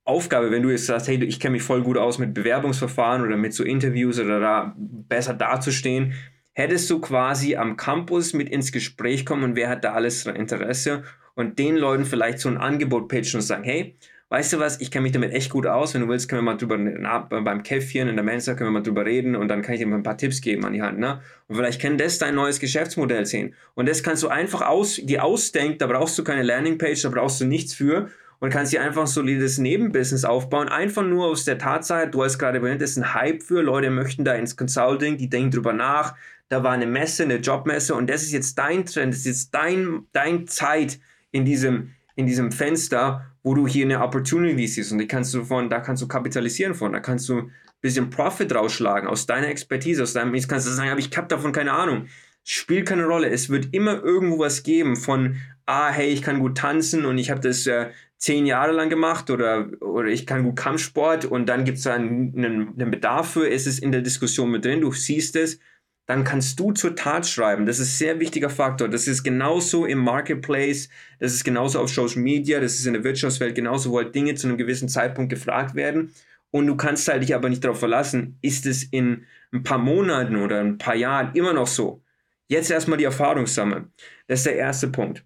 Aufgabe, 0.03 0.51
wenn 0.51 0.63
du 0.63 0.69
jetzt 0.69 0.87
sagst, 0.87 1.07
hey, 1.07 1.23
ich 1.23 1.39
kenne 1.39 1.53
mich 1.53 1.63
voll 1.63 1.83
gut 1.83 1.97
aus 1.97 2.17
mit 2.17 2.33
Bewerbungsverfahren 2.33 3.21
oder 3.21 3.37
mit 3.37 3.53
so 3.53 3.63
Interviews 3.63 4.19
oder 4.19 4.39
da 4.39 4.75
besser 4.77 5.33
dazustehen, 5.33 6.13
hättest 6.53 6.89
du 6.89 6.99
quasi 6.99 7.55
am 7.55 7.77
Campus 7.77 8.33
mit 8.33 8.49
ins 8.49 8.71
Gespräch 8.71 9.25
kommen 9.25 9.43
und 9.43 9.55
wer 9.55 9.69
hat 9.69 9.83
da 9.83 9.93
alles 9.93 10.25
Interesse 10.25 11.03
und 11.35 11.59
den 11.59 11.77
Leuten 11.77 12.05
vielleicht 12.05 12.39
so 12.39 12.49
ein 12.49 12.57
Angebot 12.57 13.07
pitchen 13.07 13.39
und 13.39 13.45
sagen, 13.45 13.63
hey, 13.63 13.95
weißt 14.29 14.53
du 14.53 14.59
was, 14.59 14.79
ich 14.79 14.91
kenne 14.91 15.03
mich 15.03 15.11
damit 15.11 15.33
echt 15.33 15.49
gut 15.49 15.67
aus, 15.67 15.93
wenn 15.93 16.01
du 16.01 16.07
willst, 16.07 16.29
können 16.29 16.43
wir 16.43 16.53
mal 16.53 16.57
drüber, 16.57 16.77
na, 16.77 17.19
beim 17.19 17.63
Käffchen 17.63 18.07
in 18.07 18.15
der 18.15 18.23
Mensa 18.23 18.53
können 18.53 18.69
wir 18.69 18.79
mal 18.79 18.83
drüber 18.83 19.05
reden 19.05 19.35
und 19.35 19.49
dann 19.49 19.61
kann 19.61 19.75
ich 19.75 19.81
dir 19.81 19.87
mal 19.87 19.97
ein 19.97 20.03
paar 20.03 20.17
Tipps 20.17 20.39
geben 20.39 20.65
an 20.65 20.71
die 20.71 20.81
Hand, 20.81 20.99
ne? 20.99 21.21
Und 21.47 21.57
vielleicht 21.57 21.81
kann 21.81 21.97
das 21.97 22.17
dein 22.17 22.35
neues 22.35 22.59
Geschäftsmodell 22.59 23.25
sehen. 23.25 23.55
Und 23.75 23.89
das 23.89 24.03
kannst 24.03 24.23
du 24.23 24.29
einfach 24.29 24.61
aus, 24.61 25.01
die 25.03 25.19
ausdenken, 25.19 25.79
da 25.79 25.87
brauchst 25.87 26.17
du 26.17 26.23
keine 26.23 26.43
Landingpage, 26.43 27.01
da 27.01 27.09
brauchst 27.09 27.41
du 27.41 27.45
nichts 27.45 27.73
für 27.73 28.09
und 28.41 28.49
kannst 28.49 28.73
dir 28.73 28.81
einfach 28.81 29.01
ein 29.01 29.07
solides 29.07 29.59
Nebenbusiness 29.59 30.25
aufbauen, 30.25 30.67
einfach 30.67 31.03
nur 31.03 31.27
aus 31.27 31.45
der 31.45 31.59
Tatsache, 31.59 32.07
du 32.07 32.23
hast 32.23 32.39
gerade 32.39 32.57
erwähnt, 32.57 32.81
das 32.81 32.91
ist 32.91 32.97
ein 32.97 33.13
Hype 33.13 33.43
für, 33.43 33.61
Leute 33.61 33.91
möchten 33.91 34.25
da 34.25 34.33
ins 34.33 34.57
Consulting, 34.57 35.17
die 35.17 35.29
denken 35.29 35.51
drüber 35.51 35.73
nach, 35.73 36.15
da 36.49 36.63
war 36.63 36.71
eine 36.71 36.87
Messe, 36.87 37.23
eine 37.23 37.35
Jobmesse 37.35 37.93
und 37.93 38.09
das 38.09 38.23
ist 38.23 38.31
jetzt 38.31 38.57
dein 38.57 38.85
Trend, 38.85 39.13
das 39.13 39.19
ist 39.19 39.25
jetzt 39.27 39.53
dein, 39.53 40.07
dein 40.11 40.47
Zeit 40.47 40.99
in 41.29 41.45
diesem, 41.45 41.91
in 42.15 42.25
diesem 42.25 42.51
Fenster, 42.51 43.27
wo 43.43 43.53
du 43.53 43.67
hier 43.67 43.85
eine 43.85 44.01
Opportunity 44.01 44.67
siehst 44.67 44.91
und 44.91 44.97
die 44.97 45.07
kannst 45.07 45.33
du 45.35 45.45
von, 45.45 45.69
da 45.69 45.79
kannst 45.79 46.01
du 46.01 46.07
kapitalisieren 46.07 46.73
von, 46.73 46.93
da 46.93 46.99
kannst 46.99 47.29
du 47.29 47.37
ein 47.37 47.51
bisschen 47.79 48.09
Profit 48.09 48.55
rausschlagen 48.55 49.07
aus 49.07 49.27
deiner 49.27 49.49
Expertise, 49.49 50.01
aus 50.01 50.13
deinem, 50.13 50.33
jetzt 50.33 50.49
kannst 50.49 50.65
du 50.65 50.71
sagen, 50.71 50.89
aber 50.89 50.99
ich 50.99 51.15
habe 51.15 51.27
davon 51.27 51.51
keine 51.51 51.73
Ahnung. 51.73 52.07
Spielt 52.43 52.87
keine 52.87 53.05
Rolle. 53.05 53.29
Es 53.29 53.49
wird 53.49 53.67
immer 53.71 54.01
irgendwo 54.01 54.39
was 54.39 54.63
geben 54.63 54.95
von, 54.95 55.35
ah, 55.67 55.91
hey, 55.91 56.09
ich 56.09 56.23
kann 56.23 56.39
gut 56.39 56.57
tanzen 56.57 57.05
und 57.05 57.19
ich 57.19 57.29
habe 57.29 57.39
das 57.39 57.67
äh, 57.67 57.91
zehn 58.21 58.45
Jahre 58.45 58.71
lang 58.71 58.89
gemacht 58.89 59.31
oder, 59.31 59.67
oder 59.81 60.09
ich 60.09 60.27
kann 60.27 60.43
gut 60.43 60.55
Kampfsport 60.55 61.25
und 61.25 61.47
dann 61.47 61.65
gibt 61.65 61.79
es 61.79 61.87
einen, 61.87 62.33
einen, 62.37 62.79
einen 62.79 62.91
Bedarf 62.91 63.31
für, 63.31 63.49
es 63.49 63.65
ist 63.65 63.79
in 63.79 63.91
der 63.91 64.01
Diskussion 64.01 64.51
mit 64.51 64.63
drin, 64.63 64.81
du 64.81 64.91
siehst 64.91 65.35
es, 65.35 65.59
dann 66.05 66.23
kannst 66.23 66.59
du 66.59 66.71
zur 66.71 66.95
Tat 66.95 67.25
schreiben. 67.25 67.65
Das 67.65 67.79
ist 67.79 67.95
ein 67.95 67.97
sehr 67.97 68.19
wichtiger 68.19 68.49
Faktor. 68.49 68.89
Das 68.89 69.07
ist 69.07 69.23
genauso 69.23 69.85
im 69.85 69.99
Marketplace, 69.99 70.89
das 71.19 71.33
ist 71.33 71.43
genauso 71.43 71.79
auf 71.79 71.89
Social 71.89 72.21
Media, 72.21 72.59
das 72.59 72.75
ist 72.75 72.85
in 72.85 72.93
der 72.93 73.03
Wirtschaftswelt 73.03 73.55
genauso, 73.55 73.91
wo 73.91 73.97
halt 73.97 74.13
Dinge 74.13 74.35
zu 74.35 74.47
einem 74.47 74.57
gewissen 74.57 74.87
Zeitpunkt 74.87 75.31
gefragt 75.31 75.73
werden. 75.73 76.13
Und 76.51 76.67
du 76.67 76.75
kannst 76.75 77.07
halt 77.07 77.23
dich 77.23 77.33
aber 77.33 77.49
nicht 77.49 77.63
darauf 77.63 77.79
verlassen, 77.79 78.37
ist 78.41 78.67
es 78.67 78.83
in 78.83 79.25
ein 79.51 79.63
paar 79.63 79.77
Monaten 79.79 80.35
oder 80.35 80.59
ein 80.59 80.77
paar 80.77 80.95
Jahren 80.95 81.33
immer 81.33 81.53
noch 81.53 81.67
so. 81.67 82.03
Jetzt 82.49 82.69
erstmal 82.69 82.97
die 82.97 83.05
Erfahrung 83.05 83.47
sammeln. 83.47 83.91
Das 84.27 84.41
ist 84.41 84.45
der 84.45 84.57
erste 84.57 84.89
Punkt. 84.89 85.23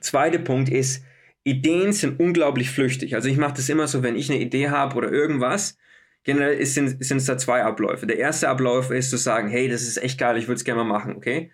Zweiter 0.00 0.38
Punkt 0.38 0.68
ist, 0.68 1.02
Ideen 1.44 1.92
sind 1.92 2.20
unglaublich 2.20 2.70
flüchtig. 2.70 3.14
Also 3.14 3.28
ich 3.28 3.36
mache 3.36 3.54
das 3.54 3.68
immer 3.68 3.86
so, 3.88 4.02
wenn 4.02 4.16
ich 4.16 4.30
eine 4.30 4.40
Idee 4.40 4.70
habe 4.70 4.96
oder 4.96 5.10
irgendwas, 5.10 5.76
generell 6.24 6.64
sind, 6.64 7.00
es 7.00 7.24
da 7.24 7.36
zwei 7.38 7.64
Abläufe. 7.64 8.06
Der 8.06 8.18
erste 8.18 8.48
Ablauf 8.48 8.90
ist 8.90 9.10
zu 9.10 9.16
sagen, 9.16 9.48
hey, 9.48 9.68
das 9.68 9.82
ist 9.82 9.96
echt 10.02 10.18
geil, 10.18 10.36
ich 10.36 10.46
würde 10.46 10.56
es 10.56 10.64
gerne 10.64 10.84
mal 10.84 10.98
machen, 10.98 11.16
okay? 11.16 11.50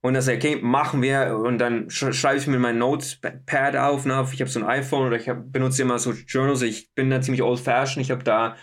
Und 0.00 0.14
dann 0.14 0.22
sage 0.22 0.38
ich, 0.38 0.44
okay, 0.44 0.62
machen 0.62 1.02
wir 1.02 1.36
und 1.36 1.58
dann 1.58 1.90
sch 1.90 2.12
schreibe 2.12 2.38
ich 2.38 2.46
mir 2.46 2.58
mein 2.58 2.78
Notepad 2.78 3.76
auf. 3.76 4.06
Ne? 4.06 4.24
Ich 4.32 4.40
habe 4.40 4.50
so 4.50 4.60
ein 4.60 4.66
iPhone 4.66 5.08
oder 5.08 5.16
ich 5.16 5.28
hab, 5.28 5.52
benutze 5.52 5.82
immer 5.82 5.98
so 5.98 6.12
Journals. 6.12 6.62
Ich 6.62 6.94
bin 6.94 7.10
da 7.10 7.20
ziemlich 7.20 7.42
old-fashioned. 7.42 8.04
Ich 8.04 8.12
habe 8.12 8.22
da 8.22 8.56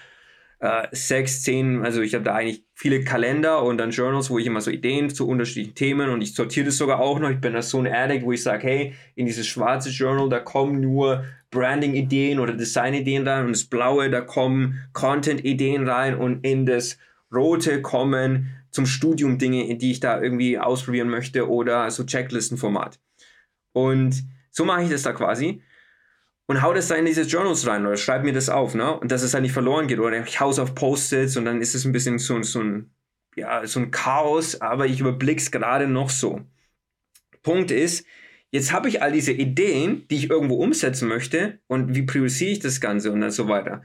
äh, 0.59 0.87
sechs, 0.91 1.43
zehn, 1.43 1.83
also 1.83 2.01
ich 2.01 2.13
habe 2.13 2.23
da 2.23 2.33
eigentlich 2.33 2.63
viele 2.73 3.03
Kalender 3.03 3.63
und 3.63 3.77
dann 3.77 3.91
Journals, 3.91 4.29
wo 4.29 4.39
ich 4.39 4.45
immer 4.45 4.61
so 4.61 4.71
Ideen 4.71 5.09
zu 5.09 5.27
unterschiedlichen 5.27 5.75
Themen 5.75 6.09
und 6.09 6.21
ich 6.21 6.33
sortiere 6.33 6.67
das 6.67 6.77
sogar 6.77 6.99
auch 6.99 7.19
noch. 7.19 7.29
Ich 7.29 7.41
bin 7.41 7.53
da 7.53 7.61
so 7.61 7.79
ein 7.79 7.87
Addict, 7.87 8.23
wo 8.23 8.31
ich 8.31 8.43
sage, 8.43 8.67
hey, 8.67 8.93
in 9.15 9.25
dieses 9.25 9.47
schwarze 9.47 9.89
Journal, 9.89 10.29
da 10.29 10.39
kommen 10.39 10.81
nur 10.81 11.25
Branding-Ideen 11.51 12.39
oder 12.39 12.53
Design-Ideen 12.53 13.27
rein 13.27 13.45
und 13.45 13.51
das 13.51 13.65
blaue, 13.65 14.09
da 14.09 14.21
kommen 14.21 14.81
Content-Ideen 14.93 15.87
rein 15.87 16.15
und 16.15 16.45
in 16.45 16.65
das 16.65 16.97
rote 17.33 17.81
kommen 17.81 18.51
zum 18.71 18.85
Studium 18.85 19.37
Dinge, 19.37 19.77
die 19.77 19.91
ich 19.91 19.99
da 20.01 20.21
irgendwie 20.21 20.59
ausprobieren 20.59 21.09
möchte 21.09 21.49
oder 21.49 21.89
so 21.91 22.03
Checklistenformat. 22.03 22.99
Und 23.73 24.23
so 24.51 24.65
mache 24.65 24.83
ich 24.83 24.89
das 24.89 25.03
da 25.03 25.13
quasi 25.13 25.61
und 26.47 26.61
hau 26.61 26.73
das 26.73 26.87
da 26.87 26.95
in 26.95 27.05
diese 27.05 27.23
Journals 27.23 27.65
rein 27.65 27.85
oder 27.85 27.97
schreib 27.97 28.23
mir 28.23 28.33
das 28.33 28.49
auf, 28.49 28.75
ne? 28.75 28.97
Und 28.99 29.11
dass 29.11 29.23
es 29.23 29.33
halt 29.33 29.41
nicht 29.41 29.53
verloren 29.53 29.87
geht. 29.87 29.99
Oder 29.99 30.23
ich 30.23 30.39
hau's 30.39 30.59
auf 30.59 30.75
Post-its 30.75 31.37
und 31.37 31.45
dann 31.45 31.61
ist 31.61 31.75
es 31.75 31.85
ein 31.85 31.91
bisschen 31.91 32.19
so, 32.19 32.41
so 32.43 32.61
ein, 32.61 32.91
ja, 33.35 33.65
so 33.65 33.79
ein 33.79 33.91
Chaos, 33.91 34.61
aber 34.61 34.85
ich 34.85 34.99
überblick's 34.99 35.51
gerade 35.51 35.87
noch 35.87 36.09
so. 36.09 36.41
Punkt 37.41 37.71
ist, 37.71 38.05
jetzt 38.51 38.71
habe 38.71 38.89
ich 38.89 39.01
all 39.01 39.11
diese 39.11 39.31
Ideen, 39.31 40.07
die 40.09 40.15
ich 40.17 40.29
irgendwo 40.29 40.55
umsetzen 40.55 41.07
möchte 41.07 41.59
und 41.67 41.95
wie 41.95 42.03
priorisiere 42.03 42.51
ich 42.51 42.59
das 42.59 42.79
Ganze 42.79 43.11
und 43.11 43.21
dann 43.21 43.31
so 43.31 43.47
weiter. 43.47 43.81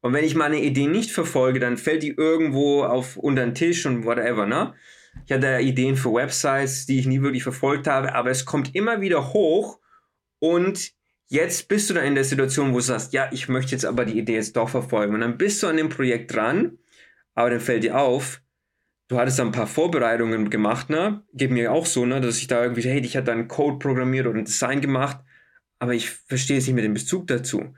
Und 0.00 0.12
wenn 0.12 0.24
ich 0.24 0.36
meine 0.36 0.62
Idee 0.62 0.86
nicht 0.86 1.10
verfolge, 1.10 1.58
dann 1.58 1.76
fällt 1.76 2.02
die 2.04 2.14
irgendwo 2.16 2.84
auf 2.84 3.16
unter 3.16 3.44
den 3.44 3.54
Tisch 3.54 3.86
und 3.86 4.04
whatever, 4.04 4.46
ne? 4.46 4.74
Ich 5.24 5.32
hatte 5.32 5.58
Ideen 5.60 5.96
für 5.96 6.12
Websites, 6.12 6.86
die 6.86 7.00
ich 7.00 7.06
nie 7.06 7.22
wirklich 7.22 7.42
verfolgt 7.42 7.86
habe, 7.86 8.14
aber 8.14 8.30
es 8.30 8.44
kommt 8.44 8.74
immer 8.74 9.00
wieder 9.00 9.32
hoch 9.32 9.80
und 10.38 10.92
Jetzt 11.28 11.68
bist 11.68 11.90
du 11.90 11.94
da 11.94 12.02
in 12.02 12.14
der 12.14 12.24
Situation, 12.24 12.70
wo 12.72 12.76
du 12.76 12.82
sagst, 12.82 13.12
ja, 13.12 13.28
ich 13.32 13.48
möchte 13.48 13.72
jetzt 13.72 13.84
aber 13.84 14.04
die 14.04 14.18
Idee 14.18 14.34
jetzt 14.34 14.56
doch 14.56 14.68
verfolgen. 14.68 15.14
Und 15.14 15.20
dann 15.20 15.38
bist 15.38 15.62
du 15.62 15.66
an 15.66 15.76
dem 15.76 15.88
Projekt 15.88 16.32
dran, 16.34 16.78
aber 17.34 17.50
dann 17.50 17.60
fällt 17.60 17.82
dir 17.82 17.98
auf, 17.98 18.42
du 19.08 19.18
hattest 19.18 19.38
da 19.38 19.44
ein 19.44 19.52
paar 19.52 19.66
Vorbereitungen 19.66 20.50
gemacht, 20.50 20.88
ne? 20.88 21.24
Geht 21.32 21.50
mir 21.50 21.72
auch 21.72 21.86
so, 21.86 22.06
ne? 22.06 22.20
Dass 22.20 22.38
ich 22.38 22.46
da 22.46 22.62
irgendwie, 22.62 22.82
hey, 22.82 23.00
ich 23.00 23.16
hatte 23.16 23.32
einen 23.32 23.48
Code 23.48 23.78
programmiert 23.78 24.26
oder 24.26 24.38
ein 24.38 24.44
Design 24.44 24.80
gemacht, 24.80 25.18
aber 25.80 25.94
ich 25.94 26.10
verstehe 26.10 26.58
es 26.58 26.66
nicht 26.66 26.76
mit 26.76 26.84
dem 26.84 26.94
Bezug 26.94 27.26
dazu. 27.26 27.74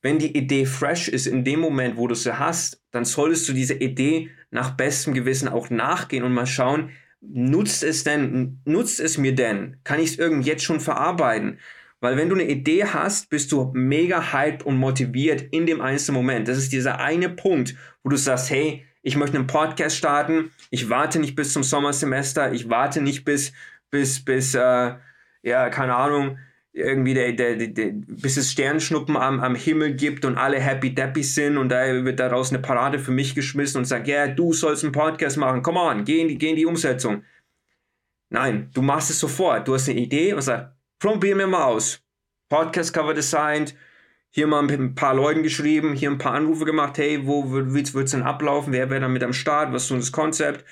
Wenn 0.00 0.18
die 0.18 0.36
Idee 0.36 0.66
fresh 0.66 1.08
ist 1.08 1.26
in 1.26 1.44
dem 1.44 1.60
Moment, 1.60 1.96
wo 1.96 2.06
du 2.06 2.14
sie 2.14 2.38
hast, 2.38 2.82
dann 2.92 3.04
solltest 3.04 3.48
du 3.48 3.52
diese 3.52 3.74
Idee 3.74 4.30
nach 4.50 4.76
bestem 4.76 5.14
Gewissen 5.14 5.48
auch 5.48 5.70
nachgehen 5.70 6.22
und 6.22 6.32
mal 6.32 6.46
schauen, 6.46 6.90
nutzt 7.20 7.82
es 7.82 8.04
denn, 8.04 8.60
nutzt 8.64 9.00
es 9.00 9.18
mir 9.18 9.34
denn? 9.34 9.78
Kann 9.82 9.98
ich 9.98 10.10
es 10.10 10.18
irgendwie 10.18 10.48
jetzt 10.48 10.62
schon 10.62 10.80
verarbeiten? 10.80 11.58
Weil 12.04 12.18
wenn 12.18 12.28
du 12.28 12.34
eine 12.34 12.46
Idee 12.46 12.84
hast, 12.84 13.30
bist 13.30 13.50
du 13.50 13.70
mega 13.72 14.34
hyped 14.34 14.62
und 14.66 14.76
motiviert 14.76 15.40
in 15.52 15.64
dem 15.64 15.80
einzelnen 15.80 16.16
Moment. 16.20 16.48
Das 16.48 16.58
ist 16.58 16.70
dieser 16.70 17.00
eine 17.00 17.30
Punkt, 17.30 17.74
wo 18.02 18.10
du 18.10 18.16
sagst, 18.16 18.50
hey, 18.50 18.84
ich 19.00 19.16
möchte 19.16 19.38
einen 19.38 19.46
Podcast 19.46 19.96
starten, 19.96 20.50
ich 20.68 20.90
warte 20.90 21.18
nicht 21.18 21.34
bis 21.34 21.54
zum 21.54 21.62
Sommersemester, 21.62 22.52
ich 22.52 22.68
warte 22.68 23.00
nicht 23.00 23.24
bis, 23.24 23.54
bis, 23.90 24.22
bis, 24.22 24.54
äh, 24.54 24.96
ja, 25.42 25.70
keine 25.70 25.96
Ahnung, 25.96 26.36
irgendwie 26.74 27.14
der, 27.14 27.32
der, 27.32 27.56
der, 27.56 27.68
der, 27.68 27.92
bis 27.94 28.36
es 28.36 28.52
Sternschnuppen 28.52 29.16
am, 29.16 29.40
am 29.40 29.54
Himmel 29.54 29.94
gibt 29.94 30.26
und 30.26 30.36
alle 30.36 30.60
happy 30.60 30.94
dappy 30.94 31.22
sind 31.22 31.56
und 31.56 31.70
da 31.70 32.04
wird 32.04 32.20
daraus 32.20 32.50
eine 32.50 32.60
Parade 32.60 32.98
für 32.98 33.12
mich 33.12 33.34
geschmissen 33.34 33.78
und 33.78 33.86
sagt, 33.86 34.08
ja, 34.08 34.26
yeah, 34.26 34.26
du 34.26 34.52
sollst 34.52 34.84
einen 34.84 34.92
Podcast 34.92 35.38
machen, 35.38 35.62
come 35.62 35.80
on, 35.80 36.04
geh 36.04 36.20
in 36.20 36.28
die, 36.28 36.36
geh 36.36 36.50
in 36.50 36.56
die 36.56 36.66
Umsetzung. 36.66 37.24
Nein, 38.28 38.68
du 38.74 38.82
machst 38.82 39.08
es 39.08 39.18
sofort. 39.20 39.66
Du 39.66 39.72
hast 39.72 39.88
eine 39.88 40.00
Idee 40.00 40.34
und 40.34 40.42
sagst, 40.42 40.73
probieren 41.04 41.38
wir 41.38 41.46
mal 41.46 41.64
aus. 41.64 42.00
Podcast-Cover 42.48 43.12
designt, 43.12 43.74
hier 44.30 44.46
mal 44.46 44.66
ein 44.66 44.94
paar 44.94 45.14
Leuten 45.14 45.42
geschrieben, 45.42 45.92
hier 45.92 46.10
ein 46.10 46.16
paar 46.16 46.32
Anrufe 46.32 46.64
gemacht, 46.64 46.96
hey, 46.96 47.26
wo 47.26 47.50
wird 47.50 47.94
es 47.94 48.10
denn 48.12 48.22
ablaufen, 48.22 48.72
wer 48.72 48.88
wäre 48.88 49.02
da 49.02 49.08
mit 49.08 49.22
am 49.22 49.34
Start, 49.34 49.70
was 49.74 49.90
ist 49.90 50.00
das 50.00 50.12
Konzept, 50.12 50.64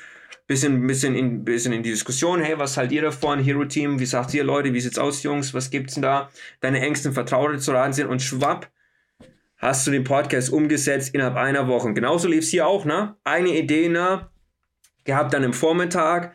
bisschen, 0.47 0.87
bisschen, 0.87 1.15
in, 1.15 1.45
bisschen 1.45 1.75
in 1.75 1.83
die 1.83 1.91
Diskussion, 1.91 2.41
hey, 2.41 2.59
was 2.59 2.79
haltet 2.79 2.93
ihr 2.93 3.03
davon, 3.03 3.41
Hero 3.41 3.67
Team, 3.67 3.99
wie 3.99 4.07
sagt 4.07 4.33
ihr 4.33 4.43
Leute, 4.43 4.73
wie 4.73 4.81
sieht's 4.81 4.99
aus, 4.99 5.23
Jungs, 5.23 5.53
was 5.53 5.69
gibt's 5.69 5.95
denn 5.95 6.03
da, 6.03 6.31
deine 6.61 6.81
engsten 6.81 7.13
Vertraute 7.13 7.59
zu 7.59 7.73
raten 7.73 7.93
sind. 7.93 8.07
Und 8.09 8.23
schwapp, 8.23 8.71
hast 9.59 9.87
du 9.87 9.91
den 9.91 10.05
Podcast 10.05 10.51
umgesetzt 10.51 11.15
innerhalb 11.15 11.37
einer 11.37 11.69
Woche. 11.69 11.89
Und 11.89 11.95
genauso 11.95 12.27
lief 12.27 12.45
es 12.45 12.49
hier 12.49 12.67
auch, 12.67 12.87
ne? 12.87 13.17
Eine 13.23 13.51
Idee, 13.51 13.91
ne? 13.91 14.31
Gehabt 15.05 15.35
dann 15.35 15.45
im 15.45 15.53
Vormittag, 15.53 16.35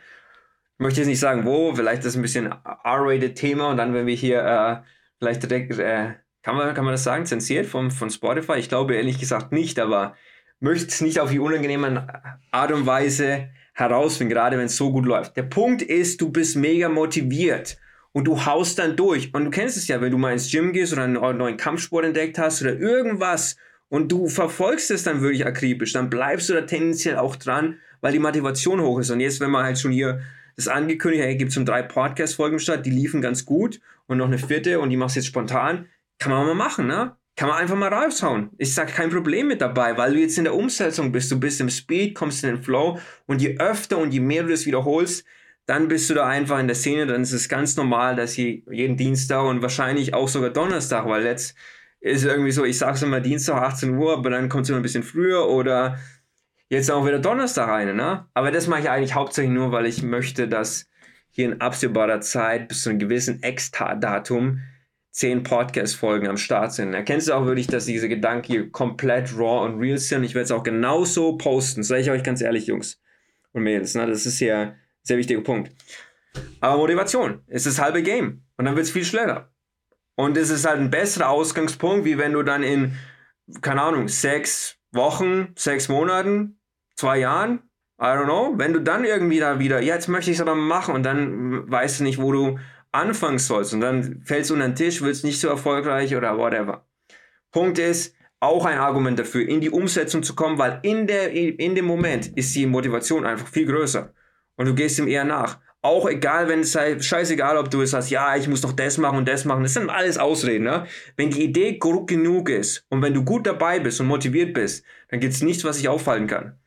möchte 0.77 0.99
jetzt 0.99 1.07
nicht 1.07 1.19
sagen, 1.19 1.45
wo, 1.45 1.73
vielleicht 1.75 2.05
ist 2.05 2.15
ein 2.15 2.21
bisschen 2.21 2.47
R-rated 2.83 3.35
Thema 3.35 3.69
und 3.69 3.77
dann, 3.77 3.93
wenn 3.93 4.05
wir 4.05 4.15
hier 4.15 4.43
äh, 4.43 4.87
vielleicht 5.19 5.43
direkt, 5.43 5.77
äh, 5.79 6.13
kann, 6.43 6.55
man, 6.55 6.73
kann 6.73 6.85
man 6.85 6.93
das 6.93 7.03
sagen, 7.03 7.25
zensiert 7.25 7.65
von, 7.65 7.91
von 7.91 8.09
Spotify? 8.09 8.57
Ich 8.57 8.69
glaube 8.69 8.95
ehrlich 8.95 9.19
gesagt 9.19 9.51
nicht, 9.51 9.79
aber 9.79 10.15
möchte 10.59 10.87
es 10.87 11.01
nicht 11.01 11.19
auf 11.19 11.31
die 11.31 11.39
unangenehme 11.39 12.07
Art 12.51 12.71
und 12.71 12.85
Weise 12.85 13.49
herausfinden, 13.73 14.33
gerade 14.33 14.57
wenn 14.57 14.65
es 14.65 14.77
so 14.77 14.91
gut 14.91 15.05
läuft. 15.05 15.37
Der 15.37 15.43
Punkt 15.43 15.81
ist, 15.81 16.21
du 16.21 16.31
bist 16.31 16.55
mega 16.55 16.89
motiviert 16.89 17.77
und 18.11 18.25
du 18.25 18.45
haust 18.45 18.79
dann 18.79 18.95
durch. 18.95 19.33
Und 19.33 19.45
du 19.45 19.51
kennst 19.51 19.77
es 19.77 19.87
ja, 19.87 20.01
wenn 20.01 20.11
du 20.11 20.17
mal 20.17 20.33
ins 20.33 20.49
Gym 20.49 20.73
gehst 20.73 20.93
oder 20.93 21.03
einen 21.03 21.37
neuen 21.37 21.57
Kampfsport 21.57 22.05
entdeckt 22.05 22.39
hast 22.39 22.61
oder 22.61 22.75
irgendwas 22.79 23.57
und 23.89 24.11
du 24.11 24.27
verfolgst 24.27 24.89
es 24.89 25.03
dann 25.03 25.21
wirklich 25.21 25.45
akribisch, 25.45 25.93
dann 25.93 26.09
bleibst 26.09 26.49
du 26.49 26.53
da 26.53 26.61
tendenziell 26.61 27.17
auch 27.17 27.35
dran, 27.35 27.77
weil 28.01 28.13
die 28.13 28.19
Motivation 28.19 28.81
hoch 28.81 28.99
ist. 28.99 29.11
Und 29.11 29.19
jetzt, 29.19 29.39
wenn 29.39 29.51
man 29.51 29.63
halt 29.63 29.77
schon 29.77 29.91
hier 29.91 30.21
das 30.57 30.67
angekündigt, 30.67 31.23
hey, 31.23 31.37
gibt 31.37 31.51
es 31.51 31.57
um 31.57 31.65
drei 31.65 31.83
Podcast-Folgen 31.83 32.59
statt, 32.59 32.85
die 32.85 32.89
liefen 32.89 33.21
ganz 33.21 33.45
gut 33.45 33.79
und 34.07 34.17
noch 34.17 34.25
eine 34.25 34.39
vierte 34.39 34.79
und 34.79 34.89
die 34.89 34.97
machst 34.97 35.15
du 35.15 35.19
jetzt 35.19 35.27
spontan, 35.27 35.85
kann 36.19 36.31
man 36.31 36.45
mal 36.45 36.55
machen, 36.55 36.87
ne? 36.87 37.15
Kann 37.35 37.49
man 37.49 37.59
einfach 37.59 37.75
mal 37.75 37.93
raushauen. 37.93 38.49
Ich 38.57 38.73
sag 38.73 38.87
kein 38.87 39.11
Problem 39.11 39.47
mit 39.47 39.61
dabei, 39.61 39.95
weil 39.95 40.13
du 40.13 40.19
jetzt 40.19 40.39
in 40.39 40.45
der 40.45 40.55
Umsetzung 40.55 41.11
bist, 41.11 41.31
du 41.31 41.39
bist 41.39 41.61
im 41.61 41.69
Speed, 41.69 42.15
kommst 42.15 42.43
in 42.43 42.55
den 42.55 42.63
Flow 42.63 42.99
und 43.27 43.43
je 43.43 43.59
öfter 43.59 43.99
und 43.99 44.11
je 44.11 44.19
mehr 44.19 44.41
du 44.41 44.49
das 44.49 44.65
wiederholst, 44.65 45.23
dann 45.67 45.87
bist 45.87 46.09
du 46.09 46.15
da 46.15 46.25
einfach 46.25 46.59
in 46.59 46.65
der 46.65 46.75
Szene, 46.75 47.05
dann 47.05 47.21
ist 47.21 47.33
es 47.33 47.47
ganz 47.47 47.75
normal, 47.75 48.15
dass 48.15 48.35
je, 48.37 48.63
jeden 48.71 48.97
Dienstag 48.97 49.43
und 49.43 49.61
wahrscheinlich 49.61 50.15
auch 50.15 50.27
sogar 50.27 50.49
Donnerstag, 50.49 51.05
weil 51.05 51.25
jetzt 51.25 51.55
ist 51.99 52.25
irgendwie 52.25 52.51
so, 52.51 52.65
ich 52.65 52.79
sag's 52.79 53.03
immer 53.03 53.19
Dienstag 53.19 53.61
18 53.61 53.95
Uhr, 53.95 54.13
aber 54.13 54.31
dann 54.31 54.49
kommt 54.49 54.63
es 54.63 54.69
immer 54.69 54.79
ein 54.79 54.83
bisschen 54.83 55.03
früher 55.03 55.47
oder 55.47 55.99
jetzt 56.69 56.91
auch 56.91 57.05
wieder 57.05 57.19
Donnerstag 57.19 57.67
rein, 57.67 57.95
ne? 57.95 58.27
Aber 58.33 58.51
das 58.51 58.67
mache 58.67 58.81
ich 58.81 58.89
eigentlich 58.89 59.15
hauptsächlich 59.15 59.53
nur, 59.53 59.71
weil 59.71 59.85
ich 59.85 60.03
möchte, 60.03 60.47
dass 60.47 60.89
hier 61.29 61.45
in 61.45 61.61
absehbarer 61.61 62.21
Zeit 62.21 62.67
bis 62.67 62.83
zu 62.83 62.89
einem 62.89 62.99
gewissen 62.99 63.43
Ex-Datum 63.43 64.61
zehn 65.11 65.43
Podcast-Folgen 65.43 66.27
am 66.27 66.37
Start 66.37 66.73
sind. 66.73 66.93
Erkennst 66.93 67.27
du 67.27 67.33
auch 67.33 67.45
wirklich, 67.45 67.67
dass 67.67 67.85
diese 67.85 68.07
Gedanken 68.07 68.45
hier 68.45 68.71
komplett 68.71 69.35
raw 69.35 69.65
und 69.65 69.79
real 69.79 69.97
sind. 69.97 70.23
Ich 70.23 70.35
werde 70.35 70.45
es 70.45 70.51
auch 70.51 70.63
genauso 70.63 71.37
posten, 71.37 71.83
sage 71.83 72.01
ich 72.01 72.11
euch 72.11 72.23
ganz 72.23 72.41
ehrlich, 72.41 72.67
Jungs 72.67 73.01
und 73.51 73.63
Mädels. 73.63 73.95
Ne? 73.95 74.05
Das 74.05 74.25
ist 74.25 74.39
ja 74.39 74.61
ein 74.61 74.75
sehr 75.03 75.17
wichtiger 75.17 75.41
Punkt. 75.41 75.71
Aber 76.59 76.77
Motivation 76.77 77.41
ist 77.47 77.65
das 77.65 77.81
halbe 77.81 78.03
Game. 78.03 78.43
Und 78.57 78.65
dann 78.65 78.75
wird 78.75 78.85
es 78.85 78.91
viel 78.91 79.05
schneller. 79.05 79.51
Und 80.15 80.37
es 80.37 80.49
ist 80.49 80.67
halt 80.67 80.79
ein 80.79 80.89
besserer 80.89 81.29
Ausgangspunkt, 81.29 82.05
wie 82.05 82.17
wenn 82.17 82.33
du 82.33 82.43
dann 82.43 82.63
in, 82.63 82.93
keine 83.61 83.81
Ahnung, 83.81 84.07
sechs 84.07 84.77
Wochen, 84.91 85.53
sechs 85.55 85.89
Monaten, 85.89 86.56
zwei 86.97 87.19
Jahren, 87.19 87.61
I 87.99 88.05
don't 88.05 88.25
know, 88.25 88.53
wenn 88.57 88.73
du 88.73 88.81
dann 88.81 89.05
irgendwie 89.05 89.39
da 89.39 89.59
wieder, 89.59 89.79
ja, 89.79 89.95
jetzt 89.95 90.07
möchte 90.07 90.29
ich 90.29 90.37
es 90.37 90.41
aber 90.41 90.55
machen 90.55 90.93
und 90.93 91.03
dann 91.03 91.69
weißt 91.71 91.99
du 91.99 92.03
nicht, 92.03 92.21
wo 92.21 92.31
du 92.31 92.59
anfangen 92.91 93.39
sollst 93.39 93.73
und 93.73 93.81
dann 93.81 94.21
fällst 94.25 94.49
du 94.49 94.55
unter 94.55 94.67
den 94.67 94.75
Tisch, 94.75 95.01
wirst 95.01 95.23
nicht 95.23 95.39
so 95.39 95.47
erfolgreich 95.47 96.15
oder 96.15 96.37
whatever. 96.37 96.85
Punkt 97.51 97.79
ist, 97.79 98.15
auch 98.39 98.65
ein 98.65 98.77
Argument 98.77 99.17
dafür, 99.17 99.47
in 99.47 99.61
die 99.61 99.71
Umsetzung 99.71 100.21
zu 100.21 100.35
kommen, 100.35 100.59
weil 100.59 100.79
in, 100.83 101.07
der, 101.07 101.31
in 101.31 101.73
dem 101.73 101.85
Moment 101.85 102.27
ist 102.37 102.55
die 102.55 102.67
Motivation 102.67 103.25
einfach 103.25 103.47
viel 103.47 103.65
größer 103.65 104.13
und 104.57 104.67
du 104.67 104.75
gehst 104.75 104.99
ihm 104.99 105.07
eher 105.07 105.23
nach. 105.23 105.59
Auch 105.81 106.07
egal, 106.07 106.47
wenn 106.47 106.59
es 106.59 106.71
sei, 106.71 106.99
scheißegal, 106.99 107.57
ob 107.57 107.71
du 107.71 107.81
es 107.81 107.91
sagst, 107.91 108.11
ja, 108.11 108.35
ich 108.35 108.47
muss 108.47 108.61
doch 108.61 108.73
das 108.73 108.97
machen 108.97 109.19
und 109.19 109.27
das 109.27 109.45
machen, 109.45 109.63
das 109.63 109.73
sind 109.73 109.89
alles 109.89 110.17
Ausreden. 110.17 110.65
Ne? 110.65 110.85
Wenn 111.15 111.31
die 111.31 111.43
Idee 111.43 111.79
genug 111.79 112.49
ist 112.49 112.85
und 112.89 113.01
wenn 113.01 113.13
du 113.13 113.23
gut 113.23 113.47
dabei 113.47 113.79
bist 113.79 113.99
und 114.01 114.07
motiviert 114.07 114.53
bist, 114.53 114.83
dann 115.09 115.19
gibt 115.19 115.33
es 115.33 115.41
nichts, 115.41 115.63
was 115.63 115.77
sich 115.77 115.87
aufhalten 115.87 116.27
kann. 116.27 116.59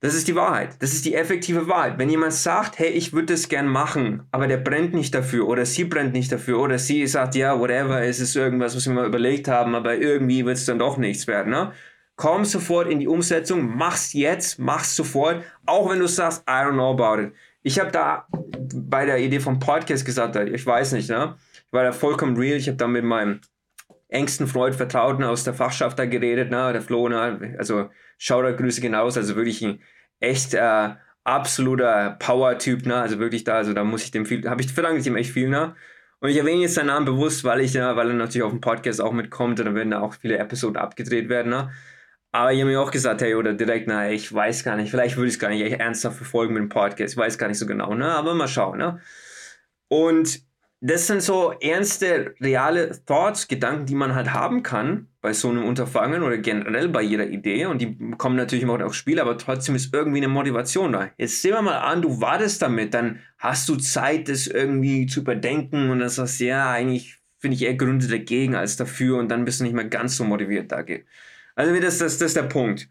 Das 0.00 0.14
ist 0.14 0.28
die 0.28 0.36
Wahrheit. 0.36 0.76
Das 0.78 0.92
ist 0.92 1.04
die 1.04 1.14
effektive 1.14 1.66
Wahrheit. 1.66 1.98
Wenn 1.98 2.08
jemand 2.08 2.32
sagt, 2.32 2.78
hey, 2.78 2.88
ich 2.88 3.12
würde 3.12 3.34
das 3.34 3.48
gern 3.48 3.66
machen, 3.66 4.22
aber 4.30 4.46
der 4.46 4.58
brennt 4.58 4.94
nicht 4.94 5.12
dafür 5.12 5.48
oder 5.48 5.66
sie 5.66 5.84
brennt 5.84 6.12
nicht 6.12 6.30
dafür 6.30 6.60
oder 6.60 6.78
sie 6.78 7.04
sagt, 7.08 7.34
ja, 7.34 7.58
whatever, 7.58 8.00
es 8.02 8.20
ist 8.20 8.36
irgendwas, 8.36 8.76
was 8.76 8.86
wir 8.86 8.94
mal 8.94 9.06
überlegt 9.06 9.48
haben, 9.48 9.74
aber 9.74 9.96
irgendwie 9.96 10.44
wird 10.44 10.56
es 10.56 10.66
dann 10.66 10.78
doch 10.78 10.98
nichts 10.98 11.26
werden. 11.26 11.50
Ne? 11.50 11.72
Komm 12.14 12.44
sofort 12.44 12.88
in 12.88 13.00
die 13.00 13.08
Umsetzung, 13.08 13.76
mach's 13.76 14.12
jetzt, 14.12 14.60
mach's 14.60 14.94
sofort, 14.94 15.42
auch 15.66 15.90
wenn 15.90 15.98
du 15.98 16.06
sagst, 16.06 16.44
I 16.48 16.62
don't 16.62 16.74
know 16.74 16.92
about 16.92 17.20
it. 17.20 17.32
Ich 17.62 17.80
habe 17.80 17.90
da 17.90 18.26
bei 18.74 19.04
der 19.04 19.18
Idee 19.18 19.40
vom 19.40 19.58
Podcast 19.58 20.04
gesagt, 20.04 20.36
ich 20.36 20.64
weiß 20.64 20.92
nicht, 20.92 21.10
ne? 21.10 21.36
Ich 21.66 21.72
war 21.72 21.82
da 21.82 21.92
vollkommen 21.92 22.36
real, 22.36 22.56
ich 22.56 22.68
habe 22.68 22.76
da 22.76 22.86
mit 22.86 23.04
meinem 23.04 23.40
engsten 24.08 24.46
Freund, 24.46 24.74
Vertrauten 24.74 25.24
aus 25.24 25.44
der 25.44 25.54
Fachschaft 25.54 25.98
da 25.98 26.06
geredet, 26.06 26.50
ne? 26.50 26.72
Der 26.72 26.82
Flo, 26.82 27.08
ne? 27.08 27.56
Also 27.58 27.90
Shoutout, 28.18 28.56
Grüße 28.56 28.80
hinaus, 28.80 29.16
also 29.16 29.36
wirklich 29.36 29.62
ein 29.62 29.80
echt 30.20 30.54
äh, 30.54 30.90
absoluter 31.24 32.16
Power-Typ, 32.18 32.86
ne? 32.86 32.96
Also 32.96 33.18
wirklich 33.18 33.44
da, 33.44 33.56
also 33.56 33.72
da 33.72 33.84
muss 33.84 34.04
ich 34.04 34.10
dem 34.10 34.26
viel, 34.26 34.48
habe 34.48 34.60
ich 34.62 34.72
verlange 34.72 34.98
ich 34.98 35.06
ihm 35.06 35.16
echt 35.16 35.32
viel, 35.32 35.48
ne? 35.48 35.74
Und 36.20 36.30
ich 36.30 36.36
erwähne 36.36 36.62
jetzt 36.62 36.74
seinen 36.74 36.86
Namen 36.88 37.06
bewusst, 37.06 37.44
weil 37.44 37.60
ich, 37.60 37.74
ja, 37.74 37.94
weil 37.96 38.08
er 38.08 38.14
natürlich 38.14 38.42
auf 38.42 38.50
dem 38.50 38.60
Podcast 38.60 39.00
auch 39.00 39.12
mitkommt 39.12 39.60
und 39.60 39.66
dann 39.66 39.74
werden 39.76 39.90
da 39.92 40.00
auch 40.00 40.14
viele 40.14 40.38
Episoden 40.38 40.76
abgedreht 40.76 41.28
werden, 41.28 41.50
ne? 41.50 41.70
Aber 42.32 42.52
ich 42.52 42.60
habe 42.60 42.70
mir 42.70 42.80
auch 42.80 42.90
gesagt, 42.90 43.22
hey, 43.22 43.34
oder 43.34 43.54
direkt, 43.54 43.88
na, 43.88 44.10
ich 44.10 44.32
weiß 44.32 44.64
gar 44.64 44.76
nicht, 44.76 44.90
vielleicht 44.90 45.16
würde 45.16 45.28
ich 45.28 45.34
es 45.34 45.40
gar 45.40 45.48
nicht 45.50 45.62
echt 45.62 45.80
ernsthaft 45.80 46.16
verfolgen 46.16 46.54
mit 46.54 46.62
dem 46.62 46.68
Podcast, 46.68 47.14
ich 47.14 47.16
weiß 47.18 47.38
gar 47.38 47.48
nicht 47.48 47.58
so 47.58 47.66
genau, 47.66 47.94
ne? 47.94 48.06
Aber 48.12 48.34
mal 48.34 48.48
schauen, 48.48 48.78
ne? 48.78 49.00
Und 49.88 50.47
das 50.80 51.08
sind 51.08 51.22
so 51.22 51.52
ernste, 51.60 52.34
reale 52.40 53.04
Thoughts, 53.04 53.48
Gedanken, 53.48 53.86
die 53.86 53.96
man 53.96 54.14
halt 54.14 54.32
haben 54.32 54.62
kann 54.62 55.08
bei 55.20 55.32
so 55.32 55.48
einem 55.48 55.64
Unterfangen 55.64 56.22
oder 56.22 56.38
generell 56.38 56.88
bei 56.88 57.02
jeder 57.02 57.26
Idee. 57.26 57.66
Und 57.66 57.80
die 57.80 57.98
kommen 58.16 58.36
natürlich 58.36 58.62
immer 58.62 58.84
aufs 58.84 58.96
Spiel, 58.96 59.18
aber 59.18 59.36
trotzdem 59.38 59.74
ist 59.74 59.92
irgendwie 59.92 60.18
eine 60.18 60.28
Motivation 60.28 60.92
da. 60.92 61.10
Jetzt 61.16 61.42
sehen 61.42 61.54
wir 61.54 61.62
mal 61.62 61.78
an, 61.78 62.02
du 62.02 62.20
wartest 62.20 62.62
damit, 62.62 62.94
dann 62.94 63.18
hast 63.38 63.68
du 63.68 63.74
Zeit, 63.76 64.28
das 64.28 64.46
irgendwie 64.46 65.06
zu 65.06 65.20
überdenken 65.20 65.90
und 65.90 65.98
dann 65.98 66.08
sagst 66.08 66.38
du, 66.38 66.44
ja, 66.44 66.70
eigentlich 66.70 67.18
finde 67.38 67.56
ich 67.56 67.62
eher 67.62 67.74
Gründe 67.74 68.06
dagegen 68.06 68.54
als 68.54 68.76
dafür 68.76 69.18
und 69.18 69.28
dann 69.28 69.44
bist 69.44 69.58
du 69.58 69.64
nicht 69.64 69.74
mehr 69.74 69.84
ganz 69.84 70.16
so 70.16 70.24
motiviert 70.24 70.70
dagegen. 70.70 71.04
Also 71.56 71.74
das, 71.80 71.98
das, 71.98 72.18
das 72.18 72.28
ist 72.28 72.36
der 72.36 72.42
Punkt. 72.44 72.88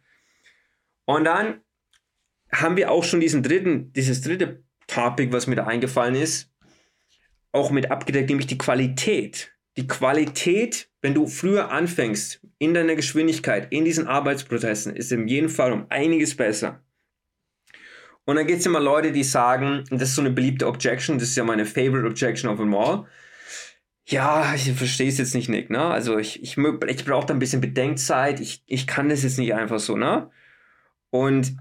Und 1.06 1.23
dann 1.23 1.62
haben 2.52 2.76
wir 2.76 2.91
auch 2.91 3.06
schon 3.06 3.21
diesen 3.21 3.43
dritten, 3.43 3.93
dieses 3.93 4.21
dritte 4.21 4.63
Topic, 4.88 5.32
was 5.32 5.47
mir 5.47 5.56
da 5.56 5.67
eingefallen 5.67 6.15
ist, 6.15 6.52
auch 7.58 7.72
mit 7.72 7.91
abgedeckt, 7.91 8.30
nämlich 8.30 8.48
die 8.48 8.58
Qualität. 8.58 9.52
Die 9.76 9.88
Qualität, 9.88 10.89
wenn 11.02 11.13
du 11.13 11.28
früher 11.28 11.72
anfängst, 11.72 12.41
in 12.60 12.74
deiner 12.74 12.96
Geschwindigkeit, 12.96 13.67
in 13.72 13.86
diesen 13.86 14.08
Arbeitsprozessen, 14.08 14.96
ist 14.96 15.12
in 15.12 15.28
jedem 15.28 15.50
Fall 15.50 15.72
um 15.72 15.86
einiges 15.89 16.36
besser. 16.36 16.84
Und 18.26 18.36
dann 18.36 18.48
gibt 18.48 18.60
es 18.60 18.65
immer 18.65 18.80
Leute, 18.80 19.12
die 19.12 19.24
sagen, 19.24 19.84
das 19.89 20.10
ist 20.10 20.15
so 20.15 20.22
eine 20.22 20.32
beliebte 20.32 20.67
Objection, 20.67 21.17
das 21.17 21.30
ist 21.30 21.38
ja 21.38 21.43
meine 21.43 21.65
favorite 21.65 22.08
Objection 22.08 22.50
of 22.50 22.58
them 22.58 22.74
all. 22.74 23.06
Ja, 24.10 24.54
ich 24.56 24.72
verstehe 24.74 25.10
es 25.10 25.17
jetzt 25.17 25.36
nicht, 25.36 25.50
Nick, 25.50 25.70
ne? 25.70 25.82
Also 25.82 26.17
ich, 26.17 26.41
ich, 26.41 26.58
ich 26.58 27.06
brauche 27.06 27.26
da 27.26 27.34
ein 27.34 27.39
bisschen 27.39 27.62
Bedenkzeit, 27.62 28.39
ich, 28.39 28.63
ich 28.65 28.88
kann 28.88 29.10
das 29.10 29.24
jetzt 29.24 29.38
nicht 29.38 29.54
einfach 29.54 29.80
so, 29.80 29.96
ne? 29.98 30.30
Und 31.10 31.58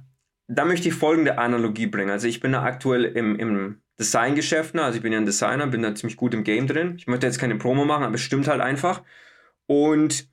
da 0.48 0.64
möchte 0.64 0.88
ich 0.88 0.94
folgende 0.94 1.38
Analogie 1.38 1.86
bringen. 1.86 2.10
Also 2.10 2.28
ich 2.28 2.40
bin 2.40 2.52
da 2.52 2.62
aktuell 2.62 3.04
im, 3.04 3.38
im 3.38 3.82
Designgeschäften. 3.98 4.80
Also 4.80 4.96
ich 4.96 5.02
bin 5.02 5.12
ja 5.12 5.18
ein 5.18 5.26
Designer, 5.26 5.66
bin 5.66 5.82
da 5.82 5.94
ziemlich 5.94 6.16
gut 6.16 6.34
im 6.34 6.44
Game 6.44 6.66
drin. 6.66 6.94
Ich 6.98 7.06
möchte 7.06 7.26
jetzt 7.26 7.38
keine 7.38 7.56
Promo 7.56 7.84
machen, 7.84 8.04
aber 8.04 8.14
es 8.14 8.20
stimmt 8.20 8.48
halt 8.48 8.60
einfach. 8.60 9.02
Und 9.66 10.28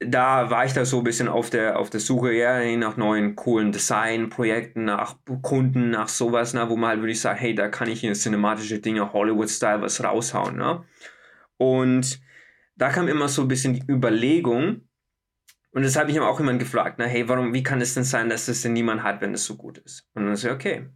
da 0.00 0.50
war 0.50 0.66
ich 0.66 0.72
da 0.72 0.84
so 0.84 0.98
ein 0.98 1.04
bisschen 1.04 1.28
auf 1.28 1.50
der, 1.50 1.78
auf 1.78 1.88
der 1.88 2.00
Suche 2.00 2.32
ja, 2.32 2.76
nach 2.76 2.96
neuen 2.96 3.36
coolen 3.36 3.72
Designprojekten, 3.72 4.84
nach 4.84 5.16
Kunden, 5.42 5.90
nach 5.90 6.08
sowas, 6.08 6.52
ne, 6.52 6.68
wo 6.68 6.76
man 6.76 6.90
halt 6.90 7.00
wirklich 7.00 7.20
sagt, 7.20 7.40
hey, 7.40 7.54
da 7.54 7.68
kann 7.68 7.88
ich 7.88 8.00
hier 8.00 8.12
cinematische 8.12 8.80
Dinge, 8.80 9.12
Hollywood-Style 9.12 9.80
was 9.80 10.02
raushauen. 10.02 10.56
Ne? 10.56 10.84
Und 11.56 12.20
da 12.76 12.90
kam 12.90 13.08
immer 13.08 13.28
so 13.28 13.42
ein 13.42 13.48
bisschen 13.48 13.74
die 13.74 13.84
Überlegung, 13.88 14.82
und 15.74 15.82
das 15.82 15.96
habe 15.96 16.10
ich 16.12 16.20
auch 16.20 16.38
jemand 16.38 16.60
gefragt, 16.60 16.96
na, 16.98 17.04
hey, 17.04 17.28
warum, 17.28 17.52
wie 17.52 17.64
kann 17.64 17.80
es 17.80 17.94
denn 17.94 18.04
sein, 18.04 18.28
dass 18.28 18.46
das 18.46 18.62
denn 18.62 18.74
niemand 18.74 19.02
hat, 19.02 19.20
wenn 19.20 19.34
es 19.34 19.44
so 19.44 19.56
gut 19.56 19.78
ist? 19.78 20.08
Und 20.14 20.24
dann 20.24 20.36
so, 20.36 20.48
okay, 20.50 20.88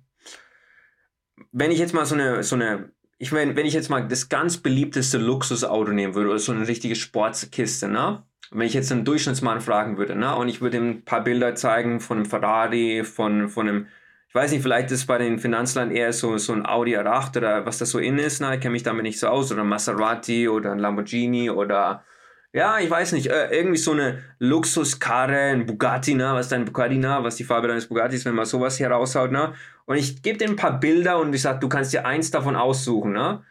wenn 1.52 1.70
ich 1.70 1.78
jetzt 1.78 1.94
mal 1.94 2.06
so 2.06 2.14
eine, 2.14 2.42
so 2.42 2.56
eine, 2.56 2.90
ich 3.18 3.32
meine, 3.32 3.56
wenn 3.56 3.66
ich 3.66 3.74
jetzt 3.74 3.90
mal 3.90 4.06
das 4.06 4.28
ganz 4.28 4.58
beliebteste 4.58 5.18
Luxusauto 5.18 5.92
nehmen 5.92 6.14
würde 6.14 6.30
oder 6.30 6.38
so 6.38 6.52
eine 6.52 6.66
richtige 6.68 6.94
Sportkiste, 6.94 7.88
ne? 7.88 8.22
Wenn 8.50 8.66
ich 8.66 8.74
jetzt 8.74 8.90
einen 8.92 9.04
Durchschnittsmann 9.04 9.60
fragen 9.60 9.98
würde, 9.98 10.14
ne? 10.16 10.34
Und 10.36 10.48
ich 10.48 10.60
würde 10.60 10.78
ihm 10.78 10.90
ein 10.90 11.04
paar 11.04 11.22
Bilder 11.22 11.54
zeigen 11.54 12.00
von 12.00 12.18
einem 12.18 12.26
Ferrari, 12.26 13.04
von, 13.04 13.48
von 13.48 13.68
einem, 13.68 13.86
ich 14.28 14.34
weiß 14.34 14.52
nicht, 14.52 14.62
vielleicht 14.62 14.90
ist 14.90 15.06
bei 15.06 15.18
den 15.18 15.38
Finanzland 15.38 15.92
eher 15.92 16.12
so, 16.12 16.38
so 16.38 16.52
ein 16.52 16.66
Audi 16.66 16.96
R8 16.96 17.36
oder 17.38 17.66
was 17.66 17.78
das 17.78 17.90
so 17.90 17.98
in 17.98 18.18
ist, 18.18 18.40
ne? 18.40 18.54
Ich 18.54 18.60
kenne 18.60 18.72
mich 18.72 18.82
damit 18.82 19.02
nicht 19.02 19.18
so 19.18 19.28
aus. 19.28 19.52
Oder 19.52 19.64
Maserati 19.64 20.48
oder 20.48 20.72
ein 20.72 20.78
Lamborghini 20.78 21.50
oder 21.50 22.04
ja, 22.52 22.78
ich 22.78 22.88
weiß 22.88 23.12
nicht, 23.12 23.26
äh, 23.26 23.50
irgendwie 23.50 23.76
so 23.76 23.92
eine 23.92 24.22
Luxuskarre, 24.38 25.52
ein 25.52 25.66
Bugatti, 25.66 26.14
ne? 26.14 26.30
Was 26.32 26.48
dein 26.48 26.64
Bugatti, 26.64 26.96
ne? 26.96 27.18
Was 27.20 27.36
die 27.36 27.44
Farbe 27.44 27.68
deines 27.68 27.88
Bugattis, 27.88 28.24
wenn 28.24 28.34
man 28.34 28.46
sowas 28.46 28.78
hier 28.78 28.90
raushaut, 28.90 29.30
ne? 29.30 29.54
Und 29.84 29.96
ich 29.96 30.22
gebe 30.22 30.38
dir 30.38 30.48
ein 30.48 30.56
paar 30.56 30.80
Bilder 30.80 31.18
und 31.18 31.34
ich 31.34 31.42
sage, 31.42 31.60
du 31.60 31.68
kannst 31.68 31.92
dir 31.92 32.06
eins 32.06 32.30
davon 32.30 32.56
aussuchen, 32.56 33.12
ne? 33.12 33.42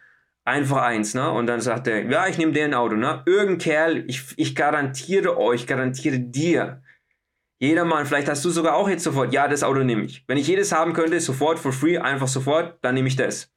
Einfach 0.45 0.81
eins, 0.81 1.13
ne? 1.13 1.29
Und 1.31 1.47
dann 1.47 1.61
sagt 1.61 1.87
er, 1.87 2.03
ja, 2.09 2.27
ich 2.27 2.37
nehme 2.37 2.53
den 2.53 2.73
Auto, 2.73 2.95
ne? 2.95 3.21
Irgendein 3.25 3.57
Kerl, 3.59 4.03
ich, 4.07 4.33
ich 4.37 4.55
garantiere 4.55 5.37
euch, 5.37 5.67
garantiere 5.67 6.19
dir, 6.19 6.81
jeder 7.59 7.85
Mann, 7.85 8.05
vielleicht 8.05 8.27
hast 8.29 8.45
du 8.45 8.49
sogar 8.51 8.75
auch 8.75 8.87
jetzt 8.87 9.03
sofort, 9.03 9.33
ja, 9.33 9.47
das 9.47 9.63
Auto 9.63 9.79
nehme 9.83 10.03
ich. 10.03 10.23
Wenn 10.27 10.37
ich 10.37 10.47
jedes 10.47 10.71
haben 10.71 10.93
könnte, 10.93 11.19
sofort, 11.19 11.57
for 11.59 11.73
free, 11.73 11.97
einfach 11.97 12.27
sofort, 12.27 12.77
dann 12.81 12.93
nehme 12.93 13.07
ich 13.07 13.15
das. 13.15 13.51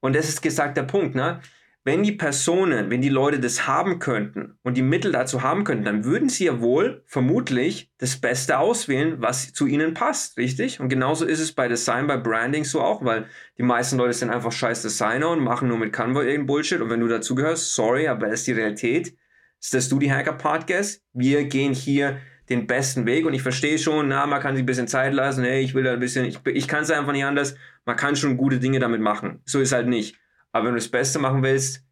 Und 0.00 0.16
das 0.16 0.28
ist 0.28 0.42
gesagt 0.42 0.76
der 0.76 0.84
Punkt, 0.84 1.14
ne? 1.14 1.40
Wenn 1.84 2.04
die 2.04 2.12
Personen, 2.12 2.90
wenn 2.90 3.00
die 3.00 3.08
Leute 3.08 3.40
das 3.40 3.66
haben 3.66 3.98
könnten 3.98 4.56
und 4.62 4.76
die 4.76 4.82
Mittel 4.82 5.10
dazu 5.10 5.42
haben 5.42 5.64
könnten, 5.64 5.84
dann 5.84 6.04
würden 6.04 6.28
sie 6.28 6.44
ja 6.44 6.60
wohl 6.60 7.02
vermutlich 7.06 7.90
das 7.98 8.16
Beste 8.16 8.58
auswählen, 8.58 9.16
was 9.18 9.52
zu 9.52 9.66
ihnen 9.66 9.92
passt, 9.92 10.36
richtig? 10.36 10.78
Und 10.78 10.88
genauso 10.88 11.24
ist 11.24 11.40
es 11.40 11.52
bei 11.52 11.66
Design, 11.66 12.06
bei 12.06 12.16
Branding 12.16 12.64
so 12.64 12.80
auch, 12.80 13.04
weil 13.04 13.26
die 13.58 13.64
meisten 13.64 13.96
Leute 13.96 14.12
sind 14.12 14.30
einfach 14.30 14.52
scheiß 14.52 14.82
Designer 14.82 15.30
und 15.30 15.40
machen 15.40 15.68
nur 15.68 15.78
mit 15.78 15.92
Canva 15.92 16.22
irgendein 16.22 16.46
Bullshit. 16.46 16.80
Und 16.80 16.90
wenn 16.90 17.00
du 17.00 17.08
dazugehörst, 17.08 17.74
sorry, 17.74 18.06
aber 18.06 18.28
das 18.28 18.40
ist 18.40 18.46
die 18.46 18.52
Realität. 18.52 19.16
Ist 19.60 19.74
das 19.74 19.88
du 19.88 19.98
die 19.98 20.12
Hacker 20.12 20.34
Podcast? 20.34 21.02
Wir 21.12 21.44
gehen 21.44 21.74
hier 21.74 22.18
den 22.48 22.66
besten 22.66 23.06
Weg 23.06 23.26
und 23.26 23.34
ich 23.34 23.42
verstehe 23.42 23.78
schon, 23.78 24.08
na, 24.08 24.26
man 24.26 24.40
kann 24.40 24.54
sich 24.54 24.62
ein 24.62 24.66
bisschen 24.66 24.88
Zeit 24.88 25.14
lassen, 25.14 25.44
hey, 25.44 25.62
ich 25.62 25.74
will 25.74 25.84
da 25.84 25.92
ein 25.92 26.00
bisschen, 26.00 26.24
ich, 26.26 26.38
ich 26.46 26.68
kann 26.68 26.82
es 26.82 26.90
einfach 26.90 27.12
nicht 27.12 27.24
anders. 27.24 27.56
Man 27.84 27.96
kann 27.96 28.14
schon 28.14 28.36
gute 28.36 28.58
Dinge 28.58 28.78
damit 28.78 29.00
machen. 29.00 29.40
So 29.44 29.60
ist 29.60 29.72
halt 29.72 29.88
nicht. 29.88 30.21
Aber 30.52 30.66
wenn 30.66 30.74
du 30.74 30.78
das 30.78 30.88
Beste 30.90 31.18
machen 31.18 31.42
willst, 31.42 31.84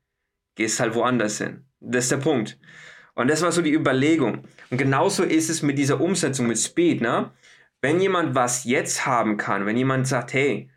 gehst 0.55 0.81
halt 0.81 0.95
woanders 0.95 1.39
hin. 1.39 1.65
Das 1.81 2.05
ist 2.05 2.13
der 2.13 2.19
Punkt. 2.19 2.59
Und 3.15 3.29
das 3.29 3.43
war 3.43 3.53
so 3.53 3.63
die 3.63 3.73
Überlegung. 3.73 4.45
Und 4.71 4.79
genauso 4.79 5.25
ist 5.25 5.51
es 5.51 5.63
mit 5.63 5.79
dieser 5.79 6.01
Umsetzung, 6.01 6.47
mit 6.47 6.59
Speed. 6.59 7.01
Ne? 7.01 7.31
Wenn 7.81 8.01
jemand 8.01 8.35
was 8.35 8.65
jetzt 8.65 9.07
haben 9.07 9.37
kann, 9.37 9.67
wenn 9.67 9.77
jemand 9.77 10.07
sagt, 10.07 10.33
hey, 10.33 10.71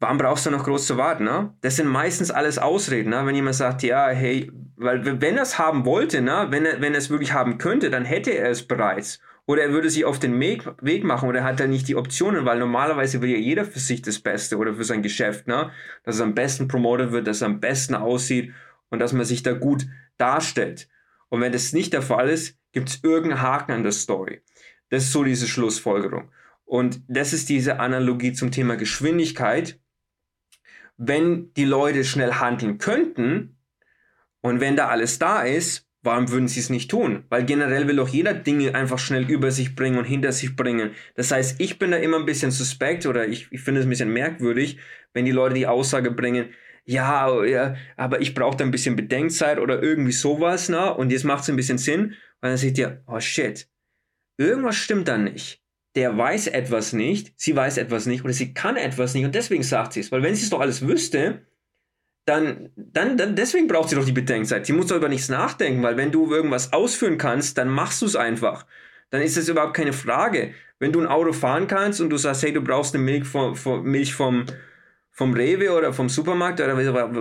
warum 0.00 0.18
brauchst 0.18 0.46
du 0.46 0.50
noch 0.50 0.64
groß 0.64 0.86
zu 0.86 0.96
warten? 0.96 1.24
Ne? 1.24 1.54
Das 1.60 1.76
sind 1.76 1.88
meistens 1.88 2.30
alles 2.30 2.58
Ausreden. 2.58 3.10
Ne? 3.10 3.24
Wenn 3.24 3.34
jemand 3.34 3.56
sagt, 3.56 3.82
ja, 3.82 4.08
hey, 4.08 4.50
weil 4.76 5.20
wenn 5.20 5.36
er 5.36 5.42
es 5.42 5.58
haben 5.58 5.84
wollte, 5.84 6.20
ne? 6.20 6.46
wenn, 6.50 6.66
er, 6.66 6.80
wenn 6.80 6.94
er 6.94 6.98
es 6.98 7.10
wirklich 7.10 7.32
haben 7.32 7.58
könnte, 7.58 7.90
dann 7.90 8.04
hätte 8.04 8.30
er 8.30 8.50
es 8.50 8.66
bereits. 8.66 9.20
Oder 9.50 9.62
er 9.62 9.72
würde 9.72 9.90
sich 9.90 10.04
auf 10.04 10.20
den 10.20 10.38
Weg 10.38 11.02
machen 11.02 11.28
oder 11.28 11.42
hat 11.42 11.58
er 11.58 11.66
nicht 11.66 11.88
die 11.88 11.96
Optionen, 11.96 12.44
weil 12.44 12.60
normalerweise 12.60 13.20
will 13.20 13.30
ja 13.30 13.36
jeder 13.36 13.64
für 13.64 13.80
sich 13.80 14.00
das 14.00 14.20
Beste 14.20 14.56
oder 14.58 14.76
für 14.76 14.84
sein 14.84 15.02
Geschäft, 15.02 15.48
ne? 15.48 15.72
dass 16.04 16.14
es 16.14 16.20
am 16.20 16.36
besten 16.36 16.68
promotet 16.68 17.10
wird, 17.10 17.26
dass 17.26 17.38
es 17.38 17.42
am 17.42 17.58
besten 17.58 17.96
aussieht 17.96 18.52
und 18.90 19.00
dass 19.00 19.12
man 19.12 19.24
sich 19.24 19.42
da 19.42 19.50
gut 19.50 19.88
darstellt. 20.18 20.88
Und 21.30 21.40
wenn 21.40 21.50
das 21.50 21.72
nicht 21.72 21.92
der 21.92 22.02
Fall 22.02 22.28
ist, 22.28 22.60
gibt 22.70 22.90
es 22.90 23.00
irgendeinen 23.02 23.42
Haken 23.42 23.72
an 23.72 23.82
der 23.82 23.90
Story. 23.90 24.40
Das 24.88 25.02
ist 25.02 25.10
so 25.10 25.24
diese 25.24 25.48
Schlussfolgerung. 25.48 26.30
Und 26.64 27.02
das 27.08 27.32
ist 27.32 27.48
diese 27.48 27.80
Analogie 27.80 28.32
zum 28.32 28.52
Thema 28.52 28.76
Geschwindigkeit. 28.76 29.80
Wenn 30.96 31.52
die 31.54 31.64
Leute 31.64 32.04
schnell 32.04 32.34
handeln 32.34 32.78
könnten 32.78 33.56
und 34.42 34.60
wenn 34.60 34.76
da 34.76 34.86
alles 34.86 35.18
da 35.18 35.42
ist, 35.42 35.89
warum 36.02 36.30
würden 36.30 36.48
sie 36.48 36.60
es 36.60 36.70
nicht 36.70 36.90
tun? 36.90 37.24
Weil 37.28 37.44
generell 37.44 37.86
will 37.86 37.96
doch 37.96 38.08
jeder 38.08 38.34
Dinge 38.34 38.74
einfach 38.74 38.98
schnell 38.98 39.30
über 39.30 39.50
sich 39.50 39.74
bringen 39.74 39.98
und 39.98 40.04
hinter 40.04 40.32
sich 40.32 40.56
bringen. 40.56 40.92
Das 41.14 41.30
heißt, 41.30 41.60
ich 41.60 41.78
bin 41.78 41.90
da 41.90 41.98
immer 41.98 42.18
ein 42.18 42.26
bisschen 42.26 42.50
suspekt 42.50 43.06
oder 43.06 43.26
ich, 43.26 43.48
ich 43.50 43.60
finde 43.60 43.80
es 43.80 43.86
ein 43.86 43.90
bisschen 43.90 44.12
merkwürdig, 44.12 44.78
wenn 45.12 45.24
die 45.24 45.32
Leute 45.32 45.54
die 45.54 45.66
Aussage 45.66 46.10
bringen, 46.10 46.50
ja, 46.84 47.44
ja 47.44 47.76
aber 47.96 48.20
ich 48.20 48.34
brauche 48.34 48.56
da 48.56 48.64
ein 48.64 48.70
bisschen 48.70 48.96
Bedenkzeit 48.96 49.58
oder 49.58 49.82
irgendwie 49.82 50.12
sowas, 50.12 50.68
na, 50.68 50.88
und 50.88 51.12
jetzt 51.12 51.24
macht 51.24 51.42
es 51.42 51.50
ein 51.50 51.56
bisschen 51.56 51.78
Sinn, 51.78 52.14
weil 52.40 52.52
dann 52.52 52.58
seht 52.58 52.78
ihr, 52.78 53.02
oh 53.06 53.20
shit, 53.20 53.68
irgendwas 54.38 54.76
stimmt 54.76 55.08
da 55.08 55.18
nicht. 55.18 55.62
Der 55.96 56.16
weiß 56.16 56.46
etwas 56.46 56.92
nicht, 56.92 57.32
sie 57.36 57.54
weiß 57.54 57.76
etwas 57.76 58.06
nicht 58.06 58.24
oder 58.24 58.32
sie 58.32 58.54
kann 58.54 58.76
etwas 58.76 59.12
nicht 59.14 59.24
und 59.24 59.34
deswegen 59.34 59.64
sagt 59.64 59.92
sie 59.92 60.00
es. 60.00 60.12
Weil 60.12 60.22
wenn 60.22 60.36
sie 60.36 60.44
es 60.44 60.50
doch 60.50 60.60
alles 60.60 60.86
wüsste, 60.86 61.44
dann, 62.30 62.70
dann, 62.76 63.16
dann, 63.16 63.34
deswegen 63.34 63.66
braucht 63.66 63.88
sie 63.88 63.96
doch 63.96 64.04
die 64.04 64.12
Bedenkzeit. 64.12 64.64
Sie 64.64 64.72
muss 64.72 64.86
doch 64.86 64.96
über 64.96 65.08
nichts 65.08 65.28
nachdenken, 65.28 65.82
weil 65.82 65.96
wenn 65.96 66.12
du 66.12 66.32
irgendwas 66.32 66.72
ausführen 66.72 67.18
kannst, 67.18 67.58
dann 67.58 67.68
machst 67.68 68.00
du 68.02 68.06
es 68.06 68.14
einfach. 68.14 68.66
Dann 69.10 69.20
ist 69.20 69.36
es 69.36 69.48
überhaupt 69.48 69.74
keine 69.74 69.92
Frage. 69.92 70.54
Wenn 70.78 70.92
du 70.92 71.00
ein 71.00 71.08
Auto 71.08 71.32
fahren 71.32 71.66
kannst 71.66 72.00
und 72.00 72.08
du 72.08 72.16
sagst, 72.16 72.44
hey, 72.44 72.52
du 72.52 72.60
brauchst 72.60 72.94
eine 72.94 73.02
Milch 73.02 73.24
vom, 73.26 73.56
vom 73.56 73.82
Milch 73.82 74.14
vom, 74.14 74.46
vom 75.10 75.34
Rewe 75.34 75.72
oder 75.72 75.92
vom 75.92 76.08
Supermarkt 76.08 76.60
oder 76.60 76.76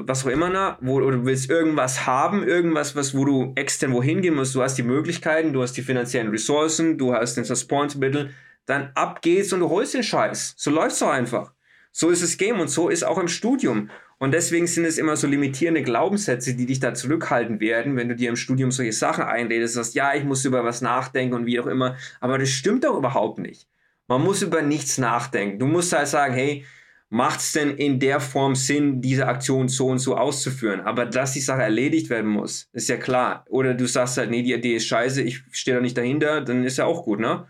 was 0.07 0.23
auch 0.23 0.29
immer, 0.29 0.77
wo 0.79 1.01
oder 1.01 1.17
du 1.17 1.25
willst 1.25 1.49
irgendwas 1.49 2.05
haben, 2.05 2.47
irgendwas, 2.47 2.95
was, 2.95 3.17
wo 3.17 3.25
du 3.25 3.53
extern 3.55 3.93
wohin 3.93 4.21
gehen 4.21 4.35
musst, 4.35 4.53
du 4.53 4.61
hast 4.61 4.75
die 4.75 4.83
Möglichkeiten, 4.83 5.53
du 5.53 5.63
hast 5.63 5.73
die 5.73 5.81
finanziellen 5.81 6.29
Ressourcen, 6.29 6.99
du 6.99 7.15
hast 7.15 7.35
den 7.35 7.45
Transportmittel, 7.45 8.29
dann 8.67 8.91
ab 8.93 9.23
geht's 9.23 9.51
und 9.53 9.61
du 9.61 9.69
holst 9.69 9.95
den 9.95 10.03
Scheiß. 10.03 10.53
So 10.55 10.69
läuft's 10.69 10.99
doch 10.99 11.09
einfach. 11.09 11.51
So 11.91 12.11
ist 12.11 12.21
das 12.21 12.37
Game 12.37 12.59
und 12.59 12.69
so 12.69 12.89
ist 12.89 13.03
auch 13.03 13.17
im 13.17 13.27
Studium. 13.27 13.89
Und 14.19 14.33
deswegen 14.33 14.67
sind 14.67 14.83
es 14.83 14.97
immer 14.97 15.15
so 15.15 15.27
limitierende 15.27 15.81
Glaubenssätze, 15.81 16.53
die 16.53 16.65
dich 16.65 16.81
da 16.81 16.93
zurückhalten 16.93 17.61
werden, 17.61 17.95
wenn 17.95 18.09
du 18.09 18.15
dir 18.15 18.29
im 18.29 18.35
Studium 18.35 18.69
solche 18.69 18.91
Sachen 18.91 19.23
einredest, 19.23 19.75
sagst, 19.75 19.95
ja, 19.95 20.13
ich 20.13 20.25
muss 20.25 20.43
über 20.43 20.65
was 20.65 20.81
nachdenken 20.81 21.33
und 21.33 21.45
wie 21.45 21.59
auch 21.59 21.67
immer. 21.67 21.95
Aber 22.19 22.37
das 22.37 22.49
stimmt 22.49 22.83
doch 22.83 22.97
überhaupt 22.97 23.39
nicht. 23.39 23.67
Man 24.07 24.21
muss 24.21 24.41
über 24.41 24.61
nichts 24.61 24.97
nachdenken. 24.97 25.57
Du 25.57 25.67
musst 25.67 25.93
halt 25.93 26.07
sagen, 26.07 26.33
hey, 26.33 26.65
macht 27.09 27.39
es 27.39 27.53
denn 27.53 27.77
in 27.77 27.99
der 27.99 28.19
Form 28.19 28.55
Sinn, 28.55 29.01
diese 29.01 29.27
Aktion 29.27 29.69
so 29.69 29.87
und 29.87 29.99
so 29.99 30.17
auszuführen? 30.17 30.81
Aber 30.81 31.05
dass 31.05 31.33
die 31.33 31.39
Sache 31.39 31.61
erledigt 31.61 32.09
werden 32.09 32.29
muss, 32.29 32.69
ist 32.73 32.89
ja 32.89 32.97
klar. 32.97 33.45
Oder 33.49 33.73
du 33.73 33.87
sagst 33.87 34.17
halt, 34.17 34.31
nee, 34.31 34.43
die 34.43 34.53
Idee 34.53 34.75
ist 34.75 34.85
scheiße, 34.87 35.21
ich 35.21 35.43
stehe 35.51 35.75
da 35.75 35.81
nicht 35.81 35.97
dahinter, 35.97 36.41
dann 36.41 36.65
ist 36.65 36.77
ja 36.77 36.85
auch 36.85 37.03
gut, 37.03 37.19
ne? 37.19 37.47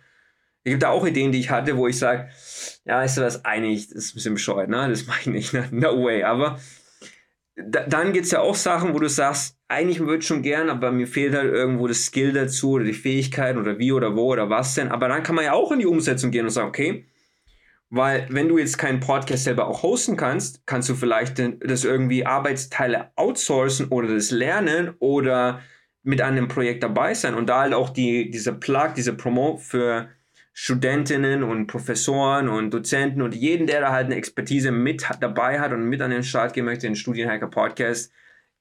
Es 0.64 0.72
gibt 0.72 0.84
da 0.84 0.90
auch 0.90 1.08
Ideen, 1.08 1.32
die 1.32 1.40
ich 1.40 1.50
hatte, 1.50 1.78
wo 1.78 1.88
ich 1.88 1.98
sage, 1.98 2.30
ja, 2.86 3.04
ist 3.04 3.18
das 3.18 3.46
eigentlich, 3.46 3.88
das 3.88 4.06
ist 4.06 4.12
ein 4.12 4.16
bisschen 4.16 4.34
bescheuert, 4.36 4.70
ne? 4.70 4.88
Das 4.90 5.06
mache 5.06 5.22
ich 5.22 5.28
nicht, 5.28 5.54
ne? 5.54 5.68
no 5.72 6.04
way. 6.04 6.24
Aber 6.24 6.60
da, 7.56 7.86
dann 7.86 8.14
gibt 8.14 8.26
es 8.26 8.32
ja 8.32 8.40
auch 8.42 8.56
Sachen, 8.56 8.94
wo 8.94 9.00
du 9.00 9.10
sagst, 9.10 9.58
eigentlich 9.68 10.00
würde 10.00 10.18
ich 10.18 10.28
schon 10.28 10.42
gern, 10.42 10.70
aber 10.70 10.92
mir 10.92 11.08
fehlt 11.08 11.36
halt 11.36 11.54
irgendwo 11.54 11.88
das 11.88 12.06
Skill 12.06 12.34
dazu 12.34 12.72
oder 12.72 12.86
die 12.86 12.94
Fähigkeit 12.94 13.58
oder 13.58 13.78
wie 13.78 13.92
oder 13.92 14.16
wo 14.16 14.32
oder 14.32 14.50
was 14.50 14.76
denn. 14.76 14.90
Aber 14.90 15.08
dann 15.08 15.24
kann 15.24 15.36
man 15.36 15.46
ja 15.46 15.54
auch 15.54 15.72
in 15.72 15.80
die 15.80 15.86
Umsetzung 15.86 16.32
gehen 16.32 16.46
und 16.46 16.52
sagen, 16.52 16.70
okay, 16.70 17.06
weil 17.92 18.28
wenn 18.30 18.48
du 18.48 18.58
jetzt 18.58 18.78
keinen 18.78 19.00
Podcast 19.00 19.44
selber 19.44 19.68
auch 19.68 19.84
hosten 19.84 20.16
kannst, 20.16 20.66
kannst 20.68 20.90
du 20.90 20.96
vielleicht 20.96 21.40
das 21.40 21.84
irgendwie 21.84 22.26
Arbeitsteile 22.26 23.12
outsourcen 23.16 23.88
oder 23.88 24.08
das 24.08 24.32
lernen 24.32 24.94
oder 25.00 25.62
mit 26.04 26.22
einem 26.22 26.48
Projekt 26.48 26.84
dabei 26.84 27.14
sein 27.14 27.34
und 27.34 27.48
da 27.48 27.62
halt 27.62 27.74
auch 27.74 27.90
die, 27.90 28.30
diese 28.30 28.54
Plug, 28.54 28.94
diese 28.96 29.14
Promo 29.14 29.58
für 29.58 30.10
Studentinnen 30.62 31.42
und 31.42 31.68
Professoren 31.68 32.50
und 32.50 32.74
Dozenten 32.74 33.22
und 33.22 33.34
jeden, 33.34 33.66
der 33.66 33.80
da 33.80 33.94
halt 33.94 34.08
eine 34.08 34.18
Expertise 34.18 34.72
mit 34.72 35.08
dabei 35.22 35.62
hat 35.62 35.72
und 35.72 35.86
mit 35.86 36.02
an 36.02 36.12
den 36.12 36.22
Start 36.22 36.52
gehen 36.52 36.66
möchte, 36.66 36.86
den 36.86 36.98
Studienhacker 36.98 37.48
Podcast. 37.48 38.12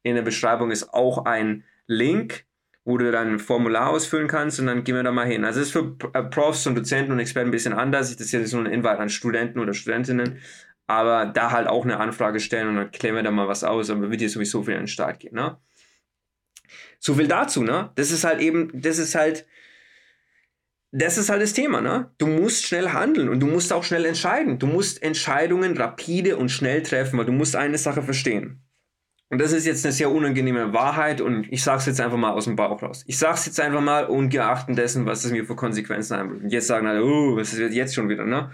In 0.04 0.14
der 0.14 0.22
Beschreibung 0.22 0.70
ist 0.70 0.94
auch 0.94 1.24
ein 1.24 1.64
Link, 1.88 2.44
wo 2.84 2.98
du 2.98 3.11
dann 3.11 3.32
ein 3.32 3.38
Formular 3.40 3.90
ausfüllen 3.90 4.28
kannst 4.28 4.61
und 4.61 4.66
dann 4.66 4.84
gehen 4.84 4.94
wir 4.94 5.02
da 5.02 5.11
mal 5.11 5.26
hin. 5.26 5.44
Also 5.44 5.61
es 5.61 5.66
ist 5.66 5.72
für 5.72 5.96
äh, 6.12 6.22
Profs 6.22 6.68
und 6.68 6.76
Dozenten 6.76 7.11
und 7.11 7.18
Experten 7.18 7.48
ein 7.48 7.50
bisschen 7.50 7.72
anders. 7.72 8.12
Das 8.12 8.26
ist 8.26 8.30
jetzt 8.30 8.50
so 8.50 8.58
ein 8.58 8.66
Invite 8.66 9.00
an 9.00 9.08
Studenten 9.08 9.58
oder 9.58 9.74
Studentinnen, 9.74 10.38
aber 10.87 11.26
da 11.26 11.50
halt 11.50 11.66
auch 11.66 11.82
eine 11.82 11.98
Anfrage 11.98 12.38
stellen 12.38 12.68
und 12.68 12.76
dann 12.76 12.92
klären 12.92 13.16
wir 13.16 13.24
da 13.24 13.32
mal 13.32 13.48
was 13.48 13.64
aus, 13.64 13.90
aber 13.90 14.08
wird 14.08 14.20
dir 14.20 14.30
sowieso 14.30 14.62
viel 14.62 14.74
an 14.74 14.82
den 14.82 14.87
Start 14.87 15.18
gehen, 15.18 15.34
ne? 15.34 15.58
So 17.00 17.14
viel 17.14 17.26
dazu, 17.26 17.64
ne? 17.64 17.90
Das 17.96 18.12
ist 18.12 18.22
halt 18.22 18.40
eben, 18.40 18.70
das 18.72 18.98
ist 18.98 19.16
halt, 19.16 19.46
das 20.90 21.18
ist 21.18 21.29
halt 21.29 21.42
das 21.42 21.53
Thema, 21.53 21.81
ne? 21.81 22.11
Du 22.18 22.27
musst 22.27 22.64
schnell 22.64 22.90
handeln 22.90 23.29
und 23.29 23.40
du 23.40 23.46
musst 23.46 23.72
auch 23.72 23.85
schnell 23.85 24.07
entscheiden. 24.07 24.59
Du 24.59 24.66
musst 24.66 25.03
Entscheidungen 25.03 25.77
rapide 25.77 26.37
und 26.37 26.51
schnell 26.51 26.83
treffen, 26.83 27.18
weil 27.18 27.27
du 27.27 27.33
musst 27.33 27.57
eine 27.57 27.77
Sache 27.77 28.03
verstehen. 28.03 28.62
Und 29.31 29.42
das 29.42 29.53
ist 29.53 29.66
jetzt 29.66 29.85
eine 29.85 29.92
sehr 29.92 30.11
unangenehme 30.11 30.72
Wahrheit 30.72 31.20
und 31.20 31.53
ich 31.53 31.62
sage 31.62 31.81
es 31.81 31.87
jetzt 31.87 32.01
einfach 32.01 32.16
mal 32.16 32.31
aus 32.31 32.44
dem 32.44 32.57
Bauch 32.57 32.83
raus. 32.83 33.05
Ich 33.07 33.18
sage 33.18 33.35
es 33.35 33.44
jetzt 33.44 33.61
einfach 33.61 33.83
mal 33.83 34.07
ungeachtet 34.07 34.79
dessen, 34.79 35.05
was 35.05 35.24
es 35.24 35.33
mir 35.33 35.44
für 35.44 35.55
Konsequenzen 35.55 36.31
wird. 36.31 36.44
Und 36.44 36.51
jetzt 36.51 36.66
sagen 36.66 36.87
alle, 36.87 37.05
oh, 37.05 37.37
was 37.37 37.53
ist 37.53 37.74
jetzt 37.74 37.94
schon 37.94 38.09
wieder, 38.09 38.24
ne? 38.24 38.51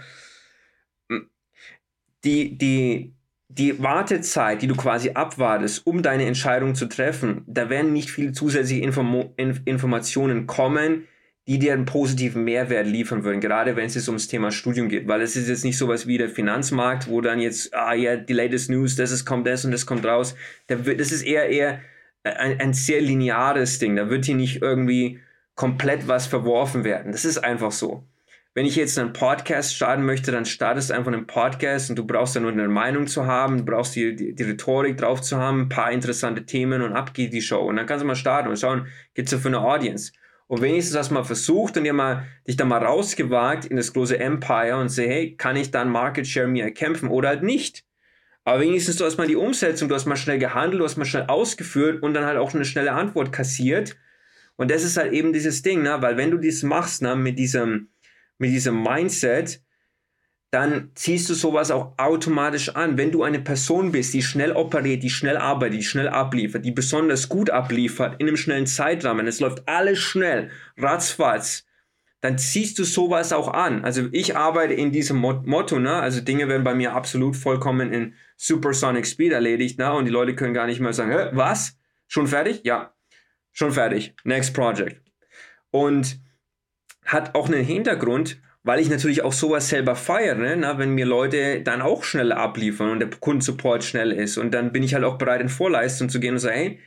Die, 2.25 2.57
die, 2.57 3.13
die 3.47 3.81
Wartezeit, 3.81 4.61
die 4.61 4.67
du 4.67 4.75
quasi 4.75 5.11
abwartest, 5.11 5.87
um 5.87 6.01
deine 6.01 6.25
Entscheidung 6.25 6.75
zu 6.75 6.87
treffen, 6.87 7.43
da 7.47 7.69
werden 7.69 7.93
nicht 7.93 8.09
viele 8.09 8.33
zusätzliche 8.33 8.83
Inform 8.83 9.29
Informationen 9.37 10.47
kommen, 10.47 11.07
die 11.47 11.59
dir 11.59 11.73
einen 11.73 11.85
positiven 11.85 12.43
Mehrwert 12.43 12.87
liefern 12.87 13.23
würden, 13.23 13.39
gerade 13.39 13.75
wenn 13.75 13.85
es 13.85 13.95
jetzt 13.95 14.07
ums 14.07 14.27
Thema 14.27 14.51
Studium 14.51 14.89
geht, 14.89 15.07
weil 15.07 15.21
es 15.21 15.35
ist 15.35 15.47
jetzt 15.47 15.63
nicht 15.63 15.77
sowas 15.77 16.07
wie 16.07 16.17
der 16.17 16.29
Finanzmarkt, 16.29 17.07
wo 17.07 17.21
dann 17.21 17.39
jetzt, 17.39 17.73
ah 17.75 17.93
ja, 17.93 18.15
die 18.15 18.33
latest 18.33 18.69
News, 18.69 18.95
das 18.95 19.11
ist, 19.11 19.25
kommt 19.25 19.45
das 19.45 19.63
und 19.63 19.71
das 19.71 19.85
kommt 19.85 20.05
raus. 20.05 20.35
Da 20.67 20.75
das 20.75 21.11
ist 21.11 21.21
eher, 21.21 21.49
eher 21.49 21.81
ein, 22.23 22.59
ein 22.59 22.73
sehr 22.73 23.01
lineares 23.01 23.77
Ding, 23.77 23.95
da 23.95 24.09
wird 24.09 24.25
hier 24.25 24.35
nicht 24.35 24.61
irgendwie 24.63 25.19
komplett 25.53 26.07
was 26.07 26.25
verworfen 26.25 26.83
werden. 26.83 27.11
Das 27.11 27.25
ist 27.25 27.37
einfach 27.37 27.71
so. 27.71 28.03
Wenn 28.55 28.65
ich 28.65 28.77
jetzt 28.77 28.97
einen 28.97 29.13
Podcast 29.13 29.75
starten 29.75 30.05
möchte, 30.05 30.31
dann 30.31 30.45
startest 30.45 30.89
du 30.89 30.93
einfach 30.93 31.11
einen 31.11 31.27
Podcast 31.27 31.89
und 31.89 31.97
du 31.97 32.07
brauchst 32.07 32.35
dann 32.35 32.43
nur 32.43 32.53
eine 32.53 32.67
Meinung 32.69 33.05
zu 33.05 33.25
haben, 33.25 33.57
du 33.57 33.65
brauchst 33.65 33.95
die, 33.95 34.15
die, 34.15 34.33
die 34.33 34.43
Rhetorik 34.43 34.97
drauf 34.97 35.21
zu 35.21 35.37
haben, 35.37 35.63
ein 35.63 35.69
paar 35.69 35.91
interessante 35.91 36.45
Themen 36.45 36.81
und 36.81 36.93
ab 36.93 37.13
geht 37.13 37.33
die 37.33 37.41
Show. 37.41 37.59
Und 37.59 37.75
dann 37.75 37.85
kannst 37.85 38.01
du 38.01 38.07
mal 38.07 38.15
starten 38.15 38.49
und 38.49 38.57
schauen, 38.57 38.87
gibt 39.13 39.27
es 39.27 39.31
so 39.31 39.39
für 39.39 39.49
eine 39.49 39.59
Audience 39.59 40.13
und 40.47 40.61
wenigstens 40.61 40.95
hast 40.95 41.09
du 41.09 41.15
mal 41.15 41.23
versucht 41.23 41.77
und 41.77 41.85
dir 41.85 41.93
mal, 41.93 42.27
dich 42.47 42.55
da 42.55 42.65
mal 42.65 42.83
rausgewagt 42.83 43.65
in 43.65 43.77
das 43.77 43.93
große 43.93 44.19
Empire 44.19 44.77
und 44.77 44.89
say, 44.89 45.07
hey, 45.07 45.35
kann 45.35 45.55
ich 45.55 45.71
dann 45.71 45.89
Market 45.89 46.27
Share 46.27 46.47
mir 46.47 46.63
erkämpfen 46.63 47.09
oder 47.09 47.29
halt 47.29 47.43
nicht? 47.43 47.83
Aber 48.43 48.59
wenigstens 48.59 48.97
du 48.97 49.05
hast 49.05 49.17
mal 49.17 49.27
die 49.27 49.35
Umsetzung, 49.35 49.89
du 49.89 49.95
hast 49.95 50.05
mal 50.05 50.15
schnell 50.15 50.37
gehandelt, 50.37 50.79
du 50.79 50.85
hast 50.85 50.97
mal 50.97 51.05
schnell 51.05 51.25
ausgeführt 51.27 52.03
und 52.03 52.13
dann 52.13 52.25
halt 52.25 52.37
auch 52.37 52.53
eine 52.53 52.63
schnelle 52.63 52.91
Antwort 52.91 53.31
kassiert. 53.31 53.97
Und 54.55 54.69
das 54.69 54.83
ist 54.83 54.97
halt 54.97 55.13
eben 55.13 55.33
dieses 55.33 55.63
Ding, 55.63 55.81
ne? 55.81 55.97
weil 56.01 56.15
wenn 56.15 56.29
du 56.29 56.37
dies 56.37 56.61
machst, 56.61 57.01
ne, 57.01 57.15
mit 57.15 57.39
diesem, 57.39 57.89
mit 58.37 58.51
diesem 58.51 58.81
Mindset, 58.83 59.61
dann 60.55 60.91
ziehst 60.95 61.29
du 61.29 61.33
sowas 61.33 61.69
auch 61.69 61.91
automatisch 61.97 62.77
an. 62.77 62.97
Wenn 62.97 63.11
du 63.11 63.23
eine 63.23 63.41
Person 63.41 63.91
bist, 63.91 64.13
die 64.13 64.21
schnell 64.21 64.53
operiert, 64.53 65.03
die 65.03 65.09
schnell 65.09 65.35
arbeitet, 65.35 65.79
die 65.79 65.83
schnell 65.83 66.07
abliefert, 66.07 66.63
die 66.63 66.71
besonders 66.71 67.27
gut 67.27 67.49
abliefert 67.49 68.15
in 68.21 68.27
einem 68.29 68.37
schnellen 68.37 68.65
Zeitrahmen, 68.65 69.27
es 69.27 69.41
läuft 69.41 69.67
alles 69.67 69.99
schnell, 69.99 70.51
ratzfatz, 70.77 71.65
dann 72.21 72.37
ziehst 72.37 72.79
du 72.79 72.85
sowas 72.85 73.33
auch 73.33 73.49
an. 73.49 73.83
Also 73.83 74.07
ich 74.13 74.37
arbeite 74.37 74.73
in 74.73 74.93
diesem 74.93 75.17
Motto, 75.17 75.77
ne? 75.77 75.95
Also 75.95 76.21
Dinge 76.21 76.47
werden 76.47 76.63
bei 76.63 76.73
mir 76.73 76.93
absolut 76.93 77.35
vollkommen 77.35 77.91
in 77.91 78.13
Supersonic 78.37 79.05
Speed 79.05 79.33
erledigt, 79.33 79.77
ne? 79.77 79.91
Und 79.91 80.05
die 80.05 80.11
Leute 80.11 80.35
können 80.35 80.53
gar 80.53 80.67
nicht 80.67 80.79
mehr 80.79 80.93
sagen, 80.93 81.11
Hä, 81.11 81.31
was? 81.33 81.77
Schon 82.07 82.27
fertig? 82.27 82.61
Ja, 82.63 82.93
schon 83.51 83.73
fertig. 83.73 84.15
Next 84.23 84.53
Project. 84.53 85.01
Und 85.71 86.21
hat 87.03 87.35
auch 87.35 87.49
einen 87.49 87.65
Hintergrund, 87.65 88.39
weil 88.65 88.79
ich 88.79 88.89
natürlich 88.89 89.23
auch 89.23 89.31
sowas 89.31 89.69
selber 89.69 89.95
feiere, 89.95 90.55
ne? 90.57 90.73
wenn 90.77 90.95
mir 90.95 91.05
Leute 91.05 91.61
dann 91.61 91.83
auch 91.83 92.03
schnell 92.03 92.31
abliefern 92.31 92.89
und 92.89 92.99
der 92.99 93.11
Kundensupport 93.11 93.83
schnell 93.83 94.11
ist. 94.11 94.37
Und 94.37 94.55
dann 94.55 94.71
bin 94.71 94.81
ich 94.81 94.95
halt 94.95 95.03
auch 95.03 95.19
bereit, 95.19 95.39
in 95.39 95.49
Vorleistung 95.49 96.09
zu 96.09 96.19
gehen 96.19 96.33
und 96.33 96.39
sagen, 96.39 96.55
hey, 96.55 96.79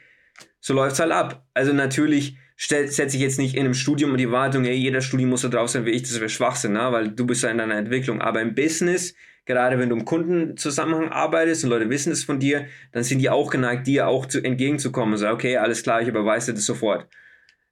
so 0.59 0.75
läuft's 0.75 0.99
halt 0.99 1.13
ab. 1.13 1.47
Also 1.55 1.73
natürlich 1.73 2.37
setze 2.57 3.17
ich 3.17 3.23
jetzt 3.23 3.39
nicht 3.39 3.55
in 3.55 3.61
einem 3.61 3.75
Studium 3.75 4.17
die 4.17 4.33
Wartung, 4.33 4.65
hey, 4.65 4.75
jeder 4.75 5.01
Studium 5.01 5.31
muss 5.31 5.43
so 5.43 5.49
drauf 5.49 5.71
sein 5.71 5.87
wie 5.87 5.91
ich, 5.91 6.03
das 6.03 6.19
wäre 6.19 6.29
Schwachsinn, 6.29 6.73
ne? 6.73 6.91
weil 6.91 7.11
du 7.11 7.25
bist 7.25 7.45
ja 7.45 7.51
in 7.51 7.59
deiner 7.59 7.77
Entwicklung. 7.77 8.21
Aber 8.21 8.43
im 8.43 8.57
Business, 8.57 9.15
gerade 9.47 9.79
wenn 9.79 9.89
du 9.89 9.95
im 9.95 10.05
Kundenzusammenhang 10.05 11.11
arbeitest 11.11 11.63
und 11.63 11.71
Leute 11.71 11.89
wissen 11.91 12.11
es 12.11 12.25
von 12.25 12.41
dir, 12.41 12.67
dann 12.91 13.05
sind 13.05 13.21
die 13.21 13.31
auch 13.31 13.51
geneigt, 13.51 13.87
dir 13.87 14.09
auch 14.09 14.27
zu, 14.27 14.43
entgegenzukommen 14.43 15.13
und 15.13 15.19
sagen, 15.19 15.37
okay, 15.37 15.59
alles 15.59 15.85
klar, 15.85 16.03
ich 16.03 16.09
überweise 16.09 16.53
das 16.53 16.67
sofort. 16.67 17.07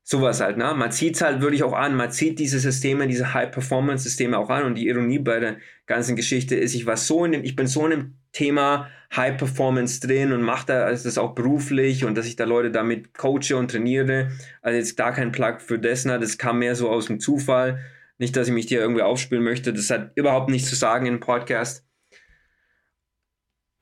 Sowas 0.09 0.41
halt, 0.41 0.57
ne? 0.57 0.73
Man 0.77 0.93
zieht 0.93 1.21
halt 1.21 1.41
wirklich 1.41 1.65
auch 1.65 1.73
an, 1.73 1.97
man 1.97 2.13
zieht 2.13 2.39
diese 2.39 2.61
Systeme, 2.61 3.09
diese 3.09 3.35
High-Performance-Systeme 3.35 4.39
auch 4.39 4.51
an 4.51 4.63
und 4.63 4.77
die 4.77 4.87
Ironie 4.87 5.19
bei 5.19 5.41
der 5.41 5.57
ganzen 5.87 6.15
Geschichte 6.15 6.55
ist, 6.55 6.77
ich 6.77 6.87
war 6.87 6.97
so 6.97 7.25
in 7.25 7.33
dem, 7.33 7.43
ich 7.43 7.57
bin 7.57 7.67
so 7.67 7.85
in 7.85 7.93
einem 7.93 8.15
Thema 8.31 8.89
High 9.17 9.37
Performance 9.37 9.99
drin 9.99 10.33
und 10.33 10.43
mache 10.43 10.67
da 10.67 10.85
also 10.85 11.03
das 11.03 11.19
auch 11.19 11.35
beruflich 11.35 12.05
und 12.05 12.17
dass 12.17 12.27
ich 12.27 12.37
da 12.37 12.45
Leute 12.45 12.71
damit 12.71 13.15
coache 13.15 13.57
und 13.57 13.73
trainiere. 13.73 14.31
Also 14.63 14.79
jetzt 14.79 14.97
gar 14.97 15.13
kein 15.13 15.33
Plug 15.33 15.57
für 15.59 15.81
Desna, 15.81 16.19
das 16.19 16.39
kam 16.39 16.61
mehr 16.61 16.77
so 16.77 16.89
aus 16.89 17.07
dem 17.07 17.19
Zufall. 17.19 17.81
Nicht, 18.19 18.37
dass 18.37 18.47
ich 18.47 18.55
mich 18.55 18.67
dir 18.67 18.81
irgendwie 18.81 19.03
aufspielen 19.03 19.43
möchte. 19.43 19.73
Das 19.73 19.91
hat 19.91 20.13
überhaupt 20.15 20.51
nichts 20.51 20.69
zu 20.71 20.77
sagen 20.77 21.07
im 21.07 21.19
Podcast. 21.19 21.86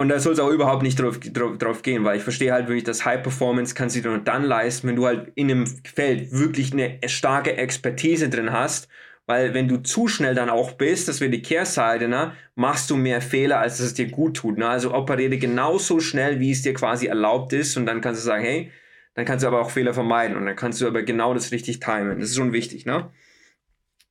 Und 0.05 0.11
da 0.11 0.19
soll 0.19 0.35
es 0.35 0.39
auch 0.39 0.51
überhaupt 0.51 0.83
nicht 0.83 1.01
drauf, 1.01 1.19
drauf, 1.19 1.57
drauf, 1.57 1.81
gehen, 1.81 2.05
weil 2.05 2.19
ich 2.19 2.23
verstehe 2.23 2.53
halt 2.53 2.69
wirklich, 2.69 2.85
dass 2.85 3.07
High 3.07 3.23
Performance 3.23 3.75
kannst 3.75 3.97
du 3.97 4.07
nur 4.07 4.19
dann 4.19 4.45
leisten, 4.45 4.87
wenn 4.87 4.97
du 4.97 5.07
halt 5.07 5.33
in 5.35 5.51
einem 5.51 5.67
Feld 5.67 6.31
wirklich 6.31 6.75
eine 6.75 6.99
starke 7.07 7.57
Expertise 7.57 8.29
drin 8.29 8.53
hast 8.53 8.89
weil 9.27 9.55
wenn 9.55 9.69
du 9.69 9.79
zu 9.79 10.07
schnell 10.07 10.35
dann 10.35 10.51
auch 10.51 10.73
bist, 10.73 11.09
das 11.09 11.21
wäre 11.21 11.31
die 11.31 11.41
Kehrseite, 11.41 12.09
ne, 12.09 12.33
machst 12.55 12.91
du 12.91 12.97
mehr 12.97 13.23
Fehler, 13.23 13.59
als 13.59 13.81
es 13.81 13.95
dir 13.95 14.11
gut 14.11 14.37
tut. 14.37 14.59
Ne? 14.59 14.69
Also 14.69 14.93
operiere 14.93 15.39
genauso 15.39 16.01
schnell, 16.01 16.41
wie 16.41 16.51
es 16.51 16.61
dir 16.61 16.75
quasi 16.75 17.07
erlaubt 17.07 17.55
ist 17.55 17.79
und 17.79 17.87
dann 17.87 18.03
kannst 18.03 18.21
du 18.21 18.27
sagen, 18.27 18.45
hey, 18.45 18.71
dann 19.15 19.25
kannst 19.25 19.43
du 19.43 19.49
aber 19.49 19.63
auch 19.63 19.71
Fehler 19.71 19.95
vermeiden 19.95 20.37
und 20.37 20.45
dann 20.45 20.57
kannst 20.57 20.81
du 20.81 20.87
aber 20.87 21.05
genau 21.05 21.33
das 21.33 21.53
richtig 21.53 21.81
timen. 21.81 22.21
Das 22.21 22.29
ist 22.31 22.37
schon 22.37 22.53
wichtig, 22.53 22.85
ne? 22.85 23.11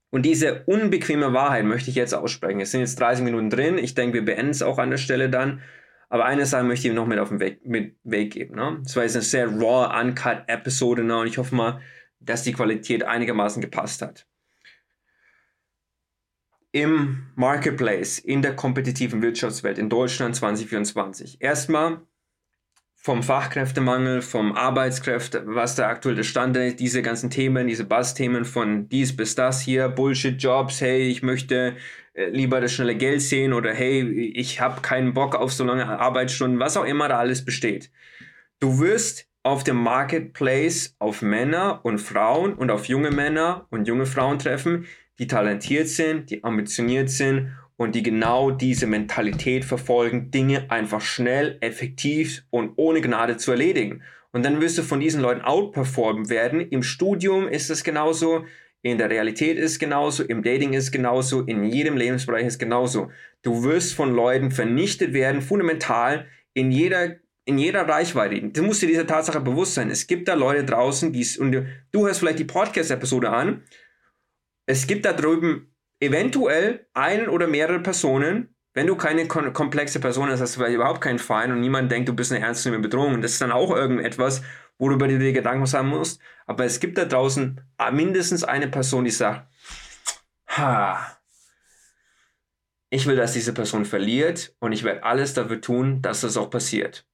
Und 0.09 0.23
diese 0.23 0.63
unbequeme 0.65 1.33
Wahrheit 1.33 1.65
möchte 1.65 1.89
ich 1.89 1.95
jetzt 1.95 2.13
aussprechen. 2.13 2.59
Es 2.61 2.71
sind 2.71 2.81
jetzt 2.81 2.99
30 2.99 3.23
Minuten 3.23 3.49
drin. 3.49 3.79
Ich 3.79 3.95
denke, 3.95 4.13
wir 4.13 4.25
beenden 4.25 4.51
es 4.51 4.61
auch 4.61 4.77
an 4.77 4.91
der 4.91 4.97
Stelle 4.97 5.27
dann. 5.27 5.61
Aber 6.13 6.25
eine 6.25 6.45
Sache 6.45 6.63
möchte 6.63 6.87
ich 6.87 6.93
noch 6.93 7.07
mit 7.07 7.17
auf 7.17 7.29
den 7.29 7.39
Weg, 7.39 7.65
mit 7.65 7.95
Weg 8.03 8.33
geben. 8.33 8.53
Ne? 8.53 8.79
Das 8.83 8.95
war 8.95 9.01
jetzt 9.01 9.15
eine 9.15 9.23
sehr 9.23 9.47
raw, 9.47 9.99
uncut 9.99 10.43
Episode 10.45 11.03
ne? 11.03 11.17
und 11.17 11.25
ich 11.25 11.39
hoffe 11.39 11.55
mal, 11.55 11.81
dass 12.19 12.43
die 12.43 12.53
Qualität 12.53 13.01
einigermaßen 13.01 13.63
gepasst 13.63 14.03
hat 14.03 14.27
im 16.71 17.31
Marketplace, 17.33 18.19
in 18.19 18.43
der 18.43 18.55
kompetitiven 18.55 19.23
Wirtschaftswelt 19.23 19.79
in 19.79 19.89
Deutschland 19.89 20.35
2024? 20.35 21.41
Erstmal 21.41 22.01
vom 22.93 23.23
Fachkräftemangel, 23.23 24.21
vom 24.21 24.53
Arbeitskräfte, 24.53 25.41
was 25.47 25.73
der 25.73 25.99
Stand 26.21 26.55
ist, 26.57 26.79
diese 26.79 27.01
ganzen 27.01 27.31
Themen, 27.31 27.65
diese 27.65 27.85
Bass-Themen 27.85 28.45
von 28.45 28.87
dies 28.87 29.15
bis 29.15 29.33
das 29.33 29.61
hier, 29.61 29.89
Bullshit-Jobs, 29.89 30.79
hey, 30.79 31.09
ich 31.09 31.23
möchte 31.23 31.75
lieber 32.15 32.61
das 32.61 32.73
schnelle 32.73 32.95
Geld 32.95 33.21
sehen 33.21 33.53
oder 33.53 33.73
hey, 33.73 34.01
ich 34.35 34.61
habe 34.61 34.81
keinen 34.81 35.13
Bock 35.13 35.35
auf 35.35 35.51
so 35.51 35.63
lange 35.63 35.87
Arbeitsstunden, 35.87 36.59
was 36.59 36.77
auch 36.77 36.85
immer 36.85 37.07
da 37.07 37.17
alles 37.19 37.43
besteht. 37.43 37.91
Du 38.59 38.79
wirst 38.79 39.27
auf 39.41 39.63
dem 39.63 39.77
Marketplace 39.77 40.95
auf 40.99 41.21
Männer 41.21 41.81
und 41.83 41.99
Frauen 41.99 42.53
und 42.53 42.71
auf 42.71 42.85
junge 42.85 43.11
Männer 43.11 43.67
und 43.71 43.87
junge 43.87 44.05
Frauen 44.05 44.39
treffen, 44.39 44.85
die 45.19 45.27
talentiert 45.27 45.89
sind, 45.89 46.29
die 46.29 46.43
ambitioniert 46.43 47.09
sind 47.09 47.51
und 47.75 47.95
die 47.95 48.03
genau 48.03 48.51
diese 48.51 48.87
Mentalität 48.87 49.65
verfolgen, 49.65 50.31
Dinge 50.31 50.71
einfach 50.71 51.01
schnell, 51.01 51.57
effektiv 51.61 52.43
und 52.51 52.73
ohne 52.77 53.01
Gnade 53.01 53.37
zu 53.37 53.51
erledigen. 53.51 54.03
Und 54.31 54.45
dann 54.45 54.61
wirst 54.61 54.77
du 54.77 54.83
von 54.83 54.99
diesen 54.99 55.21
Leuten 55.21 55.41
outperformen 55.41 56.29
werden. 56.29 56.61
Im 56.61 56.81
Studium 56.81 57.47
ist 57.47 57.69
es 57.69 57.83
genauso, 57.83 58.45
in 58.83 58.99
der 58.99 59.09
Realität 59.09 59.57
ist 59.57 59.71
es 59.71 59.79
genauso, 59.79 60.23
im 60.23 60.43
Dating 60.43 60.73
ist 60.73 60.85
es 60.85 60.91
genauso, 60.91 61.41
in 61.41 61.63
jedem 61.63 61.97
Lebensbereich 61.97 62.45
ist 62.45 62.53
es 62.53 62.59
genauso. 62.59 63.09
Du 63.41 63.63
wirst 63.63 63.95
von 63.95 64.13
Leuten 64.13 64.51
vernichtet 64.51 65.13
werden, 65.13 65.41
fundamental 65.41 66.27
in 66.53 66.71
jeder 66.71 67.15
in 67.45 67.57
jeder 67.57 67.85
Reichweite. 67.85 68.39
Du 68.49 68.63
musst 68.63 68.81
dir 68.81 68.87
dieser 68.87 69.05
Tatsache 69.05 69.41
bewusst 69.41 69.73
sein. 69.73 69.89
Es 69.89 70.07
gibt 70.07 70.29
da 70.29 70.33
Leute 70.33 70.63
draußen, 70.63 71.11
die 71.11 71.27
und 71.39 71.51
du 71.91 72.05
hörst 72.05 72.19
vielleicht 72.19 72.39
die 72.39 72.45
Podcast-Episode 72.45 73.31
an 73.31 73.63
es 74.65 74.87
gibt 74.87 75.05
da 75.05 75.13
drüben 75.13 75.73
eventuell 75.99 76.87
ein 76.93 77.27
oder 77.29 77.47
mehrere 77.47 77.79
Personen, 77.79 78.55
wenn 78.73 78.87
du 78.87 78.95
keine 78.95 79.27
komplexe 79.27 79.99
Person 79.99 80.29
hast, 80.29 80.41
hast 80.41 80.55
du 80.55 80.59
vielleicht 80.59 80.75
überhaupt 80.75 81.01
keinen 81.01 81.19
Feind 81.19 81.53
und 81.53 81.61
niemand 81.61 81.91
denkt, 81.91 82.09
du 82.09 82.13
bist 82.13 82.31
eine 82.31 82.43
ernstzunehmende 82.43 82.89
Bedrohung. 82.89 83.21
Das 83.21 83.33
ist 83.33 83.41
dann 83.41 83.51
auch 83.51 83.71
irgendetwas, 83.75 84.41
wo 84.91 85.07
du 85.07 85.19
dir 85.19 85.33
Gedanken 85.33 85.63
machen 85.63 85.87
musst. 85.87 86.21
Aber 86.45 86.65
es 86.65 86.79
gibt 86.79 86.97
da 86.97 87.05
draußen 87.05 87.61
mindestens 87.91 88.43
eine 88.43 88.67
Person, 88.67 89.05
die 89.05 89.11
sagt, 89.11 89.47
ha, 90.47 91.17
ich 92.89 93.07
will, 93.07 93.15
dass 93.15 93.33
diese 93.33 93.53
Person 93.53 93.85
verliert 93.85 94.55
und 94.59 94.71
ich 94.71 94.83
werde 94.83 95.03
alles 95.03 95.33
dafür 95.33 95.59
tun, 95.61 96.01
dass 96.01 96.21
das 96.21 96.37
auch 96.37 96.49
passiert. 96.49 97.07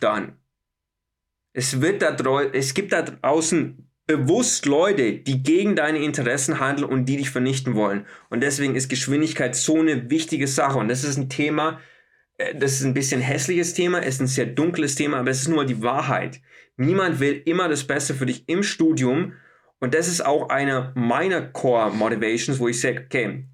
Dann. 0.00 0.38
Es 1.52 1.80
wird 1.80 2.02
da, 2.02 2.16
es 2.52 2.74
gibt 2.74 2.92
da 2.92 3.02
draußen 3.02 3.88
bewusst 4.06 4.66
Leute, 4.66 5.12
die 5.12 5.42
gegen 5.42 5.76
deine 5.76 5.98
Interessen 5.98 6.58
handeln 6.58 6.88
und 6.88 7.04
die 7.04 7.18
dich 7.18 7.30
vernichten 7.30 7.74
wollen. 7.74 8.06
Und 8.30 8.40
deswegen 8.42 8.74
ist 8.74 8.88
Geschwindigkeit 8.88 9.54
so 9.54 9.78
eine 9.78 10.10
wichtige 10.10 10.48
Sache. 10.48 10.78
Und 10.78 10.88
das 10.88 11.04
ist 11.04 11.16
ein 11.16 11.28
Thema, 11.28 11.78
das 12.38 12.72
ist 12.72 12.84
ein 12.84 12.94
bisschen 12.94 13.20
hässliches 13.20 13.74
Thema, 13.74 13.98
ist 13.98 14.20
ein 14.20 14.26
sehr 14.26 14.46
dunkles 14.46 14.94
Thema, 14.94 15.18
aber 15.18 15.30
es 15.30 15.42
ist 15.42 15.48
nur 15.48 15.64
die 15.64 15.82
Wahrheit. 15.82 16.40
Niemand 16.76 17.20
will 17.20 17.42
immer 17.44 17.68
das 17.68 17.84
Beste 17.84 18.14
für 18.14 18.26
dich 18.26 18.48
im 18.48 18.62
Studium. 18.62 19.34
Und 19.80 19.94
das 19.94 20.08
ist 20.08 20.24
auch 20.24 20.48
eine 20.48 20.92
meiner 20.94 21.42
Core 21.42 21.92
Motivations, 21.92 22.58
wo 22.58 22.68
ich 22.68 22.80
sage, 22.80 23.02
okay, 23.04 23.46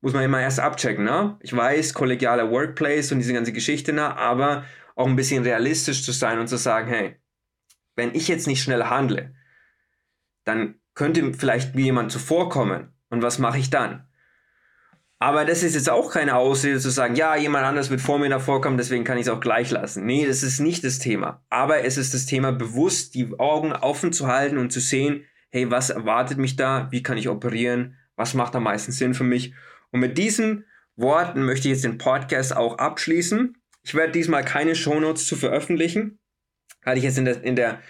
muss 0.00 0.12
man 0.12 0.24
immer 0.24 0.40
erst 0.40 0.60
abchecken, 0.60 1.04
ne? 1.04 1.36
Ich 1.42 1.54
weiß, 1.54 1.92
kollegialer 1.94 2.50
Workplace 2.50 3.12
und 3.12 3.18
diese 3.18 3.32
ganze 3.32 3.52
Geschichte, 3.52 3.92
ne? 3.92 4.16
aber 4.16 4.64
auch 4.94 5.06
ein 5.06 5.16
bisschen 5.16 5.42
realistisch 5.42 6.04
zu 6.04 6.12
sein 6.12 6.38
und 6.38 6.48
zu 6.48 6.56
sagen, 6.56 6.88
hey, 6.88 7.16
wenn 7.96 8.14
ich 8.14 8.28
jetzt 8.28 8.46
nicht 8.46 8.62
schnell 8.62 8.84
handle, 8.84 9.34
dann 10.44 10.80
könnte 10.94 11.32
vielleicht 11.34 11.74
mir 11.74 11.84
jemand 11.84 12.12
zuvorkommen. 12.12 12.92
Und 13.10 13.22
was 13.22 13.38
mache 13.38 13.58
ich 13.58 13.70
dann? 13.70 14.07
Aber 15.20 15.44
das 15.44 15.64
ist 15.64 15.74
jetzt 15.74 15.90
auch 15.90 16.12
keine 16.12 16.36
Ausrede 16.36 16.78
zu 16.78 16.90
sagen, 16.90 17.16
ja, 17.16 17.34
jemand 17.36 17.64
anders 17.64 17.90
wird 17.90 18.00
vor 18.00 18.20
mir 18.20 18.28
davor 18.28 18.60
kommen, 18.60 18.78
deswegen 18.78 19.02
kann 19.02 19.18
ich 19.18 19.26
es 19.26 19.32
auch 19.32 19.40
gleich 19.40 19.70
lassen. 19.70 20.06
Nee, 20.06 20.26
das 20.26 20.44
ist 20.44 20.60
nicht 20.60 20.84
das 20.84 21.00
Thema. 21.00 21.42
Aber 21.50 21.84
es 21.84 21.96
ist 21.96 22.14
das 22.14 22.26
Thema, 22.26 22.52
bewusst 22.52 23.14
die 23.14 23.28
Augen 23.38 23.72
offen 23.72 24.12
zu 24.12 24.28
halten 24.28 24.58
und 24.58 24.72
zu 24.72 24.78
sehen, 24.78 25.24
hey, 25.50 25.70
was 25.70 25.90
erwartet 25.90 26.38
mich 26.38 26.54
da? 26.54 26.88
Wie 26.92 27.02
kann 27.02 27.18
ich 27.18 27.28
operieren? 27.28 27.96
Was 28.14 28.34
macht 28.34 28.54
am 28.54 28.64
meisten 28.64 28.92
Sinn 28.92 29.14
für 29.14 29.24
mich? 29.24 29.54
Und 29.90 30.00
mit 30.00 30.18
diesen 30.18 30.66
Worten 30.94 31.44
möchte 31.44 31.68
ich 31.68 31.74
jetzt 31.74 31.84
den 31.84 31.98
Podcast 31.98 32.56
auch 32.56 32.78
abschließen. 32.78 33.56
Ich 33.82 33.94
werde 33.94 34.12
diesmal 34.12 34.44
keine 34.44 34.76
Shownotes 34.76 35.26
zu 35.26 35.34
veröffentlichen. 35.34 36.18
Hatte 36.84 36.98
ich 36.98 37.04
jetzt 37.04 37.18
in 37.18 37.24
der, 37.24 37.42
in 37.42 37.56
der 37.56 37.80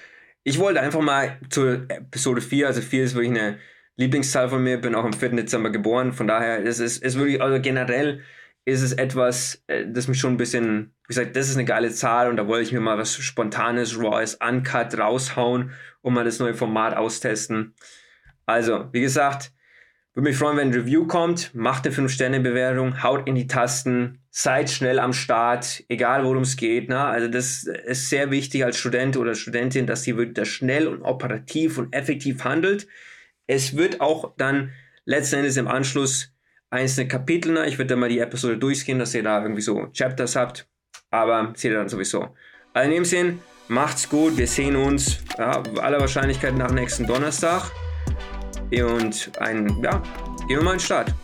ich 0.44 0.58
wollte 0.58 0.80
einfach 0.80 1.02
mal 1.02 1.38
zur 1.50 1.90
Episode 1.90 2.40
4, 2.40 2.68
also 2.68 2.80
4 2.80 3.04
ist 3.04 3.14
wirklich 3.14 3.38
eine 3.38 3.58
Lieblingszahl 3.98 4.48
von 4.48 4.62
mir, 4.62 4.80
bin 4.80 4.94
auch 4.94 5.04
am 5.04 5.12
4. 5.12 5.30
Dezember 5.30 5.70
geboren, 5.70 6.12
von 6.12 6.26
daher 6.26 6.61
ist 6.61 6.78
es 6.78 6.98
ist 6.98 7.18
wirklich, 7.18 7.42
also 7.42 7.61
generell 7.61 8.22
ist 8.64 8.82
es 8.82 8.92
etwas, 8.92 9.62
äh, 9.66 9.84
das 9.87 10.08
mich 10.08 10.18
schon 10.18 10.34
ein 10.34 10.38
bisschen, 10.38 10.94
wie 11.06 11.14
gesagt, 11.14 11.37
das 11.37 11.48
ist 11.48 11.56
eine 11.56 11.64
geile 11.64 11.90
Zahl 11.90 12.30
und 12.30 12.37
da 12.37 12.46
wollte 12.46 12.64
ich 12.64 12.72
mir 12.72 12.80
mal 12.80 12.96
was 12.96 13.14
Spontanes, 13.14 13.98
Raws, 13.98 14.38
Uncut 14.40 14.98
raushauen 14.98 15.72
und 16.00 16.14
mal 16.14 16.24
das 16.24 16.38
neue 16.38 16.54
Format 16.54 16.96
austesten. 16.96 17.74
Also, 18.46 18.88
wie 18.92 19.00
gesagt, 19.00 19.52
würde 20.18 20.30
mich 20.30 20.37
freuen, 20.37 20.56
wenn 20.56 20.70
ein 20.70 20.74
Review 20.74 21.06
kommt. 21.06 21.54
Macht 21.54 21.87
eine 21.87 21.94
5-Sterne-Bewertung, 21.94 23.04
haut 23.04 23.28
in 23.28 23.37
die 23.37 23.46
Tasten, 23.46 24.18
seid 24.30 24.68
schnell 24.68 24.98
am 24.98 25.12
Start, 25.12 25.84
egal 25.88 26.24
worum 26.24 26.42
es 26.42 26.56
geht. 26.56 26.88
Ne? 26.88 26.98
Also 26.98 27.28
das 27.28 27.62
ist 27.62 28.08
sehr 28.08 28.32
wichtig 28.32 28.64
als 28.64 28.78
Student 28.78 29.16
oder 29.16 29.37
Studentin, 29.37 29.87
dass 29.87 30.02
sie 30.02 30.16
wirklich 30.16 30.50
schnell 30.50 30.88
und 30.88 31.02
operativ 31.02 31.78
und 31.78 31.94
effektiv 31.94 32.42
handelt. 32.42 32.88
Es 33.48 33.76
wird 33.76 34.02
auch 34.02 34.34
dann 34.37 34.72
letzten 35.06 35.37
Endes 35.37 35.56
im 35.56 35.68
Anschluss 35.68 36.32
einzelne 36.70 37.08
Kapitel, 37.08 37.54
ne? 37.54 37.66
ich 37.66 37.78
würde 37.78 37.88
dann 37.88 37.98
mal 37.98 38.11
die 38.11 38.18
Episode 38.18 38.58
durchgehen, 38.58 38.98
dass 38.98 39.14
ihr 39.14 39.22
da 39.22 39.42
irgendwie 39.42 39.62
so 39.62 39.88
Chapters 39.94 40.37
habt, 40.37 40.68
aber 41.11 41.54
seht 41.56 41.72
ihr 41.72 41.78
dann 41.78 41.88
sowieso. 41.88 42.37
Also 42.74 42.88
in 42.88 42.94
dem 42.94 43.04
Sinn, 43.06 43.38
macht's 43.68 44.06
gut, 44.06 44.37
wir 44.37 44.46
sehen 44.46 44.76
uns 44.76 45.20
ja, 45.38 45.62
aller 45.80 45.98
Wahrscheinlichkeit 45.98 46.56
nach 46.56 46.70
nächsten 46.70 47.06
Donnerstag 47.06 47.70
und 48.70 49.32
ein, 49.40 49.82
ja, 49.82 50.02
wir 50.46 50.62
mal 50.62 50.72
in 50.72 50.76
den 50.76 50.80
Start. 50.80 51.14